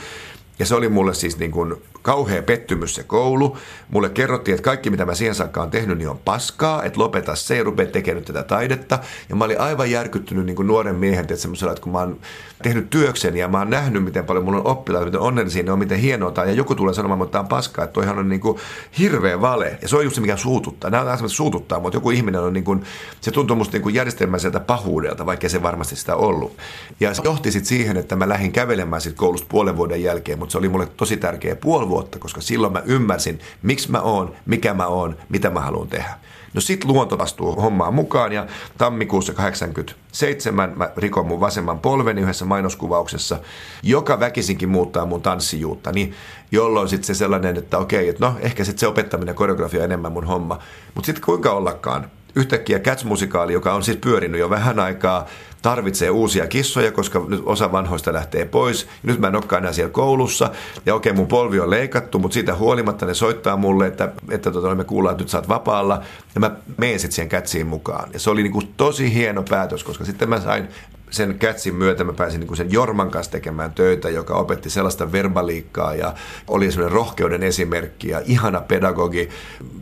ja 0.62 0.66
se 0.66 0.76
oli 0.76 0.90
mulle 0.90 1.14
siis 1.14 1.38
niin 1.38 1.52
kuin 1.52 1.76
kauhea 2.02 2.44
pettymys 2.44 2.96
se 2.96 3.04
koulu. 3.04 3.58
Mulle 3.90 4.10
kerrottiin, 4.10 4.56
että 4.56 4.66
kaikki 4.66 4.90
mitä 4.90 5.06
mä 5.06 5.16
siihen 5.16 5.36
saakka 5.36 5.62
on 5.62 5.72
tehnyt, 5.72 5.98
niin 5.98 6.10
on 6.10 6.20
paskaa, 6.26 6.84
että 6.84 7.00
lopeta 7.00 7.36
se 7.36 7.58
ja 7.58 7.64
rupea 7.64 7.86
tekemään 7.86 8.26
tätä 8.26 8.44
taidetta. 8.44 9.00
Ja 9.30 9.36
mä 9.36 9.46
olin 9.46 9.60
aivan 9.60 9.92
järkyttynyt 9.92 10.46
niin 10.46 10.56
kuin 10.56 10.68
nuoren 10.68 10.96
miehen, 10.96 11.22
että 11.22 11.36
semmoisella, 11.36 11.72
että 11.72 11.84
kun 11.84 11.92
mä 11.92 12.00
oon 12.00 12.20
tehnyt 12.64 12.90
työkseni 12.90 13.40
ja 13.40 13.48
mä 13.48 13.58
oon 13.58 13.70
nähnyt, 13.70 14.04
miten 14.04 14.26
paljon 14.26 14.46
mulla 14.46 14.58
on 14.58 14.68
oppilaita, 14.68 15.06
miten 15.06 15.20
onnellisia 15.20 15.64
ne 15.64 15.72
on, 15.72 15.80
miten 15.80 16.00
hienoa 16.00 16.32
tämä 16.32 16.48
Ja 16.48 16.54
joku 16.54 16.76
tulee 16.76 16.94
sanomaan, 16.94 17.22
että 17.22 17.32
tämä 17.32 17.42
on 17.42 17.48
paskaa, 17.48 17.86
että 17.86 17.94
toihan 17.94 18.20
on 18.20 18.30
niin 18.30 18.42
kuin 18.42 18.58
hirveä 19.00 19.42
vale. 19.42 19.78
Ja 19.82 19.88
se 19.88 19.96
on 19.96 20.04
just 20.04 20.16
se, 20.16 20.22
mikä 20.22 20.38
suututtaa. 20.38 20.90
Nämä 20.90 21.18
on 21.22 21.30
suututtaa, 21.30 21.80
mutta 21.80 21.98
joku 21.98 22.12
ihminen 22.12 22.42
on 22.42 22.54
niin 22.54 22.64
kuin, 22.64 22.84
se 23.22 23.32
tuntuu 23.32 23.56
musta 23.56 23.74
niin 23.74 23.84
kuin 23.84 23.96
järjestelmäiseltä 23.96 24.60
pahuudelta, 24.60 25.26
vaikka 25.26 25.50
se 25.50 25.64
varmasti 25.64 25.96
sitä 25.96 26.16
ollut. 26.16 26.58
Ja 27.00 27.14
se 27.14 27.22
johti 27.26 27.52
sitten 27.52 27.70
siihen, 27.70 27.98
että 27.98 28.16
mä 28.16 28.30
lähdin 28.30 28.52
kävelemään 28.52 29.02
sitten 29.02 29.18
koulusta 29.18 29.48
puolen 29.50 29.78
vuoden 29.78 30.04
jälkeen, 30.04 30.40
mutta 30.40 30.51
se 30.52 30.58
oli 30.58 30.70
mulle 30.70 30.86
tosi 30.86 31.18
tärkeä 31.18 31.56
puoli 31.56 31.90
vuotta, 31.90 32.20
koska 32.20 32.42
silloin 32.42 32.74
mä 32.74 32.82
ymmärsin, 32.86 33.40
miksi 33.62 33.92
mä 33.92 34.02
oon, 34.02 34.36
mikä 34.46 34.74
mä 34.74 34.88
oon, 34.88 35.18
mitä 35.30 35.50
mä 35.50 35.60
haluan 35.60 35.88
tehdä. 35.88 36.14
No 36.54 36.62
sit 36.62 36.86
luonto 36.86 37.24
astuu 37.24 37.56
hommaan 37.56 37.94
mukaan 37.94 38.34
ja 38.34 38.48
tammikuussa 38.78 39.34
87 39.34 40.74
mä 40.76 40.90
rikon 40.98 41.28
mun 41.28 41.40
vasemman 41.40 41.80
polveni 41.80 42.22
yhdessä 42.22 42.46
mainoskuvauksessa, 42.46 43.40
joka 43.84 44.20
väkisinkin 44.20 44.70
muuttaa 44.70 45.06
mun 45.06 45.22
tanssijuutta, 45.22 45.92
niin 45.92 46.14
jolloin 46.52 46.90
sitten 46.90 47.06
se 47.06 47.14
sellainen, 47.14 47.58
että 47.58 47.78
okei, 47.78 48.10
että 48.10 48.26
no 48.26 48.36
ehkä 48.40 48.64
sitten 48.64 48.80
se 48.80 48.88
opettaminen 48.88 49.36
koreografia 49.36 49.84
enemmän 49.84 50.12
mun 50.12 50.28
homma. 50.28 50.60
Mutta 50.96 51.06
sitten 51.06 51.26
kuinka 51.26 51.52
ollakaan, 51.52 52.12
yhtäkkiä 52.36 52.80
Cats-musikaali, 52.80 53.54
joka 53.54 53.74
on 53.74 53.84
siis 53.84 53.98
pyörinyt 53.98 54.40
jo 54.40 54.50
vähän 54.50 54.80
aikaa, 54.80 55.26
tarvitsee 55.62 56.10
uusia 56.10 56.48
kissoja, 56.48 56.92
koska 56.92 57.26
nyt 57.28 57.42
osa 57.46 57.72
vanhoista 57.72 58.14
lähtee 58.14 58.46
pois. 58.46 58.88
Nyt 59.04 59.20
mä 59.20 59.28
en 59.28 59.36
olekaan 59.36 59.64
enää 59.64 59.74
siellä 59.74 59.92
koulussa. 59.92 60.52
Ja 60.86 60.96
okei, 60.96 61.14
mun 61.14 61.28
polvi 61.28 61.60
on 61.60 61.70
leikattu, 61.70 62.20
mutta 62.20 62.34
siitä 62.34 62.56
huolimatta 62.56 63.06
ne 63.06 63.14
soittaa 63.14 63.58
mulle, 63.58 63.88
että, 63.88 64.12
että 64.30 64.52
tota, 64.52 64.76
me 64.76 64.84
kuullaan, 64.84 65.14
että 65.14 65.24
nyt 65.24 65.30
sä 65.30 65.38
oot 65.38 65.50
vapaalla. 65.50 66.02
Ja 66.36 66.40
mä 66.42 66.52
menen 66.78 67.00
sitten 67.00 67.16
siihen 67.16 67.30
kätsiin 67.30 67.68
mukaan. 67.68 68.10
Ja 68.14 68.20
se 68.20 68.30
oli 68.30 68.44
niin 68.44 68.54
kuin 68.54 68.74
tosi 68.78 69.14
hieno 69.14 69.44
päätös, 69.50 69.84
koska 69.84 70.06
sitten 70.06 70.30
mä 70.30 70.40
sain 70.40 70.68
sen 71.12 71.40
kätsin 71.40 71.76
myötä 71.76 72.04
mä 72.04 72.14
pääsin 72.14 72.40
niin 72.40 72.58
sen 72.58 72.72
Jorman 72.72 73.12
kanssa 73.12 73.32
tekemään 73.32 73.72
töitä, 73.72 74.10
joka 74.10 74.34
opetti 74.34 74.70
sellaista 74.70 75.12
verbaliikkaa 75.12 75.96
ja 75.96 76.14
oli 76.48 76.72
sellainen 76.72 76.96
rohkeuden 76.96 77.44
esimerkki 77.44 78.10
ja 78.10 78.22
ihana 78.26 78.62
pedagogi, 78.62 79.30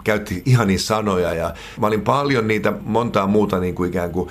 käytti 0.04 0.44
ihania 0.46 0.80
sanoja 0.80 1.34
ja 1.34 1.54
mä 1.80 1.88
olin 1.88 2.02
paljon 2.02 2.48
niitä 2.48 2.74
montaa 2.82 3.28
muuta 3.28 3.60
niin 3.60 3.76
kuin 3.76 3.90
ikään 3.90 4.12
kuin 4.12 4.30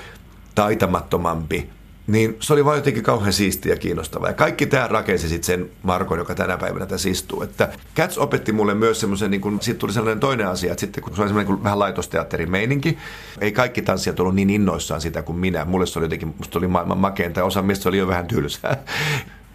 taitamattomampi 0.54 1.70
niin 2.08 2.36
se 2.40 2.52
oli 2.52 2.64
vain 2.64 2.78
jotenkin 2.78 3.02
kauhean 3.02 3.32
siistiä 3.32 3.72
ja 3.72 3.78
kiinnostavaa. 3.78 4.28
Ja 4.28 4.34
kaikki 4.34 4.66
tämä 4.66 4.88
rakensi 4.88 5.28
sitten 5.28 5.46
sen 5.46 5.70
Markon, 5.82 6.18
joka 6.18 6.34
tänä 6.34 6.58
päivänä 6.58 6.86
tässä 6.86 7.08
istuu. 7.08 7.42
Että 7.42 7.68
Cats 7.96 8.18
opetti 8.18 8.52
mulle 8.52 8.74
myös 8.74 9.00
semmoisen, 9.00 9.30
niin 9.30 9.40
kun, 9.40 9.58
siitä 9.60 9.78
tuli 9.78 9.92
sellainen 9.92 10.20
toinen 10.20 10.48
asia, 10.48 10.72
että 10.72 10.80
sitten 10.80 11.04
kun 11.04 11.16
se 11.16 11.22
oli 11.22 11.28
semmoinen 11.28 11.54
niin 11.54 11.64
vähän 11.64 11.78
laitosteatterin 11.78 12.50
meininki, 12.50 12.98
ei 13.40 13.52
kaikki 13.52 13.82
tanssijat 13.82 14.20
ollut 14.20 14.34
niin 14.34 14.50
innoissaan 14.50 15.00
sitä 15.00 15.22
kuin 15.22 15.38
minä. 15.38 15.64
Mulle 15.64 15.86
se 15.86 15.98
oli 15.98 16.04
jotenkin, 16.04 16.34
musta 16.38 16.58
oli 16.58 16.68
maailman 16.68 16.98
makeinta 16.98 17.40
ja 17.40 17.44
osa 17.44 17.62
mistä 17.62 17.88
oli 17.88 17.98
jo 17.98 18.08
vähän 18.08 18.26
tylsää. 18.26 18.76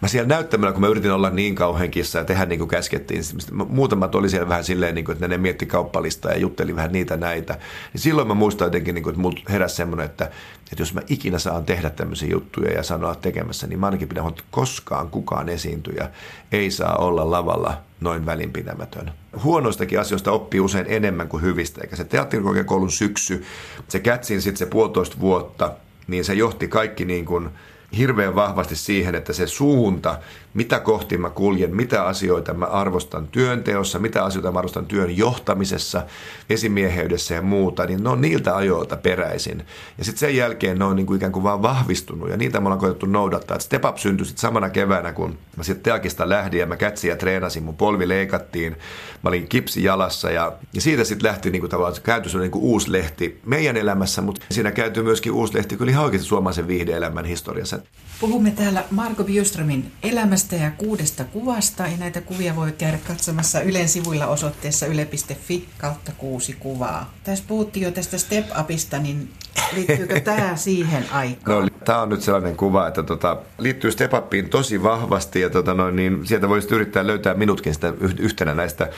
Mä 0.04 0.08
siellä 0.08 0.28
näyttämällä, 0.28 0.72
kun 0.72 0.80
mä 0.80 0.86
yritin 0.86 1.12
olla 1.12 1.30
niin 1.30 1.54
kauhean 1.54 1.90
kissa 1.90 2.18
ja 2.18 2.24
tehdä 2.24 2.46
niin 2.46 2.58
kuin 2.58 2.68
käskettiin, 2.68 3.20
niin 3.20 3.68
muutamat 3.68 4.14
oli 4.14 4.28
siellä 4.28 4.48
vähän 4.48 4.64
silleen, 4.64 4.94
niin 4.94 5.04
kuin, 5.04 5.12
että 5.12 5.28
ne 5.28 5.38
mietti 5.38 5.66
kauppalista 5.66 6.28
ja 6.28 6.38
jutteli 6.38 6.76
vähän 6.76 6.92
niitä 6.92 7.16
näitä. 7.16 7.58
Ja 7.92 7.98
silloin 7.98 8.28
mä 8.28 8.34
muistan 8.34 8.66
jotenkin, 8.66 8.94
niin 8.94 9.02
kuin, 9.02 9.12
että 9.12 9.20
mulla 9.20 9.40
heräsi 9.48 9.76
semmoinen, 9.76 10.06
että, 10.06 10.24
että 10.72 10.82
jos 10.82 10.94
mä 10.94 11.00
ikinä 11.08 11.38
saan 11.38 11.64
tehdä 11.64 11.90
tämmöisiä 11.90 12.28
juttuja 12.28 12.72
ja 12.72 12.82
sanoa 12.82 13.14
tekemässä, 13.14 13.66
niin 13.66 13.78
mä 13.78 13.86
ainakin 13.86 14.08
pidän 14.08 14.28
että 14.28 14.42
koskaan 14.50 15.10
kukaan 15.10 15.48
esiintyjä 15.48 16.10
ei 16.52 16.70
saa 16.70 16.96
olla 16.96 17.30
lavalla 17.30 17.80
noin 18.00 18.26
välinpidämätön. 18.26 19.12
Huonoistakin 19.44 20.00
asioista 20.00 20.32
oppii 20.32 20.60
usein 20.60 20.86
enemmän 20.88 21.28
kuin 21.28 21.42
hyvistä, 21.42 21.80
eikä 21.80 21.96
se 21.96 22.04
teatterikorkeakoulun 22.04 22.92
syksy, 22.92 23.44
se 23.88 24.00
kätsin 24.00 24.42
sitten 24.42 24.58
se 24.58 24.66
puolitoista 24.66 25.20
vuotta, 25.20 25.72
niin 26.06 26.24
se 26.24 26.34
johti 26.34 26.68
kaikki 26.68 27.04
niin 27.04 27.24
kuin– 27.24 27.48
hirveän 27.96 28.34
vahvasti 28.34 28.76
siihen, 28.76 29.14
että 29.14 29.32
se 29.32 29.46
suunta, 29.46 30.18
mitä 30.54 30.80
kohti 30.80 31.18
mä 31.18 31.30
kuljen, 31.30 31.76
mitä 31.76 32.04
asioita 32.04 32.54
mä 32.54 32.66
arvostan 32.66 33.28
työnteossa, 33.28 33.98
mitä 33.98 34.24
asioita 34.24 34.52
mä 34.52 34.58
arvostan 34.58 34.86
työn 34.86 35.16
johtamisessa, 35.16 36.02
esimieheydessä 36.50 37.34
ja 37.34 37.42
muuta, 37.42 37.86
niin 37.86 38.02
ne 38.02 38.08
on 38.08 38.20
niiltä 38.20 38.56
ajoilta 38.56 38.96
peräisin. 38.96 39.66
Ja 39.98 40.04
sitten 40.04 40.20
sen 40.20 40.36
jälkeen 40.36 40.78
ne 40.78 40.84
on 40.84 40.96
niin 40.96 41.06
kuin 41.06 41.16
ikään 41.16 41.32
kuin 41.32 41.42
vaan 41.42 41.62
vahvistunut 41.62 42.30
ja 42.30 42.36
niitä 42.36 42.60
me 42.60 42.66
ollaan 42.66 42.80
koettu 42.80 43.06
noudattaa. 43.06 43.54
Et 43.54 43.60
Step 43.60 43.84
Up 43.84 43.96
syntyi 43.96 44.26
sitten 44.26 44.40
samana 44.40 44.70
keväänä, 44.70 45.12
kun 45.12 45.38
mä 45.56 45.62
sitten 45.62 45.82
Teakista 45.82 46.28
lähdin 46.28 46.60
ja 46.60 46.66
mä 46.66 46.76
kätsiä 46.76 47.16
treenasin, 47.16 47.62
mun 47.62 47.76
polvi 47.76 48.08
leikattiin, 48.08 48.76
mä 49.22 49.28
olin 49.28 49.48
kipsi 49.48 49.84
jalassa 49.84 50.30
ja, 50.30 50.52
ja 50.74 50.80
siitä 50.80 51.04
sitten 51.04 51.28
lähti 51.28 51.50
niin 51.50 51.60
kuin 51.62 51.70
tavallaan, 51.70 52.02
kääntyi 52.02 52.40
niin 52.40 52.50
kuin 52.50 52.64
uusi 52.64 52.92
lehti 52.92 53.40
meidän 53.46 53.76
elämässä, 53.76 54.22
mutta 54.22 54.42
siinä 54.50 54.72
käytyi 54.72 55.02
myöskin 55.02 55.32
uusi 55.32 55.54
lehti 55.54 55.76
kyllä 55.76 55.90
ihan 55.90 56.04
oikeasti 56.04 56.28
suomalaisen 56.28 56.68
viihdeelämän 56.68 57.24
historiassa. 57.24 57.78
Puhumme 58.20 58.50
täällä 58.50 58.84
Marko 58.90 59.24
Bjuströmin 59.24 59.92
elämästä 60.02 60.43
ja 60.52 60.70
kuudesta 60.70 61.24
kuvasta. 61.24 61.82
Ja 61.82 61.96
näitä 61.96 62.20
kuvia 62.20 62.56
voi 62.56 62.72
käydä 62.72 62.98
katsomassa 63.08 63.60
Ylen 63.60 63.88
sivuilla 63.88 64.26
osoitteessa 64.26 64.86
yle.fi 64.86 65.68
kautta 65.78 66.12
kuusi 66.18 66.56
kuvaa. 66.60 67.14
Tässä 67.24 67.44
puhuttiin 67.48 67.84
jo 67.84 67.90
tästä 67.90 68.18
Step 68.18 68.46
Upista, 68.60 68.98
niin 68.98 69.32
liittyykö 69.72 70.20
tämä 70.20 70.56
siihen 70.66 71.04
aikaan? 71.12 71.62
No, 71.62 71.68
tämä 71.84 72.02
on 72.02 72.08
nyt 72.08 72.22
sellainen 72.22 72.56
kuva, 72.56 72.88
että 72.88 73.02
tota, 73.02 73.36
liittyy 73.58 73.90
Step 73.90 74.14
Upiin 74.14 74.48
tosi 74.48 74.82
vahvasti 74.82 75.40
ja 75.40 75.50
tota, 75.50 75.74
no, 75.74 75.90
niin 75.90 76.26
sieltä 76.26 76.48
voisi 76.48 76.74
yrittää 76.74 77.06
löytää 77.06 77.34
minutkin 77.34 77.74
sitä 77.74 77.92
yhtenä 78.18 78.54
näistä 78.54 78.90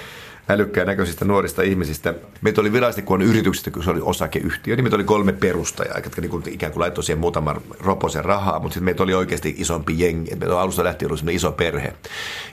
älykkään 0.49 0.87
näköisistä 0.87 1.25
nuorista 1.25 1.63
ihmisistä. 1.63 2.15
Meitä 2.41 2.61
oli 2.61 2.73
virallisesti, 2.73 3.03
kun 3.03 3.23
on 3.23 3.27
yrityksistä, 3.27 3.71
kun 3.71 3.85
se 3.85 3.91
oli 3.91 4.01
osakeyhtiö, 4.03 4.77
niin 4.77 4.85
meitä 4.85 4.97
oli 4.97 5.05
kolme 5.05 5.33
perustajaa, 5.33 5.99
jotka 6.05 6.21
niin 6.21 6.31
kuin, 6.31 6.43
ikään 6.47 6.73
kuin 6.73 6.81
laittoi 6.81 7.05
siihen 7.05 7.21
muutaman 7.21 7.61
roposen 7.81 8.25
rahaa, 8.25 8.59
mutta 8.59 8.75
sitten 8.75 8.85
meitä 8.85 9.03
oli 9.03 9.15
oikeasti 9.15 9.55
isompi 9.59 9.99
jengi. 9.99 10.37
Meillä 10.37 10.55
on 10.55 10.61
alusta 10.61 10.85
lähtien 10.85 11.11
ollut 11.11 11.31
iso 11.31 11.53
perhe. 11.53 11.93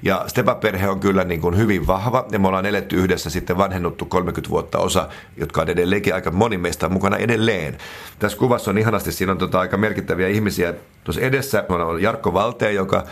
Ja 0.03 0.23
Stepa-perhe 0.27 0.89
on 0.89 0.99
kyllä 0.99 1.23
niin 1.23 1.41
kuin 1.41 1.57
hyvin 1.57 1.87
vahva, 1.87 2.25
ja 2.31 2.39
me 2.39 2.47
ollaan 2.47 2.65
eletty 2.65 2.95
yhdessä 2.95 3.29
sitten 3.29 3.57
vanhennuttu 3.57 4.05
30 4.05 4.49
vuotta 4.49 4.77
osa, 4.77 5.09
jotka 5.37 5.61
on 5.61 5.69
edelleenkin 5.69 6.13
aika 6.13 6.31
moni 6.31 6.57
meistä 6.57 6.89
mukana 6.89 7.17
edelleen. 7.17 7.77
Tässä 8.19 8.37
kuvassa 8.37 8.71
on 8.71 8.77
ihanasti, 8.77 9.11
siinä 9.11 9.31
on 9.31 9.37
tota 9.37 9.59
aika 9.59 9.77
merkittäviä 9.77 10.27
ihmisiä. 10.27 10.73
Tuossa 11.03 11.21
edessä 11.21 11.63
on 11.69 12.01
Jarkko 12.01 12.33
Valtea, 12.33 12.71
joka 12.71 13.03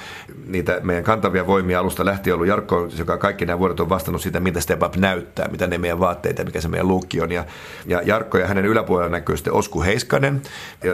niitä 0.47 0.79
meidän 0.83 1.03
kantavia 1.03 1.47
voimia 1.47 1.79
alusta 1.79 2.05
lähtien 2.05 2.33
ollut 2.33 2.47
Jarkko, 2.47 2.87
joka 2.97 3.17
kaikki 3.17 3.45
nämä 3.45 3.59
vuodet 3.59 3.79
on 3.79 3.89
vastannut 3.89 4.21
siitä, 4.21 4.39
mitä 4.39 4.61
Step 4.61 4.83
Up 4.83 4.95
näyttää, 4.95 5.47
mitä 5.47 5.67
ne 5.67 5.77
meidän 5.77 5.99
vaatteet 5.99 6.37
ja 6.37 6.45
mikä 6.45 6.61
se 6.61 6.67
meidän 6.67 6.87
luukki 6.87 7.21
on. 7.21 7.31
Ja, 7.31 7.45
ja 7.85 8.01
Jarkko 8.05 8.37
ja 8.37 8.47
hänen 8.47 8.65
yläpuolella 8.65 9.11
näkyy 9.11 9.37
sitten 9.37 9.53
Osku 9.53 9.81
Heiskanen, 9.83 10.41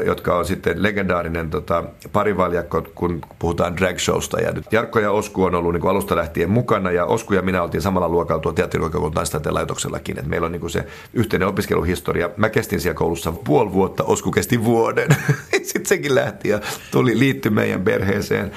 jotka 0.05 0.37
on 0.37 0.45
sitten 0.45 0.83
legendaarinen 0.83 1.49
tota, 1.49 1.83
parivaljakko, 2.13 2.87
kun 2.95 3.21
puhutaan 3.39 3.77
drag 3.77 3.97
showsta. 3.99 4.39
Ja 4.39 4.51
nyt 4.51 4.65
Jarkko 4.71 4.99
ja 4.99 5.11
Osku 5.11 5.43
on 5.43 5.55
ollut 5.55 5.73
niin 5.73 5.81
kuin 5.81 5.91
alusta 5.91 6.15
lähtien 6.15 6.49
mukana 6.49 6.91
ja 6.91 7.05
Osku 7.05 7.33
ja 7.33 7.41
minä 7.41 7.63
oltiin 7.63 7.81
samalla 7.81 8.09
luokalla 8.09 8.41
tuo 8.41 8.53
teatterikorkeakoulun 8.53 9.15
laitoksellakin. 9.49 10.19
Et 10.19 10.25
meillä 10.25 10.45
on 10.45 10.51
niin 10.51 10.61
kuin 10.61 10.71
se 10.71 10.85
yhteinen 11.13 11.47
opiskeluhistoria. 11.47 12.29
Mä 12.37 12.49
kestin 12.49 12.81
siellä 12.81 12.97
koulussa 12.97 13.31
puoli 13.31 13.73
vuotta, 13.73 14.03
Osku 14.03 14.31
kesti 14.31 14.63
vuoden. 14.63 15.09
sitten 15.67 15.85
sekin 15.85 16.15
lähti 16.15 16.49
ja 16.49 16.59
tuli 16.91 17.19
liitty 17.19 17.49
meidän 17.49 17.81
perheeseen. 17.81 18.51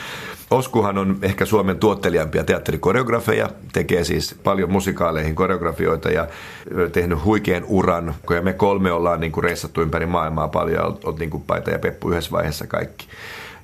Oskuhan 0.50 0.98
on 0.98 1.18
ehkä 1.22 1.44
Suomen 1.44 1.78
tuottelijampia 1.78 2.44
teatterikoreografeja, 2.44 3.50
tekee 3.72 4.04
siis 4.04 4.36
paljon 4.44 4.72
musikaaleihin 4.72 5.34
koreografioita 5.34 6.10
ja 6.10 6.28
tehnyt 6.92 7.24
huikean 7.24 7.64
uran. 7.66 8.14
Ja 8.30 8.42
me 8.42 8.52
kolme 8.52 8.92
ollaan 8.92 9.20
niin 9.20 9.32
kuin 9.32 9.44
reissattu 9.44 9.82
ympäri 9.82 10.06
maailmaa 10.06 10.48
paljon, 10.48 10.98
olet 11.04 11.18
niin 11.18 11.30
kuin 11.30 11.42
Paita 11.42 11.70
ja 11.70 11.78
Peppu 11.78 12.10
yhdessä 12.10 12.30
vaiheessa 12.30 12.66
kaikki. 12.66 13.06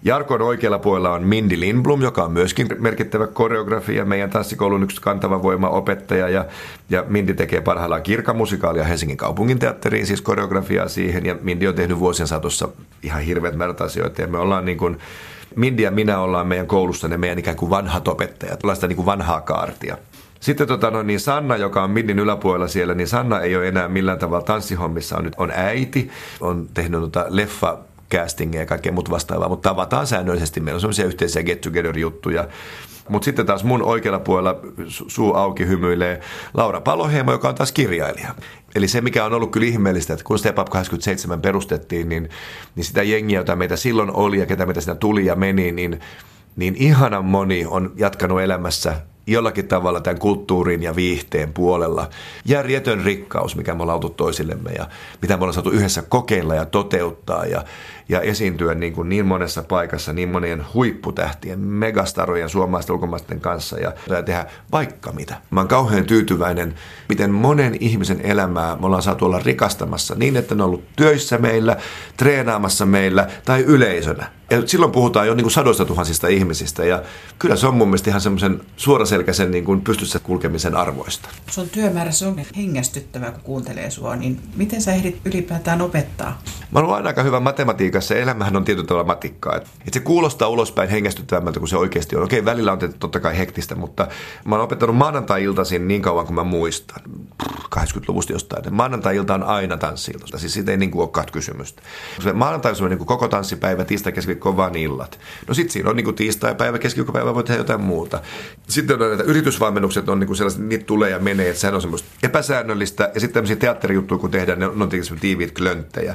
Jarkon 0.03 0.43
oikealla 0.43 0.79
puolella 0.79 1.11
on 1.11 1.23
Mindy 1.23 1.61
Lindblom, 1.61 2.03
joka 2.03 2.25
on 2.25 2.33
myöskin 2.33 2.69
merkittävä 2.79 3.27
koreografia, 3.27 4.05
meidän 4.05 4.31
tanssikoulun 4.31 4.83
yksi 4.83 5.01
kantava 5.01 5.43
voima 5.43 5.69
opettaja 5.69 6.29
ja, 6.29 6.45
ja 6.91 7.05
Mindy 7.09 7.35
tekee 7.35 7.61
parhaillaan 7.61 8.03
kirkamusikaalia 8.03 8.85
Helsingin 8.85 9.17
kaupungin 9.17 9.59
teatteriin, 9.59 10.07
siis 10.07 10.21
koreografiaa 10.21 10.89
siihen 10.89 11.27
ja 11.27 11.37
Mindy 11.43 11.67
on 11.67 11.75
tehnyt 11.75 11.99
vuosien 11.99 12.29
saatossa 12.29 12.69
ihan 13.03 13.23
hirveät 13.23 13.57
määrät 13.57 13.81
asioita 13.81 14.21
ja 14.21 14.27
me 14.27 14.39
ollaan 14.39 14.65
niin 14.65 14.79
kuin 14.79 14.99
Mindy 15.57 15.83
ja 15.83 15.91
minä 15.91 16.19
ollaan 16.19 16.47
meidän 16.47 16.67
koulussa 16.67 17.09
ne 17.09 17.17
meidän 17.17 17.39
ikään 17.39 17.57
kuin 17.57 17.71
vanhat 17.71 18.09
opettajat, 18.09 18.59
tällaista 18.59 18.87
niin 18.87 18.97
kuin 18.97 19.07
vanhaa 19.07 19.41
kaartia. 19.41 19.99
Sitten 20.41 20.67
tota, 20.67 20.91
no, 20.91 21.03
niin 21.03 21.21
Sanna, 21.21 21.57
joka 21.57 21.83
on 21.83 21.91
Minnin 21.91 22.19
yläpuolella 22.19 22.69
siellä, 22.69 22.95
niin 22.95 23.09
Sanna 23.09 23.41
ei 23.41 23.57
ole 23.57 23.69
enää 23.69 23.89
millään 23.89 24.19
tavalla 24.19 24.45
tanssihommissa, 24.45 25.17
on 25.17 25.25
nyt 25.25 25.35
on 25.37 25.51
äiti, 25.55 26.11
on 26.41 26.69
tehnyt 26.75 27.01
tota 27.01 27.27
leffa 27.29 27.79
castingia 28.11 28.61
ja 28.61 28.67
kaikkea 28.67 28.93
muuta 28.93 29.11
vastaavaa, 29.11 29.49
mutta 29.49 29.69
tavataan 29.69 30.07
säännöllisesti. 30.07 30.61
Meillä 30.61 30.77
on 30.77 30.81
sellaisia 30.81 31.05
yhteisiä 31.05 31.43
get 31.43 31.61
together 31.61 31.99
juttuja. 31.99 32.49
Mutta 33.09 33.25
sitten 33.25 33.47
taas 33.47 33.65
mun 33.65 33.83
oikealla 33.83 34.19
puolella 34.19 34.61
suu 34.87 35.35
auki 35.35 35.67
hymyilee 35.67 36.21
Laura 36.55 36.81
Paloheimo, 36.81 37.33
joka 37.33 37.49
on 37.49 37.55
taas 37.55 37.73
kirjailija. 37.73 38.35
Eli 38.75 38.89
se, 38.89 39.01
mikä 39.01 39.25
on 39.25 39.33
ollut 39.33 39.53
kyllä 39.53 39.67
ihmeellistä, 39.67 40.13
että 40.13 40.25
kun 40.25 40.39
Step 40.39 40.59
Up 40.59 40.69
27 40.69 41.41
perustettiin, 41.41 42.09
niin, 42.09 42.29
niin 42.75 42.85
sitä 42.85 43.03
jengiä, 43.03 43.41
jota 43.41 43.57
meitä 43.57 43.77
silloin 43.77 44.11
oli 44.11 44.39
ja 44.39 44.47
ketä 44.47 44.67
meitä 44.67 44.81
siinä 44.81 44.95
tuli 44.95 45.27
ja 45.27 45.37
meni, 45.37 45.73
niin, 45.73 46.01
niin 46.57 46.75
ihanan 46.79 47.25
moni 47.25 47.67
on 47.69 47.93
jatkanut 47.97 48.41
elämässä 48.41 49.01
jollakin 49.27 49.69
tavalla 49.69 50.01
tämän 50.01 50.19
kulttuurin 50.19 50.83
ja 50.83 50.97
viihteen 50.97 51.53
puolella. 51.53 52.09
Järjetön 52.45 53.05
rikkaus, 53.05 53.57
mikä 53.57 53.75
me 53.75 53.83
ollaan 53.83 53.97
oltu 53.97 54.11
toisillemme 54.11 54.71
ja 54.73 54.89
mitä 55.23 55.37
me 55.37 55.41
ollaan 55.41 55.55
saatu 55.55 55.71
yhdessä 55.71 56.03
kokeilla 56.03 56.55
ja 56.55 56.65
toteuttaa 56.65 57.47
ja, 57.47 57.65
ja 58.09 58.21
esiintyä 58.21 58.75
niin, 58.75 58.93
kuin 58.93 59.09
niin 59.09 59.27
monessa 59.27 59.63
paikassa 59.63 60.13
niin 60.13 60.29
monien 60.29 60.65
huipputähtien, 60.75 61.59
megastarojen 61.59 62.49
suomalaisten 62.49 62.95
ulkomaisten 62.95 63.41
kanssa 63.41 63.79
ja, 63.79 63.93
ja 64.09 64.23
tehdä 64.23 64.47
vaikka 64.73 65.13
mitä. 65.13 65.35
Mä 65.51 65.61
oon 65.61 65.69
kauhean 65.69 66.05
tyytyväinen, 66.05 66.75
miten 67.09 67.31
monen 67.31 67.77
ihmisen 67.81 68.21
elämää 68.21 68.77
me 68.77 68.87
ollaan 68.87 69.03
saatu 69.03 69.25
olla 69.25 69.39
rikastamassa 69.39 70.15
niin, 70.15 70.37
että 70.37 70.55
ne 70.55 70.63
on 70.63 70.69
ollut 70.69 70.85
töissä 70.97 71.39
meillä, 71.39 71.77
treenaamassa 72.17 72.87
meillä 72.87 73.29
tai 73.45 73.61
yleisönä. 73.61 74.36
Ja 74.51 74.67
silloin 74.67 74.93
puhutaan 74.93 75.27
jo 75.27 75.35
niin 75.35 75.45
kuin 75.45 75.53
sadoista 75.53 75.85
tuhansista 75.85 76.29
ihmisistä 76.29 76.85
ja 76.85 77.03
kyllä 77.39 77.57
se 77.57 77.67
on 77.67 77.75
mun 77.75 77.89
mielestä 77.89 78.11
ihan 78.11 78.21
semmoisen 78.21 78.61
suoraselkäisen 78.77 79.51
niin 79.51 79.65
kuin 79.65 79.81
pystyssä 79.81 80.19
kulkemisen 80.19 80.77
arvoista. 80.77 81.29
Sun 81.51 81.69
työmäärä 81.69 82.11
se 82.11 82.27
on 82.27 82.37
hengästyttävää, 82.57 83.31
kun 83.31 83.43
kuuntelee 83.43 83.91
sua, 83.91 84.17
niin 84.17 84.41
miten 84.57 84.83
sä 84.83 84.93
ehdit 84.93 85.21
ylipäätään 85.25 85.83
opettaa? 85.83 86.43
Mä 86.71 86.81
oon 86.81 86.95
aina 86.95 87.09
aika 87.09 87.23
hyvä 87.23 87.41
matematiikassa 87.41 88.15
ja 88.15 88.21
elämähän 88.21 88.57
on 88.57 88.65
tietyllä 88.65 88.87
tavalla 88.87 89.07
matikkaa. 89.07 89.57
Että 89.57 89.69
se 89.93 90.01
kuulostaa 90.01 90.49
ulospäin 90.49 90.91
hengästyttävämmältä 90.91 91.59
kuin 91.59 91.69
se 91.69 91.77
oikeasti 91.77 92.17
on. 92.17 92.23
Okei, 92.23 92.45
välillä 92.45 92.73
on 92.73 92.79
totta 92.99 93.21
kai 93.21 93.39
hektistä, 93.39 93.75
mutta 93.75 94.09
mä 94.45 94.55
oon 94.55 94.65
opettanut 94.65 94.97
maanantai-iltaisin 94.97 95.89
niin 95.89 96.03
kauan 96.03 96.27
kuin 96.27 96.35
mä 96.35 96.45
muistan. 96.45 97.03
80-luvusta 97.77 98.33
jostain. 98.33 98.75
Maanantai-ilta 98.75 99.35
on 99.35 99.43
aina 99.43 99.77
tanssilta. 99.77 100.39
Siis 100.39 100.53
siitä 100.53 100.71
ei 100.71 100.77
niin 100.77 100.91
kuin 100.91 101.11
ole 101.17 101.27
kysymystä. 101.33 101.83
Maanantai 102.35 102.73
on 102.81 102.91
niin 102.91 102.99
kuin 102.99 103.09
koko 103.09 103.29
tanssipäivä, 103.29 103.85
tiistai, 103.85 104.13
keskiviikko, 104.37 104.57
vaan 104.57 104.77
illat. 104.77 105.19
No 105.49 105.55
sitten 105.55 105.73
siinä 105.73 105.91
on 105.91 105.97
niin 105.97 106.05
kuin 106.05 106.17
tiistai-päivä, 106.17 106.79
keskiviikkopäivä, 106.79 107.35
voi 107.35 107.45
tehdä 107.45 107.61
jotain 107.61 107.81
muuta. 107.81 108.21
Sitten 108.69 109.03
on 109.03 109.09
näitä 109.09 109.25
yritysvalmennukset, 109.25 110.09
on 110.09 110.21
niin 110.21 110.27
kuin 110.27 110.37
sellaiset, 110.37 110.61
niitä 110.61 110.85
tulee 110.85 111.11
ja 111.11 111.19
menee, 111.19 111.49
että 111.49 111.61
sehän 111.61 111.75
on 111.75 111.81
semmoista 111.81 112.09
epäsäännöllistä. 112.23 113.11
Ja 113.15 113.21
sitten 113.21 113.35
tämmöisiä 113.35 113.57
teatterijuttuja, 113.57 114.19
kun 114.19 114.31
tehdään, 114.31 114.59
ne 114.59 114.67
on, 114.67 114.79
ne 114.79 114.85
on 114.85 115.19
tiiviit 115.21 115.53
klönttejä. 115.53 116.15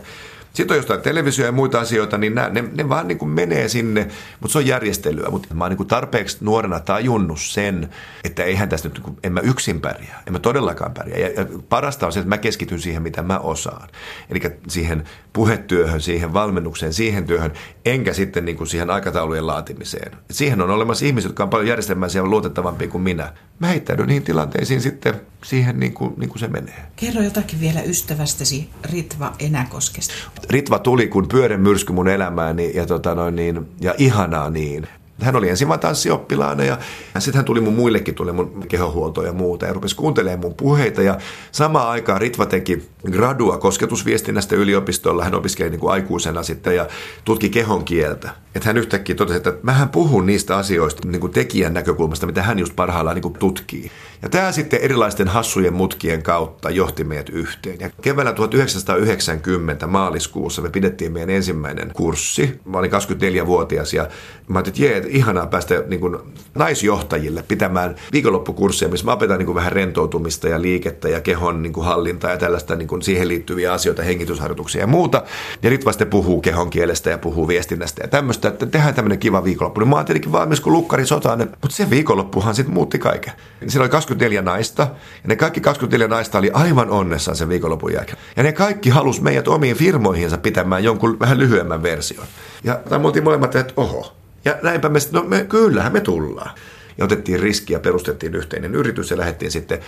Sitten 0.53 0.75
on 0.75 0.77
jostain 0.77 1.01
televisio 1.01 1.45
ja 1.45 1.51
muita 1.51 1.79
asioita, 1.79 2.17
niin 2.17 2.35
nämä, 2.35 2.49
ne, 2.49 2.63
ne 2.73 2.89
vaan 2.89 3.07
niin 3.07 3.17
kuin 3.17 3.29
menee 3.29 3.67
sinne, 3.67 4.07
mutta 4.39 4.51
se 4.51 4.57
on 4.57 4.67
järjestelyä. 4.67 5.29
Mutta 5.29 5.53
mä 5.53 5.63
oon 5.63 5.71
niin 5.71 5.77
kuin 5.77 5.87
tarpeeksi 5.87 6.37
nuorena 6.41 6.79
tajunnut 6.79 7.39
sen, 7.39 7.89
että 8.23 8.43
eihän 8.43 8.69
tässä 8.69 8.89
nyt, 8.89 9.03
niin 9.03 9.17
en 9.23 9.33
mä 9.33 9.39
yksin 9.39 9.81
pärjää, 9.81 10.23
en 10.27 10.33
mä 10.33 10.39
todellakaan 10.39 10.93
pärjää. 10.93 11.19
Ja, 11.19 11.27
ja 11.27 11.45
parasta 11.69 12.05
on 12.05 12.13
se, 12.13 12.19
että 12.19 12.29
mä 12.29 12.37
keskityn 12.37 12.79
siihen, 12.79 13.01
mitä 13.01 13.21
mä 13.21 13.39
osaan. 13.39 13.89
Eli 14.29 14.41
siihen 14.67 15.03
puhetyöhön, 15.33 16.01
siihen 16.01 16.33
valmennukseen, 16.33 16.93
siihen 16.93 17.25
työhön, 17.25 17.53
enkä 17.85 18.13
sitten 18.13 18.45
niin 18.45 18.57
kuin 18.57 18.67
siihen 18.67 18.89
aikataulujen 18.89 19.47
laatimiseen. 19.47 20.11
Et 20.29 20.35
siihen 20.35 20.61
on 20.61 20.69
olemassa 20.69 21.05
ihmisiä, 21.05 21.29
jotka 21.29 21.43
on 21.43 21.49
paljon 21.49 21.67
järjestelmäisiä 21.67 22.21
ja 22.21 22.27
luotettavampia 22.27 22.87
kuin 22.87 23.01
minä. 23.01 23.33
Mä 23.59 23.67
heittäydyn 23.67 24.07
niihin 24.07 24.23
tilanteisiin 24.23 24.81
sitten 24.81 25.21
siihen 25.43 25.79
niin 25.79 25.93
kuin, 25.93 26.13
niin 26.17 26.29
kuin 26.29 26.39
se 26.39 26.47
menee. 26.47 26.85
Kerro 26.95 27.21
jotakin 27.21 27.59
vielä 27.59 27.81
ystävästäsi 27.81 28.69
Ritva 28.83 29.33
Enäkoskesta. 29.39 30.13
Ritva 30.49 30.79
tuli 30.79 31.07
kun 31.07 31.27
pyören 31.27 31.61
myrsky 31.61 31.93
mun 31.93 32.07
elämääni 32.07 32.71
ja, 32.75 32.85
tota 32.85 33.15
noin, 33.15 33.35
niin, 33.35 33.67
ja 33.81 33.95
ihanaa 33.97 34.49
niin. 34.49 34.87
Hän 35.21 35.35
oli 35.35 35.49
ensin 35.49 35.67
vaan 35.67 35.79
tanssioppilaana 35.79 36.63
ja 36.63 36.77
sitten 37.19 37.37
hän 37.37 37.45
tuli 37.45 37.61
mun 37.61 37.73
muillekin, 37.73 38.15
tuli 38.15 38.31
mun 38.31 38.65
kehohuoltoon 38.67 39.27
ja 39.27 39.33
muuta 39.33 39.65
ja 39.65 39.73
rupesi 39.73 39.95
kuuntelemaan 39.95 40.39
mun 40.39 40.53
puheita. 40.53 41.01
Ja 41.01 41.17
samaan 41.51 41.89
aikaan 41.89 42.21
Ritva 42.21 42.45
teki 42.45 42.89
gradua 43.11 43.57
kosketusviestinnästä 43.57 44.55
yliopistolla. 44.55 45.23
Hän 45.23 45.35
opiskeli 45.35 45.69
niin 45.69 45.79
kuin 45.79 45.93
aikuisena 45.93 46.43
sitten 46.43 46.75
ja 46.75 46.87
tutki 47.25 47.49
kehon 47.49 47.83
kieltä. 47.83 48.29
Että 48.55 48.69
hän 48.69 48.77
yhtäkkiä 48.77 49.15
totesi, 49.15 49.37
että 49.37 49.53
mähän 49.63 49.89
puhun 49.89 50.25
niistä 50.25 50.57
asioista 50.57 51.07
niin 51.07 51.21
kuin 51.21 51.33
tekijän 51.33 51.73
näkökulmasta, 51.73 52.25
mitä 52.25 52.43
hän 52.43 52.59
just 52.59 52.75
parhaillaan 52.75 53.15
niin 53.15 53.21
kuin 53.21 53.33
tutkii. 53.33 53.91
Ja 54.21 54.29
tämä 54.29 54.51
sitten 54.51 54.79
erilaisten 54.81 55.27
hassujen 55.27 55.73
mutkien 55.73 56.23
kautta 56.23 56.69
johti 56.69 57.03
meidät 57.03 57.29
yhteen. 57.29 57.77
Ja 57.79 57.89
keväällä 58.01 58.33
1990 58.33 59.87
maaliskuussa 59.87 60.61
me 60.61 60.69
pidettiin 60.69 61.11
meidän 61.11 61.29
ensimmäinen 61.29 61.91
kurssi. 61.93 62.59
Mä 62.65 62.77
olin 62.77 62.91
24-vuotias 62.91 63.93
ja 63.93 64.07
mä 64.47 64.59
ajattelin, 64.59 64.91
että 64.97 65.07
jee, 65.07 65.17
ihanaa 65.17 65.47
päästä 65.47 65.83
niin 65.87 65.99
kuin 65.99 66.17
naisjohtajille 66.55 67.43
pitämään 67.47 67.95
viikonloppukursseja, 68.11 68.89
missä 68.89 69.05
mä 69.05 69.13
opetan 69.13 69.37
niin 69.37 69.45
kuin 69.45 69.55
vähän 69.55 69.71
rentoutumista 69.71 70.47
ja 70.47 70.61
liikettä 70.61 71.09
ja 71.09 71.21
kehon 71.21 71.63
niin 71.63 71.73
kuin 71.73 71.85
hallintaa 71.85 72.31
ja 72.31 72.37
tällaista 72.37 72.75
niin 72.75 72.87
kuin 72.87 73.01
siihen 73.01 73.27
liittyviä 73.27 73.73
asioita, 73.73 74.03
hengitysharjoituksia 74.03 74.81
ja 74.81 74.87
muuta. 74.87 75.23
Ja 75.63 75.69
nyt 75.69 75.85
vasta 75.85 76.05
puhuu 76.05 76.41
kehon 76.41 76.69
kielestä 76.69 77.09
ja 77.09 77.17
puhuu 77.17 77.47
viestinnästä 77.47 78.03
ja 78.03 78.07
tämmöistä, 78.07 78.47
että 78.47 78.65
tehdään 78.65 78.93
tämmöinen 78.93 79.19
kiva 79.19 79.43
viikonloppu. 79.43 79.79
Niin 79.79 79.89
mä 79.89 79.95
oon 79.95 80.05
tietenkin 80.05 80.31
valmis 80.31 80.59
kuin 80.59 80.73
lukkari 80.73 81.05
sotaan, 81.05 81.39
mutta 81.39 81.75
se 81.75 81.89
viikonloppuhan 81.89 82.55
sitten 82.55 82.73
muutti 82.73 82.99
kaiken. 82.99 83.33
Siellä 83.67 83.83
oli 83.83 83.89
24 84.15 84.41
naista 84.41 84.83
ja 85.23 85.27
ne 85.27 85.35
kaikki 85.35 85.61
24 85.61 86.07
naista 86.07 86.37
oli 86.37 86.51
aivan 86.53 86.89
onnessaan 86.89 87.37
sen 87.37 87.49
viikonlopun 87.49 87.93
jälkeen. 87.93 88.17
Ja 88.37 88.43
ne 88.43 88.51
kaikki 88.51 88.89
halus 88.89 89.21
meidät 89.21 89.47
omiin 89.47 89.75
firmoihinsa 89.75 90.37
pitämään 90.37 90.83
jonkun 90.83 91.19
vähän 91.19 91.39
lyhyemmän 91.39 91.83
version. 91.83 92.25
Ja 92.63 92.79
tai 92.89 92.99
me 92.99 93.07
oltiin 93.07 93.23
molemmat, 93.23 93.55
että 93.55 93.73
oho, 93.77 94.15
ja 94.45 94.55
näinpä 94.63 94.89
me 94.89 94.99
no 95.11 95.23
me, 95.23 95.45
kyllähän 95.49 95.93
me 95.93 96.01
tullaan. 96.01 96.51
Ja 96.97 97.05
otettiin 97.05 97.39
riskiä, 97.39 97.79
perustettiin 97.79 98.35
yhteinen 98.35 98.75
yritys 98.75 99.11
ja 99.11 99.17
lähdettiin 99.17 99.51
sitten 99.51 99.79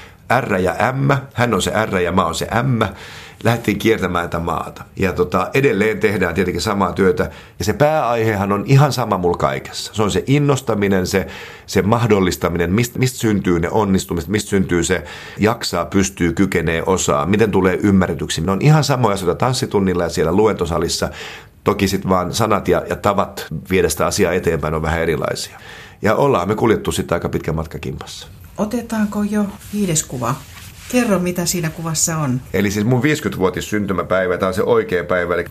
R 0.41 0.55
ja 0.55 0.75
M. 0.93 1.11
Hän 1.33 1.53
on 1.53 1.61
se 1.61 1.71
R 1.85 1.97
ja 1.97 2.11
mä 2.11 2.25
on 2.25 2.35
se 2.35 2.47
M. 2.63 2.81
Lähdettiin 3.43 3.79
kiertämään 3.79 4.29
tätä 4.29 4.43
maata. 4.43 4.83
Ja 4.95 5.13
tota, 5.13 5.49
edelleen 5.53 5.99
tehdään 5.99 6.35
tietenkin 6.35 6.61
samaa 6.61 6.93
työtä. 6.93 7.29
Ja 7.59 7.65
se 7.65 7.73
pääaihehan 7.73 8.51
on 8.51 8.63
ihan 8.67 8.93
sama 8.93 9.17
mulla 9.17 9.37
kaikessa. 9.37 9.93
Se 9.93 10.03
on 10.03 10.11
se 10.11 10.23
innostaminen, 10.27 11.07
se, 11.07 11.27
se 11.65 11.81
mahdollistaminen, 11.81 12.73
mistä 12.73 12.99
mist 12.99 13.15
syntyy 13.15 13.59
ne 13.59 13.69
onnistumiset, 13.69 14.29
mistä 14.29 14.49
syntyy 14.49 14.83
se 14.83 15.03
jaksaa, 15.39 15.85
pystyy, 15.85 16.33
kykenee, 16.33 16.83
osaa, 16.85 17.25
miten 17.25 17.51
tulee 17.51 17.79
ymmärretyksi. 17.83 18.41
Ne 18.41 18.51
on 18.51 18.61
ihan 18.61 18.83
samoja 18.83 19.13
asioita 19.13 19.45
tanssitunnilla 19.45 20.03
ja 20.03 20.09
siellä 20.09 20.31
luentosalissa. 20.31 21.09
Toki 21.63 21.87
sitten 21.87 22.09
vaan 22.09 22.33
sanat 22.33 22.67
ja, 22.67 22.83
ja 22.89 22.95
tavat 22.95 23.47
viedä 23.69 23.89
sitä 23.89 24.05
asiaa 24.05 24.33
eteenpäin 24.33 24.73
on 24.73 24.81
vähän 24.81 25.01
erilaisia. 25.01 25.59
Ja 26.03 26.15
ollaan 26.15 26.47
me 26.47 26.55
kuljettu 26.55 26.91
sitten 26.91 27.15
aika 27.15 27.29
pitkä 27.29 27.53
matka 27.53 27.79
kimpassa. 27.79 28.27
Otetaanko 28.57 29.23
jo 29.23 29.45
viides 29.73 30.03
kuva? 30.03 30.35
Kerro, 30.91 31.19
mitä 31.19 31.45
siinä 31.45 31.69
kuvassa 31.69 32.17
on. 32.17 32.41
Eli 32.53 32.71
siis 32.71 32.85
mun 32.85 33.01
50-vuotis 33.01 33.69
syntymäpäivä, 33.69 34.37
tämä 34.37 34.47
on 34.47 34.53
se 34.53 34.63
oikea 34.63 35.03
päivä, 35.03 35.33
eli 35.33 35.43
30.5.2016 35.43 35.49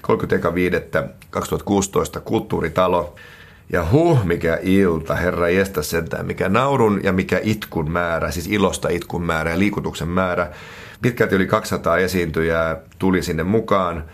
kulttuuritalo. 2.25 3.15
Ja 3.73 3.87
huh, 3.91 4.25
mikä 4.25 4.59
ilta, 4.63 5.15
herra 5.15 5.49
jästä 5.49 5.83
sentään, 5.83 6.27
mikä 6.27 6.49
naurun 6.49 7.01
ja 7.03 7.13
mikä 7.13 7.41
itkun 7.43 7.91
määrä, 7.91 8.31
siis 8.31 8.47
ilosta 8.47 8.89
itkun 8.89 9.23
määrä 9.23 9.51
ja 9.51 9.59
liikutuksen 9.59 10.09
määrä. 10.09 10.51
Pitkälti 11.03 11.35
yli 11.35 11.47
200 11.47 11.97
esiintyjää 11.97 12.77
tuli 12.99 13.23
sinne 13.23 13.43
mukaan 13.43 14.05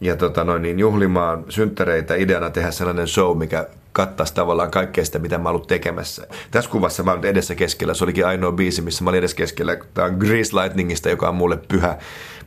ja 0.00 0.16
tota 0.16 0.44
noin, 0.44 0.62
niin 0.62 0.78
juhlimaan 0.78 1.44
synttäreitä 1.48 2.14
ideana 2.14 2.50
tehdä 2.50 2.70
sellainen 2.70 3.08
show, 3.08 3.38
mikä 3.38 3.66
kattaisi 3.98 4.34
tavallaan 4.34 4.70
kaikkea 4.70 5.04
sitä, 5.04 5.18
mitä 5.18 5.38
mä 5.38 5.48
ollut 5.48 5.66
tekemässä. 5.66 6.26
Tässä 6.50 6.70
kuvassa 6.70 7.02
mä 7.02 7.12
olen 7.12 7.24
edessä 7.24 7.54
keskellä. 7.54 7.94
Se 7.94 8.04
olikin 8.04 8.26
ainoa 8.26 8.52
biisi, 8.52 8.82
missä 8.82 9.04
mä 9.04 9.10
olin 9.10 9.18
edessä 9.18 9.36
keskellä. 9.36 9.76
Tämä 9.94 10.06
on 10.06 10.14
Grease 10.14 10.56
Lightningista, 10.56 11.08
joka 11.08 11.28
on 11.28 11.34
mulle 11.34 11.58
pyhä, 11.68 11.98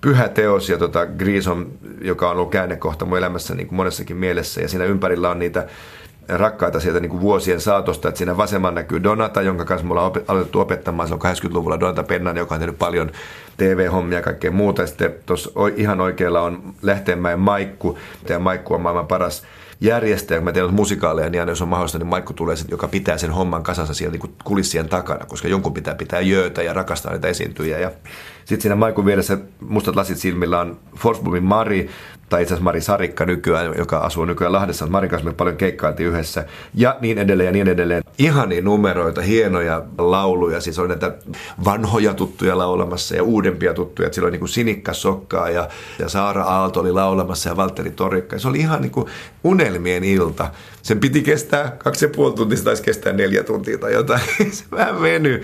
pyhä 0.01 0.29
teos. 0.29 0.69
Ja 0.69 0.77
tota, 0.77 1.05
Grease 1.05 1.49
on, 1.49 1.71
joka 2.01 2.29
on 2.29 2.37
ollut 2.37 2.51
käännekohta 2.51 3.05
mun 3.05 3.17
elämässä 3.17 3.55
niin 3.55 3.67
kuin 3.67 3.75
monessakin 3.75 4.17
mielessä. 4.17 4.61
Ja 4.61 4.67
siinä 4.67 4.85
ympärillä 4.85 5.29
on 5.29 5.39
niitä 5.39 5.67
rakkaita 6.29 6.79
sieltä 6.79 6.99
niin 6.99 7.09
kuin 7.09 7.21
vuosien 7.21 7.61
saatosta, 7.61 8.07
että 8.07 8.17
siinä 8.17 8.37
vasemman 8.37 8.75
näkyy 8.75 9.03
Donata, 9.03 9.41
jonka 9.41 9.65
kanssa 9.65 9.87
mulla 9.87 10.05
on 10.05 10.13
aloitettu 10.27 10.59
opettamaan 10.59 11.07
silloin 11.07 11.35
80-luvulla 11.35 11.79
Donata 11.79 12.03
Pennan, 12.03 12.37
joka 12.37 12.55
on 12.55 12.59
tehnyt 12.59 12.79
paljon 12.79 13.11
TV-hommia 13.57 14.17
ja 14.17 14.23
kaikkea 14.23 14.51
muuta. 14.51 14.81
Ja 14.81 14.87
sitten 14.87 15.15
tuossa 15.25 15.51
ihan 15.75 16.01
oikealla 16.01 16.41
on 16.41 16.73
Lähteenmäen 16.81 17.39
Maikku, 17.39 17.97
ja 18.29 18.39
Maikku 18.39 18.73
on 18.73 18.81
maailman 18.81 19.07
paras 19.07 19.43
järjestäjä, 19.81 20.39
kun 20.39 20.45
mä 20.45 20.51
teen 20.51 20.73
musikaaleja, 20.73 21.29
niin 21.29 21.39
aina 21.39 21.51
jos 21.51 21.61
on 21.61 21.67
mahdollista, 21.67 21.97
niin 21.97 22.07
Maikku 22.07 22.33
tulee 22.33 22.55
sit, 22.55 22.71
joka 22.71 22.87
pitää 22.87 23.17
sen 23.17 23.31
homman 23.31 23.63
kasassa 23.63 23.93
siellä 23.93 24.17
niin 24.17 24.35
kulissien 24.43 24.89
takana, 24.89 25.25
koska 25.25 25.47
jonkun 25.47 25.73
pitää 25.73 25.95
pitää 25.95 26.21
jöötä 26.21 26.63
ja 26.63 26.73
rakastaa 26.73 27.13
niitä 27.13 27.27
esiintyjiä. 27.27 27.79
Ja 27.79 27.91
sitten 28.45 28.61
siinä 28.61 28.75
Maikun 28.75 29.05
vieressä 29.05 29.37
mustat 29.59 29.95
lasit 29.95 30.17
silmillä 30.17 30.59
on 30.59 30.79
Forsblomin 30.95 31.43
Mari, 31.43 31.89
tai 32.31 32.41
itse 32.41 32.53
asiassa 32.53 32.63
Mari 32.63 32.81
Sarikka 32.81 33.25
nykyään, 33.25 33.73
joka 33.77 33.97
asuu 33.97 34.25
nykyään 34.25 34.53
Lahdessa. 34.53 34.87
Marin 34.87 35.09
kanssa 35.09 35.29
me 35.29 35.33
paljon 35.33 35.57
keikkailtiin 35.57 36.09
yhdessä. 36.09 36.45
Ja 36.73 36.97
niin 37.01 37.17
edelleen 37.17 37.45
ja 37.45 37.51
niin 37.51 37.67
edelleen. 37.67 38.03
Ihania 38.17 38.61
numeroita, 38.61 39.21
hienoja 39.21 39.81
lauluja. 39.97 40.61
Siis 40.61 40.79
oli 40.79 40.87
näitä 40.87 41.11
vanhoja 41.65 42.13
tuttuja 42.13 42.57
laulamassa 42.57 43.15
ja 43.15 43.23
uudempia 43.23 43.73
tuttuja. 43.73 44.05
Että 44.05 44.15
silloin 44.15 44.31
niin 44.31 44.39
kuin 44.39 44.49
Sinikka 44.49 44.93
Sokkaa 44.93 45.49
ja, 45.49 45.69
ja 45.99 46.09
Saara 46.09 46.43
Aalto 46.43 46.79
oli 46.79 46.91
laulamassa 46.91 47.49
ja 47.49 47.57
Valtteri 47.57 47.91
Torikka. 47.91 48.39
Se 48.39 48.47
oli 48.47 48.59
ihan 48.59 48.81
niin 48.81 48.91
kuin 48.91 49.07
unelmien 49.43 50.03
ilta. 50.03 50.51
Sen 50.81 50.99
piti 50.99 51.21
kestää 51.21 51.75
kaksi 51.77 52.05
ja 52.05 52.09
puoli 52.15 52.33
tuntia, 52.33 52.57
se 52.57 52.63
taisi 52.63 52.83
kestää 52.83 53.13
neljä 53.13 53.43
tuntia 53.43 53.77
tai 53.77 53.93
jotain. 53.93 54.21
se 54.51 54.63
vähän 54.71 55.01
veny. 55.01 55.41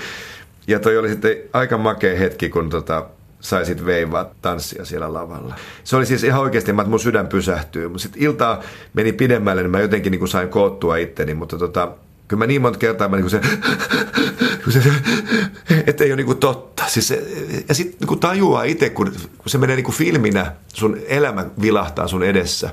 Ja 0.68 0.80
toi 0.80 0.98
oli 0.98 1.10
sitten 1.10 1.38
aika 1.54 1.78
makea 1.78 2.18
hetki, 2.18 2.50
kun 2.50 2.70
tota, 2.70 3.06
sai 3.40 3.66
sitten 3.66 3.86
veivaa 3.86 4.32
tanssia 4.42 4.86
siellä 4.86 5.14
lavalla. 5.14 5.56
Se 5.84 5.96
oli 5.96 6.06
siis 6.06 6.24
ihan 6.24 6.42
oikeasti, 6.42 6.72
että 6.72 6.84
mun 6.84 7.00
sydän 7.00 7.28
pysähtyy. 7.28 7.88
Mutta 7.88 8.02
sitten 8.04 8.22
iltaa 8.22 8.64
meni 8.94 9.14
pidemmälle, 9.14 9.62
niin 9.62 9.72
mä 9.72 9.80
jotenkin 9.80 10.12
niin 10.12 10.28
sain 10.28 10.50
koottua 10.50 10.98
itteni, 10.98 11.34
mutta 11.34 11.58
tota, 11.58 11.92
kyllä 12.28 12.40
mä 12.40 12.48
niin 12.48 12.62
monta 12.62 12.80
kertaa 12.80 13.08
mä 13.08 13.18
niin 13.18 13.30
se, 13.30 13.42
se, 14.82 14.92
että 15.88 16.04
ei 16.04 16.14
ole 16.14 16.24
niin 16.24 16.38
totta. 16.38 16.84
Siis 16.88 17.08
se, 17.08 17.24
ja 17.70 17.76
sitten 17.76 18.08
niin 18.08 18.20
tajuaa 18.20 18.64
itse, 18.64 18.90
kun, 18.90 19.12
kun 19.38 19.50
se 19.50 19.58
menee 19.58 19.76
niin 19.76 19.92
filminä, 19.92 20.52
sun 20.74 20.98
elämä 21.08 21.46
vilahtaa 21.62 22.08
sun 22.08 22.24
edessä. 22.24 22.70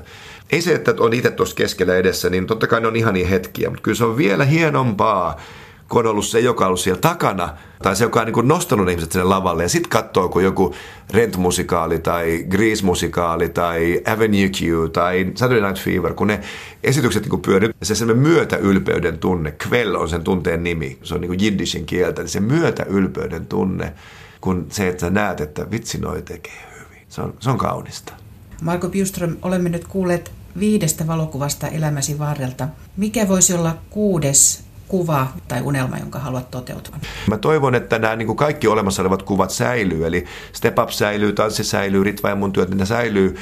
Ei 0.51 0.61
se, 0.61 0.75
että 0.75 0.93
on 0.99 1.13
itse 1.13 1.31
tuossa 1.31 1.55
keskellä 1.55 1.95
edessä, 1.95 2.29
niin 2.29 2.47
totta 2.47 2.67
kai 2.67 2.81
ne 2.81 2.87
on 2.87 2.95
ihania 2.95 3.27
hetkiä, 3.27 3.69
mutta 3.69 3.83
kyllä 3.83 3.97
se 3.97 4.05
on 4.05 4.17
vielä 4.17 4.45
hienompaa, 4.45 5.41
kun 5.89 5.99
on 6.05 6.11
ollut 6.11 6.25
se, 6.25 6.39
joka 6.39 6.63
on 6.63 6.67
ollut 6.67 6.79
siellä 6.79 7.01
takana, 7.01 7.57
tai 7.83 7.95
se, 7.95 8.03
joka 8.03 8.21
on 8.21 8.27
niin 8.27 8.47
nostanut 8.47 8.89
ihmiset 8.89 9.11
sinne 9.11 9.23
lavalle, 9.23 9.63
ja 9.63 9.69
sitten 9.69 9.89
katsoo, 9.89 10.29
kun 10.29 10.43
joku 10.43 10.75
Rent-musikaali, 11.13 11.99
tai 11.99 12.45
Grease-musikaali, 12.49 13.49
tai 13.49 14.01
Avenue 14.05 14.49
Q, 14.49 14.91
tai 14.93 15.31
Saturday 15.35 15.69
Night 15.69 15.83
Fever, 15.83 16.13
kun 16.13 16.27
ne 16.27 16.39
esitykset 16.83 17.29
niin 17.29 17.41
pyörii, 17.41 17.69
se 17.83 17.95
semmoinen 17.95 18.23
myötäylpeyden 18.23 19.17
tunne, 19.17 19.51
Kvell 19.51 19.95
on 19.95 20.09
sen 20.09 20.23
tunteen 20.23 20.63
nimi, 20.63 20.97
se 21.03 21.15
on 21.15 21.21
niin 21.21 21.39
jiddishin 21.39 21.85
kieltä, 21.85 22.21
niin 22.21 22.29
se 22.29 22.39
myötäylpeyden 22.39 23.45
tunne, 23.45 23.93
kun 24.41 24.65
se, 24.69 24.87
että 24.87 25.01
sä 25.01 25.09
näet, 25.09 25.41
että 25.41 25.71
vitsi 25.71 25.97
noi 25.97 26.21
tekee 26.21 26.63
hyvin, 26.73 27.01
se 27.09 27.21
on, 27.21 27.33
se 27.39 27.49
on 27.49 27.57
kaunista. 27.57 28.13
Marko 28.61 28.89
Bjuström, 28.89 29.35
olemme 29.41 29.69
nyt 29.69 29.87
kuulleet 29.87 30.31
viidestä 30.59 31.07
valokuvasta 31.07 31.67
elämäsi 31.67 32.19
varrelta. 32.19 32.67
Mikä 32.97 33.27
voisi 33.27 33.53
olla 33.53 33.77
kuudes 33.89 34.64
kuva 34.87 35.27
tai 35.47 35.61
unelma, 35.61 35.97
jonka 35.97 36.19
haluat 36.19 36.51
toteutua? 36.51 36.95
Mä 37.29 37.37
toivon, 37.37 37.75
että 37.75 37.99
nämä 37.99 38.15
niin 38.15 38.27
kuin 38.27 38.37
kaikki 38.37 38.67
olemassa 38.67 39.01
olevat 39.01 39.23
kuvat 39.23 39.49
säilyy, 39.49 40.07
eli 40.07 40.25
Step 40.53 40.79
Up 40.79 40.89
säilyy, 40.89 41.33
Tanssi 41.33 41.63
säilyy, 41.63 42.03
Ritva 42.03 42.29
ja 42.29 42.35
mun 42.35 42.53
työt, 42.53 42.69
niin 42.69 42.77
ne 42.77 42.85
säilyy. 42.85 43.35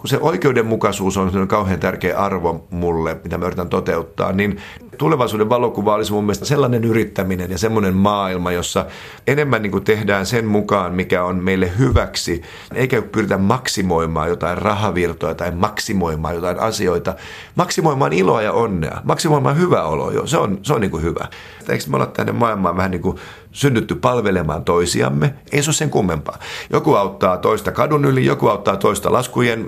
Kun 0.00 0.08
se 0.08 0.18
oikeudenmukaisuus 0.20 1.16
on 1.16 1.48
kauhean 1.48 1.80
tärkeä 1.80 2.18
arvo 2.18 2.66
mulle, 2.70 3.16
mitä 3.24 3.38
mä 3.38 3.46
yritän 3.46 3.68
toteuttaa, 3.68 4.32
niin 4.32 4.60
tulevaisuuden 4.98 5.48
valokuva 5.48 5.94
olisi 5.94 6.12
mun 6.12 6.24
mielestä 6.24 6.44
sellainen 6.44 6.84
yrittäminen 6.84 7.50
ja 7.50 7.58
semmoinen 7.58 7.94
maailma, 7.94 8.52
jossa 8.52 8.86
enemmän 9.26 9.62
niin 9.62 9.70
kuin 9.70 9.84
tehdään 9.84 10.26
sen 10.26 10.46
mukaan, 10.46 10.94
mikä 10.94 11.24
on 11.24 11.36
meille 11.44 11.72
hyväksi, 11.78 12.42
eikä 12.74 13.02
pyritä 13.02 13.38
maksimoimaan 13.38 14.28
jotain 14.28 14.58
rahavirtoja 14.58 15.34
tai 15.34 15.50
maksimoimaan 15.50 16.34
jotain 16.34 16.60
asioita. 16.60 17.14
Maksimoimaan 17.54 18.12
iloa 18.12 18.42
ja 18.42 18.52
onnea, 18.52 19.00
maksimoimaan 19.04 19.58
hyvä 19.58 19.82
olo, 19.82 20.10
jo. 20.10 20.26
se 20.26 20.38
on, 20.38 20.58
se 20.62 20.72
on 20.72 20.80
niin 20.80 20.90
kuin 20.90 21.02
hyvä. 21.02 21.28
Eikö 21.68 21.84
me 21.88 21.96
olla 21.96 22.06
tänne 22.06 22.32
maailmaan 22.32 22.76
vähän 22.76 22.90
niin 22.90 23.02
kuin 23.02 23.16
synnytty 23.52 23.94
palvelemaan 23.94 24.64
toisiamme. 24.64 25.34
Ei 25.52 25.62
se 25.62 25.68
ole 25.68 25.74
sen 25.74 25.90
kummempaa. 25.90 26.38
Joku 26.70 26.94
auttaa 26.94 27.36
toista 27.36 27.72
kadun 27.72 28.04
yli, 28.04 28.26
joku 28.26 28.48
auttaa 28.48 28.76
toista 28.76 29.12
laskujen 29.12 29.66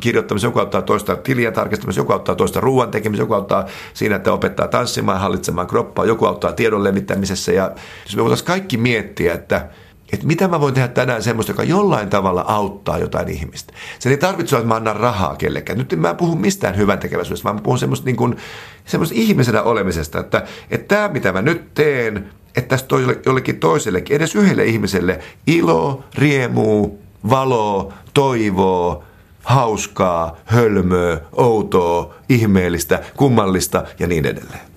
kirjoittamisen, 0.00 0.48
joku 0.48 0.58
auttaa 0.58 0.82
toista 0.82 1.16
tilien 1.16 1.52
tarkistamisen, 1.52 2.00
joku 2.00 2.12
auttaa 2.12 2.34
toista 2.34 2.60
ruoan 2.60 2.90
tekemisessä, 2.90 3.22
joku 3.22 3.34
auttaa 3.34 3.66
siinä, 3.94 4.16
että 4.16 4.32
opettaa 4.32 4.68
tanssimaan, 4.68 5.20
hallitsemaan 5.20 5.66
kroppaa, 5.66 6.04
joku 6.04 6.26
auttaa 6.26 6.52
tiedon 6.52 6.84
levittämisessä. 6.84 7.52
Ja 7.52 7.70
jos 8.04 8.16
me 8.16 8.22
voitaisiin 8.22 8.46
kaikki 8.46 8.76
miettiä, 8.76 9.34
että 9.34 9.68
että 10.12 10.26
mitä 10.26 10.48
mä 10.48 10.60
voin 10.60 10.74
tehdä 10.74 10.88
tänään 10.88 11.22
semmoista, 11.22 11.52
joka 11.52 11.62
jollain 11.62 12.10
tavalla 12.10 12.44
auttaa 12.48 12.98
jotain 12.98 13.28
ihmistä. 13.28 13.72
Se 13.98 14.10
ei 14.10 14.16
tarvitse 14.16 14.56
että 14.56 14.68
mä 14.68 14.74
annan 14.74 14.96
rahaa 14.96 15.36
kellekään. 15.36 15.78
Nyt 15.78 15.92
en 15.92 15.98
mä 15.98 16.14
puhu 16.14 16.36
mistään 16.36 16.76
hyvän 16.76 16.98
tekeväisyydestä, 16.98 17.44
vaan 17.44 17.56
mä 17.56 17.62
puhun 17.62 17.78
semmoista, 17.78 18.06
niin 18.06 18.16
kuin, 18.16 18.36
semmoista 18.84 19.14
ihmisenä 19.18 19.62
olemisesta, 19.62 20.20
että, 20.20 20.42
että 20.70 20.94
tämä 20.94 21.08
mitä 21.08 21.32
mä 21.32 21.42
nyt 21.42 21.74
teen, 21.74 22.30
että 22.56 22.68
tästä 22.68 22.88
toiselle, 22.88 23.20
jollekin 23.26 23.60
toisellekin, 23.60 24.16
edes 24.16 24.34
yhdelle 24.34 24.64
ihmiselle, 24.64 25.20
ilo, 25.46 26.04
riemu, 26.14 26.90
valo, 27.30 27.92
toivo, 28.14 29.04
hauskaa, 29.42 30.36
hölmöä, 30.44 31.20
outoa, 31.32 32.14
ihmeellistä, 32.28 33.02
kummallista 33.16 33.84
ja 33.98 34.06
niin 34.06 34.26
edelleen. 34.26 34.73